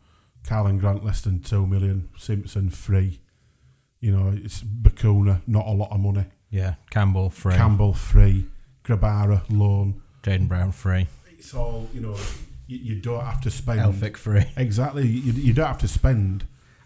[0.44, 3.20] Karlan Grant less than two million, Simpson free.
[4.00, 6.26] You know, it's Bacuna, not a lot of money.
[6.50, 7.54] Yeah, Campbell free.
[7.54, 8.46] Campbell free,
[8.84, 10.02] Grabara loan.
[10.22, 11.06] Jaden Brown free.
[11.38, 12.16] It's all you know.
[12.66, 13.80] You, you don't have to spend.
[13.80, 14.44] Elphick free.
[14.56, 15.06] Exactly.
[15.06, 16.44] You, you don't have to spend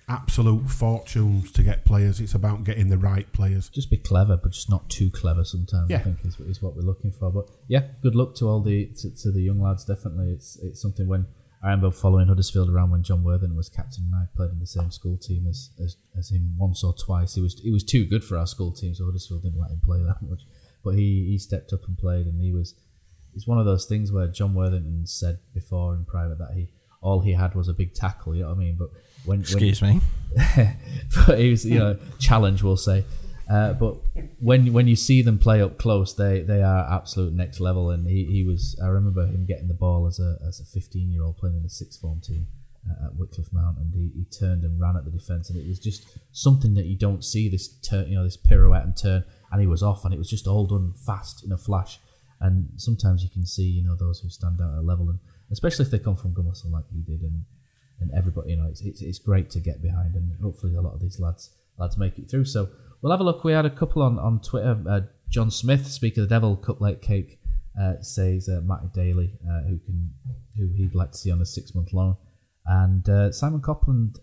[0.09, 2.21] absolute fortunes to get players.
[2.21, 3.69] It's about getting the right players.
[3.69, 5.45] Just be clever, but just not too clever.
[5.45, 7.31] Sometimes I think is, is what we're looking for.
[7.31, 9.85] But yeah, good luck to all the to, to the young lads.
[9.85, 11.27] Definitely, it's it's something when
[11.63, 14.67] I remember following Huddersfield around when John Worthing was captain and I played in the
[14.67, 17.35] same school team as, as as him once or twice.
[17.35, 19.81] He was he was too good for our school team, so Huddersfield didn't let him
[19.85, 20.43] play that much.
[20.83, 22.75] But he, he stepped up and played, and he was.
[23.35, 26.71] It's one of those things where John Worthington said before in private that he
[27.03, 28.35] all he had was a big tackle.
[28.35, 28.77] You know what I mean?
[28.79, 28.91] But
[29.25, 30.03] when Excuse when, me.
[31.27, 33.05] but he was you know challenge we'll say.
[33.51, 33.97] Uh, but
[34.39, 37.91] when when you see them play up close, they, they are absolute next level.
[37.91, 41.11] And he, he was I remember him getting the ball as a as a 15
[41.11, 42.47] year old playing in the sixth form team
[42.89, 45.67] uh, at Wycliffe Mount, and he, he turned and ran at the defence, and it
[45.67, 49.25] was just something that you don't see this turn you know this pirouette and turn,
[49.51, 51.99] and he was off, and it was just all done fast in a flash.
[52.43, 55.19] And sometimes you can see you know those who stand out at a level, and
[55.51, 57.45] especially if they come from Gomersal like he did, and
[58.01, 60.95] and everybody, you know, it's, it's, it's great to get behind, and hopefully a lot
[60.95, 62.45] of these lads lads make it through.
[62.45, 62.69] So
[63.03, 63.45] we'll have a look.
[63.45, 64.83] We had a couple on on Twitter.
[64.89, 67.39] Uh, John Smith, Speak of the Devil, Cuplet Cake,
[67.81, 70.11] uh, says uh, Matty Daly, uh, who can
[70.57, 72.17] who he'd like to see on a six month loan,
[72.67, 74.19] and uh, Simon Copland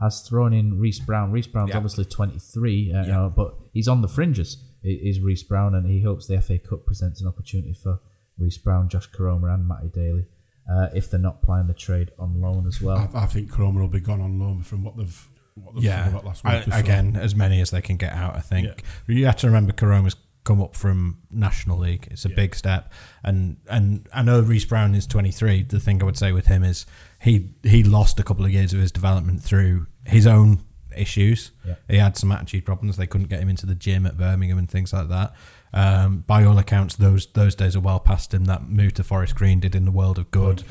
[0.00, 1.30] has thrown in Reece Brown.
[1.32, 1.76] Reece Brown's Yeah.
[1.76, 4.62] obviously twenty three, uh, know, but he's on the fringes.
[4.84, 8.00] Is Reece Brown, and he hopes the FA Cup presents an opportunity for
[8.36, 10.26] Reece Brown, Josh Koroma, and Matty Daly.
[10.68, 13.80] Uh, if they're not playing the trade on loan as well, I, I think Koroma
[13.80, 15.31] will be gone on loan from what they've what they've said
[15.76, 16.52] Yeah, last week.
[16.52, 16.76] I, or so.
[16.76, 18.36] again, as many as they can get out.
[18.36, 22.08] I think you have to remember Koroma's come up from National League.
[22.10, 22.92] It's a big step,
[23.22, 25.64] and and I know Reece Brown is 23.
[25.64, 26.86] The thing I would say with him is
[27.20, 30.64] he he lost a couple of years of his development through his own
[30.96, 31.52] issues.
[31.66, 31.74] Yeah.
[31.88, 32.96] He had some attitude problems.
[32.96, 35.34] They couldn't get him into the gym at Birmingham and things like that.
[35.74, 38.44] Um, by all accounts, those those days are well past him.
[38.46, 40.64] That move to Forest Green did in the world of good.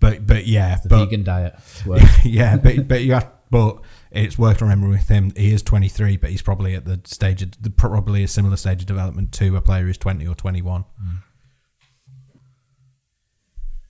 [0.00, 1.54] But but yeah, the but, vegan diet.
[2.24, 3.78] Yeah, but but you have, but
[4.14, 5.32] it's worth remembering with him.
[5.36, 8.80] He is 23, but he's probably at the stage of the, probably a similar stage
[8.80, 10.84] of development to a player who's 20 or 21.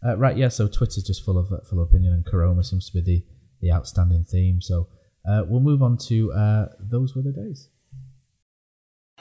[0.05, 0.49] Uh, right, yeah.
[0.49, 3.25] So Twitter's just full of full of opinion, and Koroma seems to be the,
[3.61, 4.61] the outstanding theme.
[4.61, 4.89] So
[5.29, 7.69] uh, we'll move on to uh, those were the days.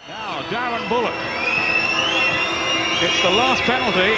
[0.07, 1.13] Now, Darren Bullock.
[3.03, 4.13] It's the last penalty.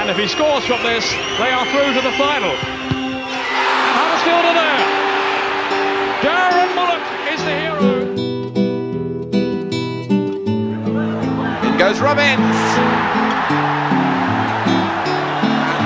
[0.00, 2.50] And if he scores from this, they are through to the final.
[2.50, 4.99] And Huddersfield are there.
[6.20, 7.02] Darren Bullock
[7.32, 7.80] is the hero.
[11.66, 12.58] In goes Robbins.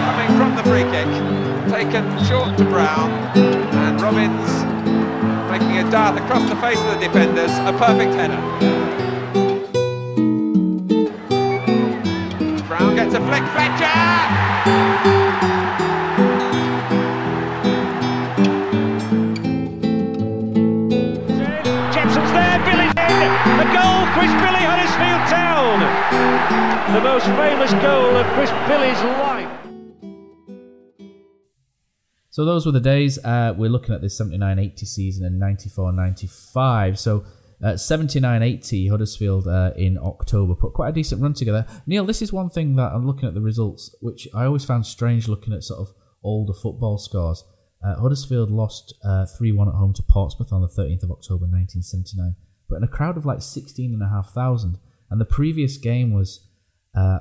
[0.04, 1.08] Coming from the free kick,
[1.70, 4.64] taken short to Brown, and Robbins
[5.48, 8.40] making a dart across the face of the defenders, a perfect header.
[12.66, 15.23] Brown gets a flick, Fletcher!
[23.44, 25.78] The goal, Chris Billy, Huddersfield Town.
[26.94, 29.50] The most famous goal of Chris Billy's life.
[32.30, 33.18] So those were the days.
[33.22, 36.98] Uh, we're looking at this 79-80 season and 94-95.
[36.98, 37.26] So
[37.62, 41.66] uh, 79-80 Huddersfield uh, in October put quite a decent run together.
[41.86, 44.86] Neil, this is one thing that I'm looking at the results, which I always found
[44.86, 47.44] strange looking at sort of older football scores.
[47.84, 52.36] Uh, Huddersfield lost uh, 3-1 at home to Portsmouth on the 13th of October 1979,
[52.68, 54.78] but in a crowd of like 16,500.
[55.10, 56.46] And the previous game was
[56.96, 57.20] uh,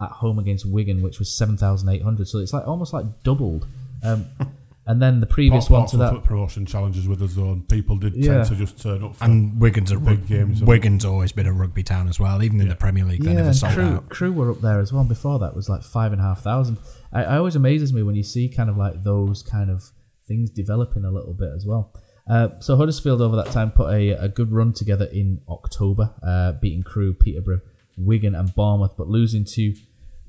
[0.00, 2.28] at home against Wigan, which was 7,800.
[2.28, 3.66] So it's like almost like doubled.
[4.02, 4.26] Um,
[4.86, 6.16] and then the previous Port- one to Portsmouth that.
[6.18, 7.64] at promotion challenges with the zone.
[7.68, 8.34] People did Yeah.
[8.44, 9.16] tend to just turn up.
[9.16, 10.62] For And Wigan's a big rug- games.
[10.62, 12.42] Wigan's always been a rugby town as well.
[12.42, 14.08] Even in the Premier League, they yeah, never sold crew, out.
[14.08, 15.04] crew were up there as well.
[15.04, 16.78] Before that was like five and a half thousand.
[17.12, 19.90] I, I always amazes me when you see kind of like those kind of
[20.28, 21.92] things developing a little bit as well.
[22.28, 26.52] Uh, so Huddersfield over that time put a, a good run together in October, uh,
[26.52, 27.60] beating Crewe, Peterborough,
[27.96, 29.74] Wigan, and Bournemouth, but losing to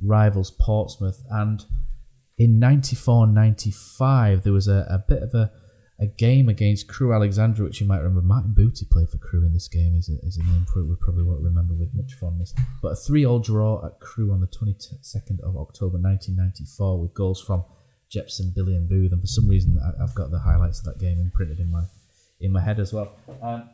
[0.03, 1.23] rivals Portsmouth.
[1.29, 1.65] And
[2.37, 5.51] in 94-95, there was a, a bit of a,
[5.99, 8.21] a game against Crewe Alexandra, which you might remember.
[8.21, 9.95] Martin Booty played for Crewe in this game.
[9.95, 12.53] Is a, is a name we probably won't remember with much fondness.
[12.83, 17.65] But a three-all draw at Crewe on the 22nd of October 1994 with goals from
[18.09, 19.11] Jepson, Billy, and Booth.
[19.11, 21.83] And for some reason, I- I've got the highlights of that game imprinted in my
[22.39, 23.15] in my head as well.
[23.41, 23.69] Um,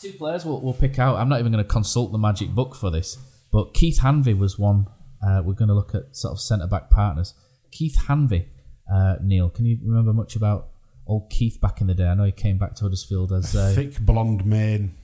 [0.00, 1.16] Two players we'll, we'll pick out.
[1.16, 3.18] I'm not even going to consult the magic book for this,
[3.52, 4.86] but Keith Hanvey was one.
[5.20, 7.34] Uh, we're going to look at sort of centre back partners.
[7.72, 8.46] Keith Hanvey,
[8.92, 10.68] uh, Neil, can you remember much about
[11.06, 12.06] old Keith back in the day?
[12.06, 14.94] I know he came back to Huddersfield as a thick blonde mane.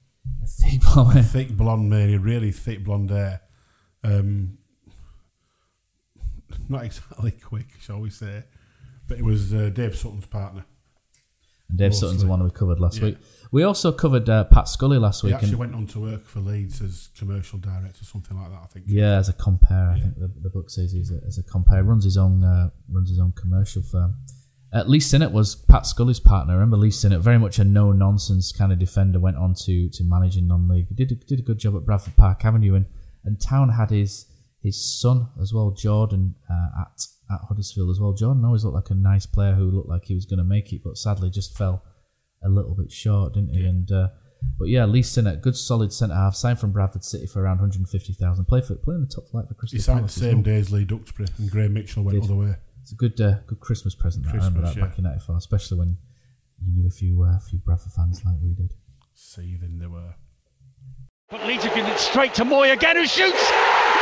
[0.62, 1.26] thick blonde.
[1.26, 3.42] thick blonde mane, really thick blonde hair.
[4.02, 4.56] Um,
[6.68, 8.44] not exactly quick, shall we say,
[9.08, 10.64] but it was uh, Dave Sutton's partner.
[11.68, 12.00] And Dave Mostly.
[12.08, 13.04] Sutton's the one we covered last Yeah.
[13.06, 13.18] week.
[13.52, 15.34] We also covered uh, Pat Scully last He week.
[15.34, 18.60] actually and- went on to work for Leeds as commercial director, something like that.
[18.62, 18.86] I think.
[18.88, 21.82] Yeah, as a compare, I think the, the book says he's a, as a compare.
[21.82, 24.16] Runs his own uh, runs his own commercial firm.
[24.72, 26.54] Uh, Lee Sinnott was Pat Scully's partner.
[26.54, 29.18] Remember Lee Sinnott, very much a no nonsense kind of defender.
[29.18, 30.86] Went on to to managing non league.
[30.94, 32.86] Did a, did a good job at Bradford Park Avenue, and
[33.24, 34.26] and Town had his
[34.62, 38.12] his son as well, Jordan, uh, at at Huddersfield as well.
[38.12, 40.72] Jordan always looked like a nice player who looked like he was going to make
[40.72, 41.84] it, but sadly just fell
[42.42, 43.64] a little bit short, didn't he?
[43.64, 44.08] And uh,
[44.58, 48.44] but yeah, Lee Sinnott, good solid centre half, signed from Bradford City for around 150,000.
[48.46, 50.72] Play for playing the top flight for Crystal He signed the Palace same day as
[50.72, 52.56] Lee Duxbury, and Graham Mitchell went all the way.
[52.82, 54.24] It's a good uh, good Christmas present.
[54.24, 54.34] that.
[54.34, 54.86] I remember that yeah.
[54.86, 55.98] back in '94, especially when
[56.64, 58.74] you knew a few uh, few Bradford fans like we did.
[59.14, 60.14] Seething they were.
[61.30, 63.50] But getting it straight to Mooy again, who shoots.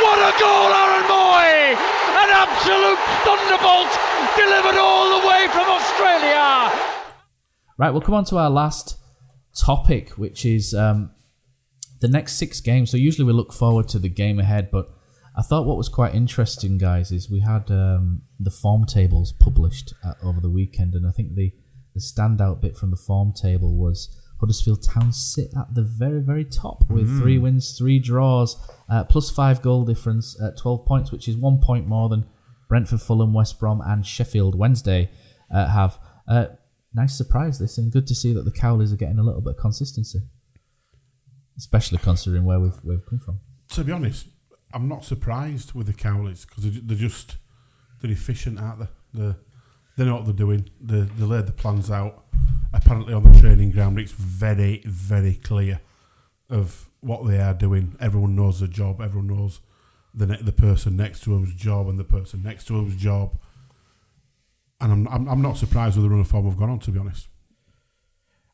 [0.01, 1.77] What a goal, Aaron Mooy!
[2.17, 3.91] An absolute thunderbolt
[4.35, 6.71] delivered all the way from Australia.
[7.77, 8.97] Right, we'll come on to our last
[9.55, 11.11] topic, which is um,
[11.99, 12.89] the next six games.
[12.89, 14.89] So usually we look forward to the game ahead, but
[15.37, 19.93] I thought what was quite interesting, guys, is we had um, the form tables published
[20.03, 21.53] uh, over the weekend, and I think the
[21.93, 26.45] the standout bit from the form table was Huddersfield Town sit at the very very
[26.45, 27.19] top with Mm.
[27.19, 28.55] three wins, three draws,
[28.89, 32.25] uh, plus five goal difference at twelve points, which is one point more than
[32.67, 35.09] Brentford, Fulham, West Brom, and Sheffield Wednesday
[35.51, 35.99] uh, have.
[36.27, 36.45] Uh,
[36.93, 39.51] nice surprise this, and good to see that the Cowleys are getting a little bit
[39.55, 40.21] of consistency,
[41.57, 43.39] especially considering where we've we've come from.
[43.69, 44.27] To be honest,
[44.73, 47.37] I'm not surprised with the Cowleys because they're, they're just
[48.01, 48.87] they're efficient, aren't they?
[49.13, 49.35] They're,
[49.99, 50.69] they know what they're doing.
[50.79, 52.23] They they laid the plans out.
[52.71, 55.81] Apparently, on the training ground, it's very very clear
[56.49, 57.97] of what they are doing.
[57.99, 59.01] Everyone knows their job.
[59.01, 59.59] Everyone knows
[60.13, 63.37] the ne- the person next to them's job and the person next to them's job.
[64.79, 66.79] And I'm, I'm I'm not surprised with the run of form we've gone on.
[66.79, 67.27] To be honest,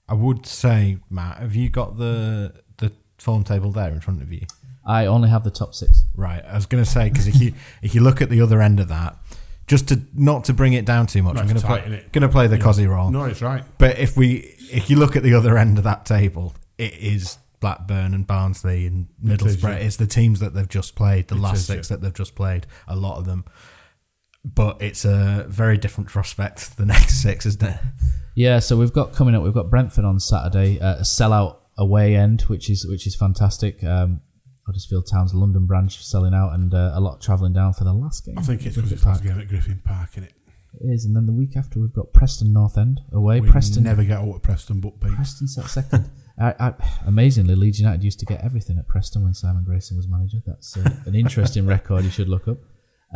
[0.09, 4.33] I would say, Matt, have you got the the form table there in front of
[4.33, 4.47] you?
[4.83, 6.05] I only have the top six.
[6.15, 6.43] Right.
[6.43, 7.53] I was going to say because if you
[7.83, 9.17] if you look at the other end of that,
[9.67, 12.11] just to not to bring it down too much, No, I'm going to play innit?
[12.11, 12.63] going to play the Yeah.
[12.63, 13.09] cosy role.
[13.11, 13.63] No, it's right.
[13.77, 14.37] But if we
[14.71, 18.85] if you look at the other end of that table, it is Blackburn and Barnsley
[18.85, 19.69] and It is, Middlesbrough.
[19.79, 19.85] yeah.
[19.85, 21.95] It's the teams that they've just played, the It last is, six yeah.
[21.97, 22.67] that they've just played.
[22.87, 23.45] A lot of them.
[24.43, 26.77] But it's a very different prospect.
[26.77, 27.79] The next six, isn't it?
[28.35, 29.41] Yeah, so we've got coming up.
[29.43, 33.83] We've got Brentford on Saturday, uh, a sellout away end, which is which is fantastic.
[33.83, 34.21] Um,
[34.65, 38.25] Huddersfield Town's London branch selling out, and uh, a lot travelling down for the last
[38.25, 38.37] game.
[38.37, 39.33] I think it's at because it's last Park.
[39.33, 40.31] game at Griffin Park, innit?
[40.81, 43.39] It is, and then the week after we've got Preston North End away.
[43.39, 45.13] We Preston never get out at Preston, but beat.
[45.13, 46.09] Preston sat second.
[46.39, 46.73] I, I,
[47.05, 50.39] amazingly, Leeds United used to get everything at Preston when Simon Grayson was manager.
[50.45, 52.57] That's uh, an interesting record you should look up.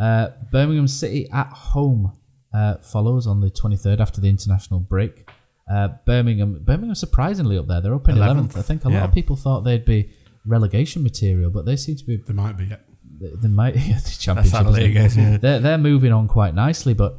[0.00, 2.16] Uh, Birmingham City at home
[2.54, 5.28] uh, follows on the 23rd after the international break.
[5.70, 7.80] Uh, Birmingham, Birmingham surprisingly up there.
[7.80, 8.54] They're up in 11th.
[8.54, 10.10] 11th, I think a lot of people thought they'd be
[10.46, 12.16] relegation material, but they seem to be.
[12.16, 12.64] They might be.
[12.66, 12.76] Yeah.
[13.20, 13.76] They, they might.
[13.90, 14.52] Yeah, the championship.
[14.54, 15.04] how the league it?
[15.06, 15.36] is, yeah.
[15.36, 17.18] They're they're moving on quite nicely, but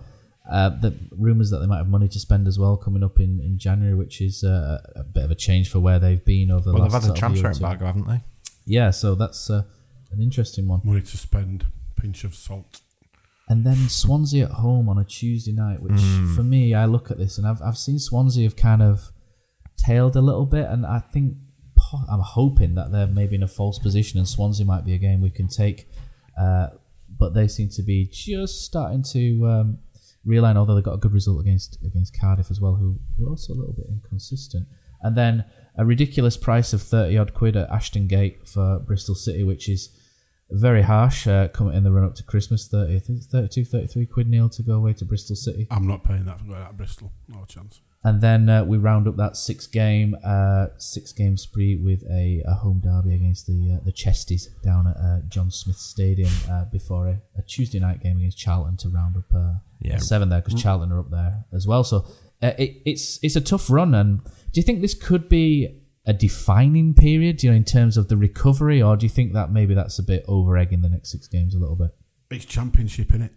[0.51, 3.39] uh, the rumours that they might have money to spend as well coming up in,
[3.41, 6.63] in January, which is uh, a bit of a change for where they've been over
[6.65, 8.21] the Well, they've last had a of year transfer embargo, haven't they?
[8.65, 9.63] Yeah, so that's uh,
[10.11, 10.81] an interesting one.
[10.83, 11.65] Money to spend,
[11.97, 12.81] pinch of salt.
[13.47, 16.35] And then Swansea at home on a Tuesday night, which Mm.
[16.35, 19.11] for me, I look at this and I've I've seen Swansea have kind of
[19.77, 21.50] tailed a little bit, and I think po-
[22.09, 25.21] I'm hoping that they're maybe in a false position, and Swansea might be a game
[25.21, 25.87] we can take.
[26.39, 26.69] Uh,
[27.17, 29.79] but they seem to be just starting to um,
[30.25, 33.53] realign, although they got a good result against against Cardiff as well, who were also
[33.53, 34.67] a little bit inconsistent.
[35.01, 35.45] And then
[35.77, 39.89] a ridiculous price of thirty odd quid at Ashton Gate for Bristol City, which is
[40.51, 41.27] very harsh.
[41.27, 44.27] Uh, coming in the run up to Christmas, 30, I think it's 32, 33 quid
[44.27, 45.67] nil to go away to Bristol City.
[45.71, 47.11] I'm not paying that for going out of Bristol.
[47.27, 47.79] No chance.
[48.03, 52.41] And then uh, we round up that six game uh, six game spree with a,
[52.47, 56.65] a home derby against the uh, the Chesties down at uh, John Smith Stadium uh,
[56.65, 59.97] before a, a Tuesday night game against Charlton to round up uh, Yeah.
[59.97, 61.83] seven there because Charlton are up there as well.
[61.83, 61.97] So
[62.41, 63.93] uh, it, it's it's a tough run.
[63.93, 68.07] And do you think this could be a defining period, you know, in terms of
[68.07, 71.11] the recovery, or do you think that maybe that's a bit over egging the next
[71.11, 71.91] six games a little bit?
[72.31, 73.31] It's championship, in it.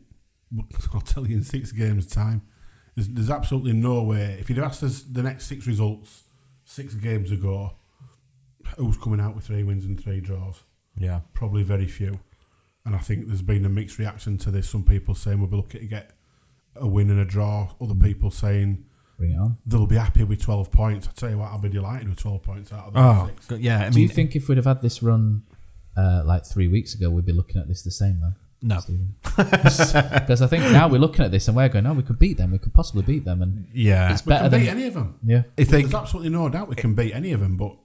[0.95, 2.41] I'll tell you in six games' time.
[2.95, 4.37] There's, there's absolutely no way.
[4.41, 6.23] If you'd have asked us the next six results
[6.65, 7.73] six games ago,
[8.79, 10.63] who's coming out with three wins and three draws.
[10.97, 11.21] Yeah.
[11.33, 12.21] Probably very few.
[12.87, 14.69] And I think there's been a mixed reaction to this.
[14.69, 16.11] Some people saying we'll be lucky to get
[16.77, 17.71] a win and a draw.
[17.81, 18.85] Other people saying
[19.19, 19.59] Bring it on.
[19.67, 21.09] they'll be happy with 12 points.
[21.09, 23.61] I tell you what, I'll be delighted with 12 points out of the Oh, six.
[23.61, 23.87] yeah.
[23.87, 25.43] I Do you think if we'd have had this run
[25.97, 28.35] uh, like three weeks ago, we'd be looking at this the same then?
[28.67, 28.81] No.
[29.37, 32.39] Because I think now we're looking at this and we're going, oh, we could beat
[32.39, 32.51] them.
[32.51, 33.43] We could possibly beat them.
[33.43, 34.11] And Yeah.
[34.13, 35.19] it's We better can than beat any of them.
[35.23, 35.43] Yeah.
[35.59, 37.59] If they- There's absolutely no doubt we can beat any of them.
[37.59, 37.77] But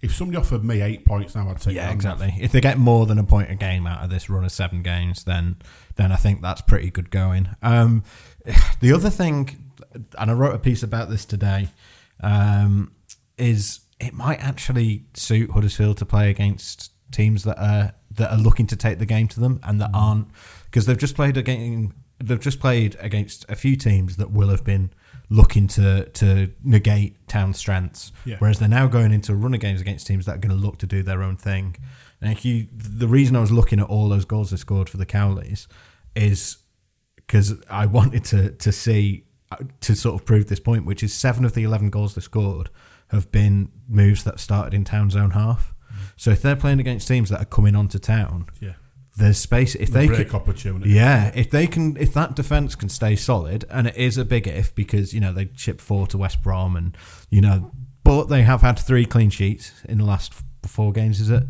[0.00, 1.94] if somebody offered me eight points now, I'd take yeah, that.
[1.94, 2.34] exactly.
[2.40, 4.82] If they get more than a point a game out of this run of seven
[4.82, 5.56] games, then
[5.96, 7.48] then I think that's pretty good going.
[7.62, 8.04] Um,
[8.80, 9.72] the other thing,
[10.18, 11.68] and I wrote a piece about this today,
[12.22, 12.92] um,
[13.38, 18.66] is it might actually suit Huddersfield to play against teams that are that are looking
[18.66, 20.28] to take the game to them and that aren't
[20.64, 24.64] because they've just played against they've just played against a few teams that will have
[24.64, 24.90] been
[25.28, 28.36] looking to to negate town strengths Yeah.
[28.38, 30.86] whereas they're now going into runner games against teams that are going to look to
[30.86, 31.76] do their own thing
[32.20, 34.96] and if you the reason I was looking at all those goals they scored for
[34.96, 35.66] the Cowleys
[36.14, 36.58] is
[37.16, 41.12] because I wanted to to see uh, to sort of prove this point, which is
[41.14, 42.68] seven of the eleven goals they scored
[43.08, 45.72] have been moves that started in town's own half.
[46.16, 48.72] So if they're playing against teams that are coming onto town, Yeah.
[49.16, 49.74] there's space.
[49.74, 50.90] If The they break can, opportunity.
[50.90, 54.46] yeah, if they can, if that defense can stay solid, and it is a big
[54.46, 56.96] if because you know they chip four to West Brom, and
[57.30, 57.70] you know,
[58.02, 60.32] but they have had three clean sheets in the last
[60.66, 61.20] four games.
[61.20, 61.44] Is it?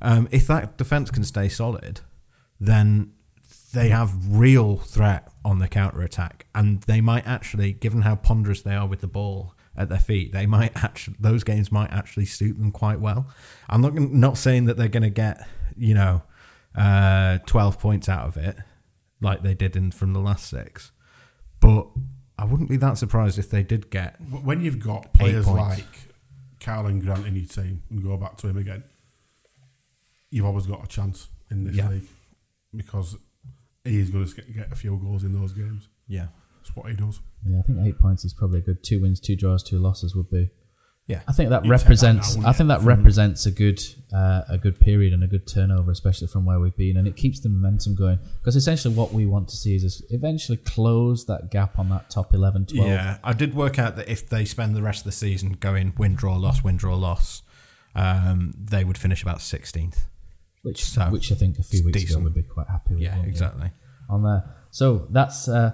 [0.00, 2.00] Um, if that defense can stay solid,
[2.60, 3.12] then
[3.72, 8.60] they have real threat on the counter attack, and they might actually, given how ponderous
[8.62, 12.26] they are with the ball at their feet, they might actually those games might actually
[12.26, 13.26] suit them quite well.
[13.68, 15.46] I'm not not saying that they're going to get
[15.76, 16.22] you know
[16.74, 18.56] uh, 12 points out of it
[19.20, 20.92] like they did in from the last six,
[21.60, 21.86] but
[22.38, 25.86] I wouldn't be that surprised if they did get When you've got players like
[26.60, 28.84] Karlan Grant in your team, and go back to him again,
[30.30, 31.88] you've always got a chance in this Yeah.
[31.90, 32.08] league
[32.74, 33.16] because
[33.84, 35.88] he is going to get a few goals in those games.
[36.08, 36.28] Yeah.
[36.56, 37.20] That's what he does.
[37.44, 38.82] Yeah, I think eight points is probably a good.
[38.84, 40.50] Two wins, two draws, two losses would be.
[41.08, 41.20] Yeah.
[41.26, 42.36] I think that You'd that represents.
[42.36, 43.80] now, I think that represents a good,
[44.14, 47.16] uh, a good period and a good turnover, especially from where we've been, and it
[47.16, 48.20] keeps the momentum going.
[48.40, 52.08] Because essentially, what we want to see is us eventually close that gap on that
[52.08, 52.88] top 11, 12.
[52.88, 55.92] Yeah, I did work out that if they spend the rest of the season going
[55.98, 57.42] win, draw, loss, win, draw, loss,
[57.96, 60.06] um, they would finish about 16th.
[60.62, 62.18] which So, which I think a few weeks decent.
[62.18, 63.02] ago would be quite happy with.
[63.02, 63.72] Yeah, exactly.
[64.08, 65.72] On there, so that's uh,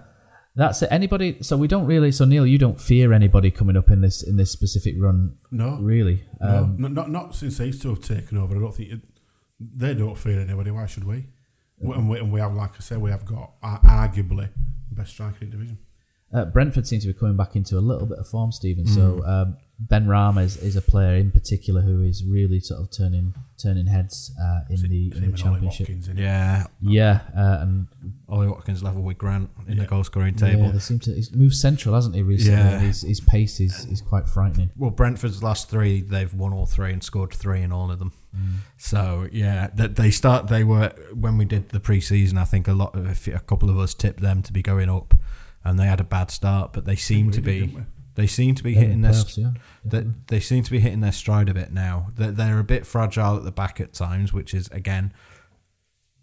[0.58, 0.88] that's it.
[0.90, 1.38] Anybody?
[1.42, 2.12] So we don't really.
[2.12, 5.36] So Neil, you don't fear anybody coming up in this in this specific run.
[5.50, 5.78] No.
[5.80, 6.24] really.
[6.40, 8.56] No, Um, no, not not since these two have taken over.
[8.56, 9.00] I don't think it,
[9.60, 10.70] they don't fear anybody.
[10.70, 11.26] Why should we?
[11.80, 14.48] We- And we, and we have, like I said, we have got uh, arguably
[14.90, 15.78] the best striker in the division.
[16.32, 18.84] Uh, Brentford seems to be coming back into a little bit of form, Stephen.
[18.84, 18.94] Mm.
[18.94, 19.56] So um,
[19.86, 23.32] Benrahma is, is a player in particular who is really sort of turning
[23.62, 25.88] turning heads uh, in the, in the championship.
[25.88, 26.08] Watkins.
[26.16, 26.66] Yeah.
[26.80, 27.86] Yeah, uh, and
[28.28, 29.88] Ollie Watkins level with Grant in the Yeah.
[29.88, 30.62] goal scoring table.
[30.64, 31.14] yeah, they seem to.
[31.14, 32.22] He's moved central, hasn't he?
[32.22, 32.80] Recently, Yeah.
[32.80, 34.70] his, his pace is, is quite frightening.
[34.76, 38.12] Well, Brentford's last three, they've won all three and scored three in all of them.
[38.36, 38.54] Mm.
[38.78, 40.48] So yeah, that they start.
[40.48, 42.36] They were when we did the preseason.
[42.36, 45.14] I think a lot of a couple of us tipped them to be going up,
[45.64, 47.60] and they had a bad start, but they seem to be.
[47.60, 47.82] didn't we?
[48.18, 49.50] They seem to be Yeah, hitting their playoffs, yeah,
[49.84, 52.08] that they seem to be hitting their stride a bit now.
[52.16, 55.12] That they're a bit fragile at the back at times, which is again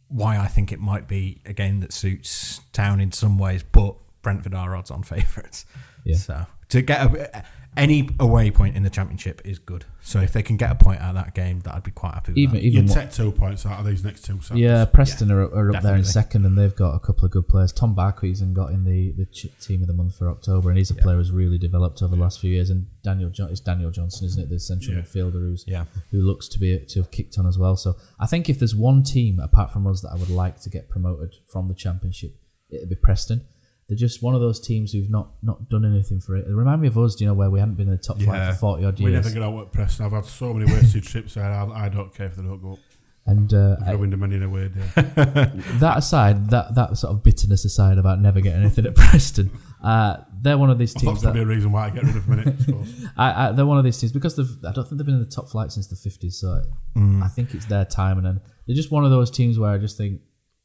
[0.10, 3.96] why I think it might be a game that suits Town in some ways, but
[4.22, 5.66] Brentford are odds on favourites.
[6.04, 6.18] Yeah.
[6.18, 7.46] So to get a,
[7.78, 9.86] any away point in the championship is good.
[10.02, 12.14] So if they can get a point out of that game, that I'd be quite
[12.14, 12.38] happy with.
[12.38, 12.64] Even that.
[12.64, 14.40] even You'd what- take two points out of these next two.
[14.42, 14.62] Saturdays.
[14.64, 17.48] Yeah, Preston are, are up there in second, and they've got a couple of good
[17.48, 17.72] players.
[17.74, 20.78] Tom Barkhuizen and got in the, the ch- team of the month for October, and
[20.78, 22.70] he's a player who's really developed over the last few years.
[22.70, 25.02] And Daniel, jo- it's Daniel Johnson, isn't it, the central Yeah.
[25.04, 25.86] midfielder who's Yeah.
[26.12, 27.76] who looks to be to have kicked on as well.
[27.76, 30.70] So I think if there's one team apart from us that I would like to
[30.70, 32.36] get promoted from the championship,
[32.70, 33.46] it'd be Preston.
[33.88, 36.46] They're just one of those teams who've not not done anything for it.
[36.48, 38.38] They remind me of us, you know, where we haven't been in the top flight
[38.38, 38.52] Yeah.
[38.54, 40.06] for forty odd We never get out at Preston.
[40.06, 41.46] I've had so many wasted trips there.
[41.52, 42.80] I, I don't care if they don't go up.
[43.28, 44.82] and uh, I've ruined them in a way day.
[44.96, 49.52] that aside, that that sort of bitterness aside about never getting anything at Preston,
[49.84, 52.16] uh, they're one of these That's teams probably that a reason why I get rid
[52.16, 52.86] of them.
[53.18, 53.32] I.
[53.32, 55.24] I, I, they're one of these teams because they've, I don't think they've been in
[55.24, 56.40] the top flight since the fifties.
[56.40, 56.62] So
[56.96, 57.22] Mm.
[57.22, 59.78] I think it's their time, and then they're just one of those teams where I
[59.78, 60.22] just think,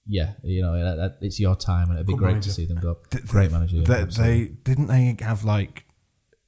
[0.07, 2.49] yeah, you know, that, that, it's your time, and it'd be Good great manager.
[2.49, 2.99] to see them go.
[3.11, 3.77] Th- Great manager.
[3.77, 5.85] yeah, They, they didn't they have like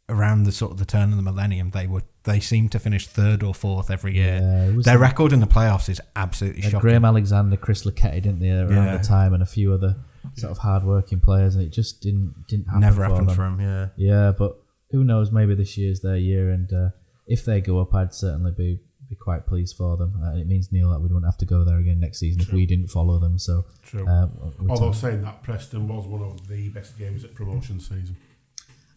[0.09, 1.70] around the sort of the turn of the millennium.
[1.70, 4.39] They were they seem to finish third or fourth every year.
[4.41, 6.81] Yeah, Their a- record in the playoffs is absolutely shocking.
[6.81, 8.97] Graham Alexander, Chris Lucketti, didn't they, around Yeah.
[8.97, 9.97] the time, and a few other
[10.37, 12.81] sort of hard-working players, and it just didn't didn't happen.
[12.81, 13.37] Never for happened them.
[13.37, 13.89] for 'em, yeah.
[13.97, 14.57] yeah, but
[14.91, 15.31] who knows?
[15.33, 16.91] Maybe this year's their year, and uh,
[17.27, 18.81] if they go up, I'd certainly be
[19.12, 20.12] be quite pleased for them.
[20.22, 22.52] Uh, it means Neil that we wouldn't have to go there again next season if
[22.52, 23.39] we didn't follow them.
[23.39, 24.09] So True.
[24.09, 24.28] uh,
[24.68, 28.16] Although talk- saying that, Preston was one of the best games at promotion season.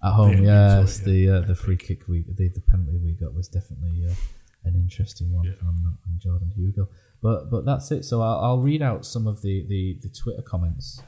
[0.03, 3.13] At home, The- yes, sorry, the uh, the free kick we the, the penalty we
[3.13, 4.13] got was definitely uh,
[4.63, 6.87] an interesting one from, from Jordan Hugill.
[7.21, 8.03] But but that's it.
[8.05, 11.01] So I'll, I'll read out some of the, the, the Twitter comments.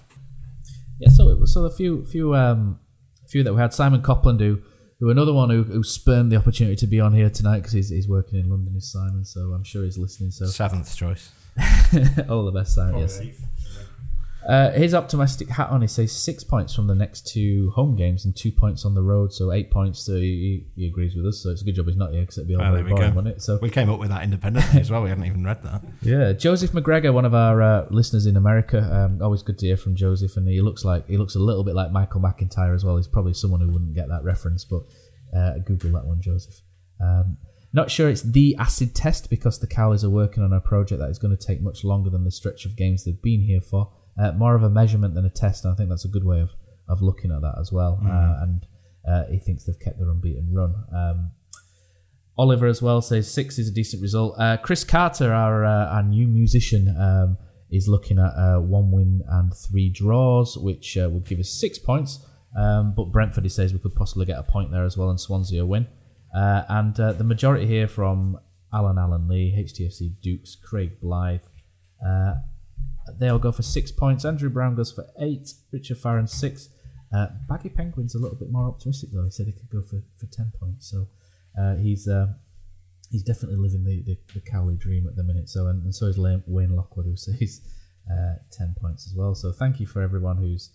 [1.00, 2.80] Yeah, so it was so the few few um
[3.28, 4.62] few that we had Simon Copland who
[5.00, 7.90] who another one who, who spurned the opportunity to be on here tonight because he's,
[7.90, 9.26] he's working in London is Simon.
[9.26, 10.32] So I'm sure he's listening.
[10.32, 11.32] So Seventh choice.
[12.30, 13.00] all the best, Simon.
[13.00, 13.22] Yes.
[14.48, 15.82] Uh, his optimistic hat on.
[15.82, 19.02] He says six points from the next two home games and two points on the
[19.02, 20.00] road, so eight points.
[20.00, 21.44] So he, he agrees with us.
[21.44, 22.92] So it's a good job he's not here because it'd be all very there we
[22.92, 23.16] boring, go.
[23.18, 23.42] wouldn't it?
[23.42, 25.02] So we came up with that independently as well.
[25.02, 25.84] We hadn't even read that.
[26.02, 28.80] yeah, Joseph McGregor, one of our uh, listeners in America.
[28.80, 31.66] Um, always good to hear from Joseph, and he looks like he looks a little
[31.66, 32.96] bit like Michael McIntyre as well.
[32.96, 34.84] He's probably someone who wouldn't get that reference, but
[35.36, 36.62] uh, Google that one, Joseph.
[37.02, 37.38] Um,
[37.74, 41.10] not sure it's the acid test because the Cowleys are working on a project that
[41.10, 43.92] is going to take much longer than the stretch of games they've been here for.
[44.20, 46.42] Uh, more of a measurement than a test, and I think that's a good way
[46.42, 46.52] of,
[46.90, 48.00] of looking at that as well.
[48.04, 48.10] Mm.
[48.10, 48.68] Uh, and
[49.08, 50.74] uh, he thinks they've kept their unbeaten run.
[50.94, 51.32] Um,
[52.38, 54.36] Oliver as well says six is a decent result.
[54.38, 57.38] Uh, Chris Carter, our uh, our new musician, um,
[57.72, 61.80] is looking at uh, one win and three draws, which uh, would give us six
[61.80, 62.20] points.
[62.56, 65.20] Um, but Brentford, he says we could possibly get a point there as well, and
[65.20, 65.88] Swansea a win.
[66.36, 68.40] Uh, and uh, the majority here from
[68.74, 71.42] Alan Allen Lee, HTFC Dukes, Craig Blythe.
[73.18, 74.26] They all go for six points.
[74.26, 75.54] Andrew Brown goes for eight.
[75.72, 76.70] Richard Farron six.
[77.16, 79.24] Uh, Baggy Penguin's a little bit more optimistic though.
[79.24, 80.90] He said he could go for, for ten points.
[80.90, 81.08] So
[81.60, 82.28] uh, he's uh,
[83.12, 85.50] he's definitely living the, the, the Cowley dream at the minute.
[85.50, 87.62] So and, and so is Wayne Lockwood who says
[88.12, 89.36] uh, ten points as well.
[89.36, 90.72] So thank you for everyone who's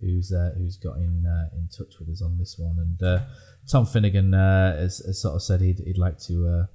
[0.00, 2.78] who's uh, who's got in uh, in touch with us on this one.
[2.78, 3.24] And uh,
[3.70, 6.66] Tom Finnegan uh, has, has sort of said he'd, he'd like to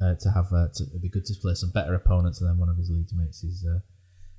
[0.00, 2.40] uh, to have to, it'd be good to play some better opponents.
[2.40, 3.66] And then one of his Leeds mates is.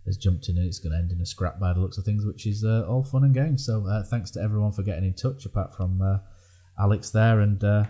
[0.06, 2.04] Has jumped in and it's going to end in a scrap by the looks of
[2.04, 3.66] things, which is uh, all fun and games.
[3.66, 6.18] So uh, thanks to everyone for getting in touch, apart from uh,
[6.78, 7.86] Alex there, and uh,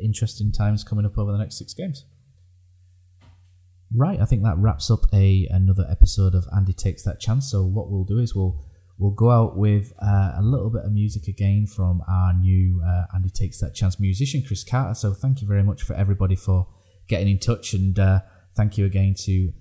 [0.00, 2.04] interesting times coming up over the next six games.
[3.94, 7.50] Right, I think that wraps up a another episode of Andy takes that chance.
[7.50, 8.64] So what we'll do is we'll
[8.96, 13.06] we'll go out with uh, a little bit of music again from our new uh,
[13.16, 14.94] Andy takes that chance musician Chris Carter.
[14.94, 16.68] So thank you very much for everybody for
[17.08, 17.98] getting in touch, and
[18.56, 19.52] thank you again to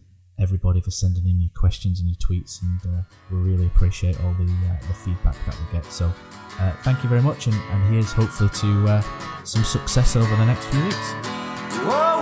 [0.41, 4.33] everybody for sending in your questions and your tweets, and uh, we really appreciate all
[4.33, 5.85] the uh, the feedback that we get.
[5.85, 6.11] So
[6.59, 9.01] uh, thank you very much, and, and here's hopefully to uh,
[9.43, 10.97] some success over the next few weeks.
[11.83, 12.21] Oh,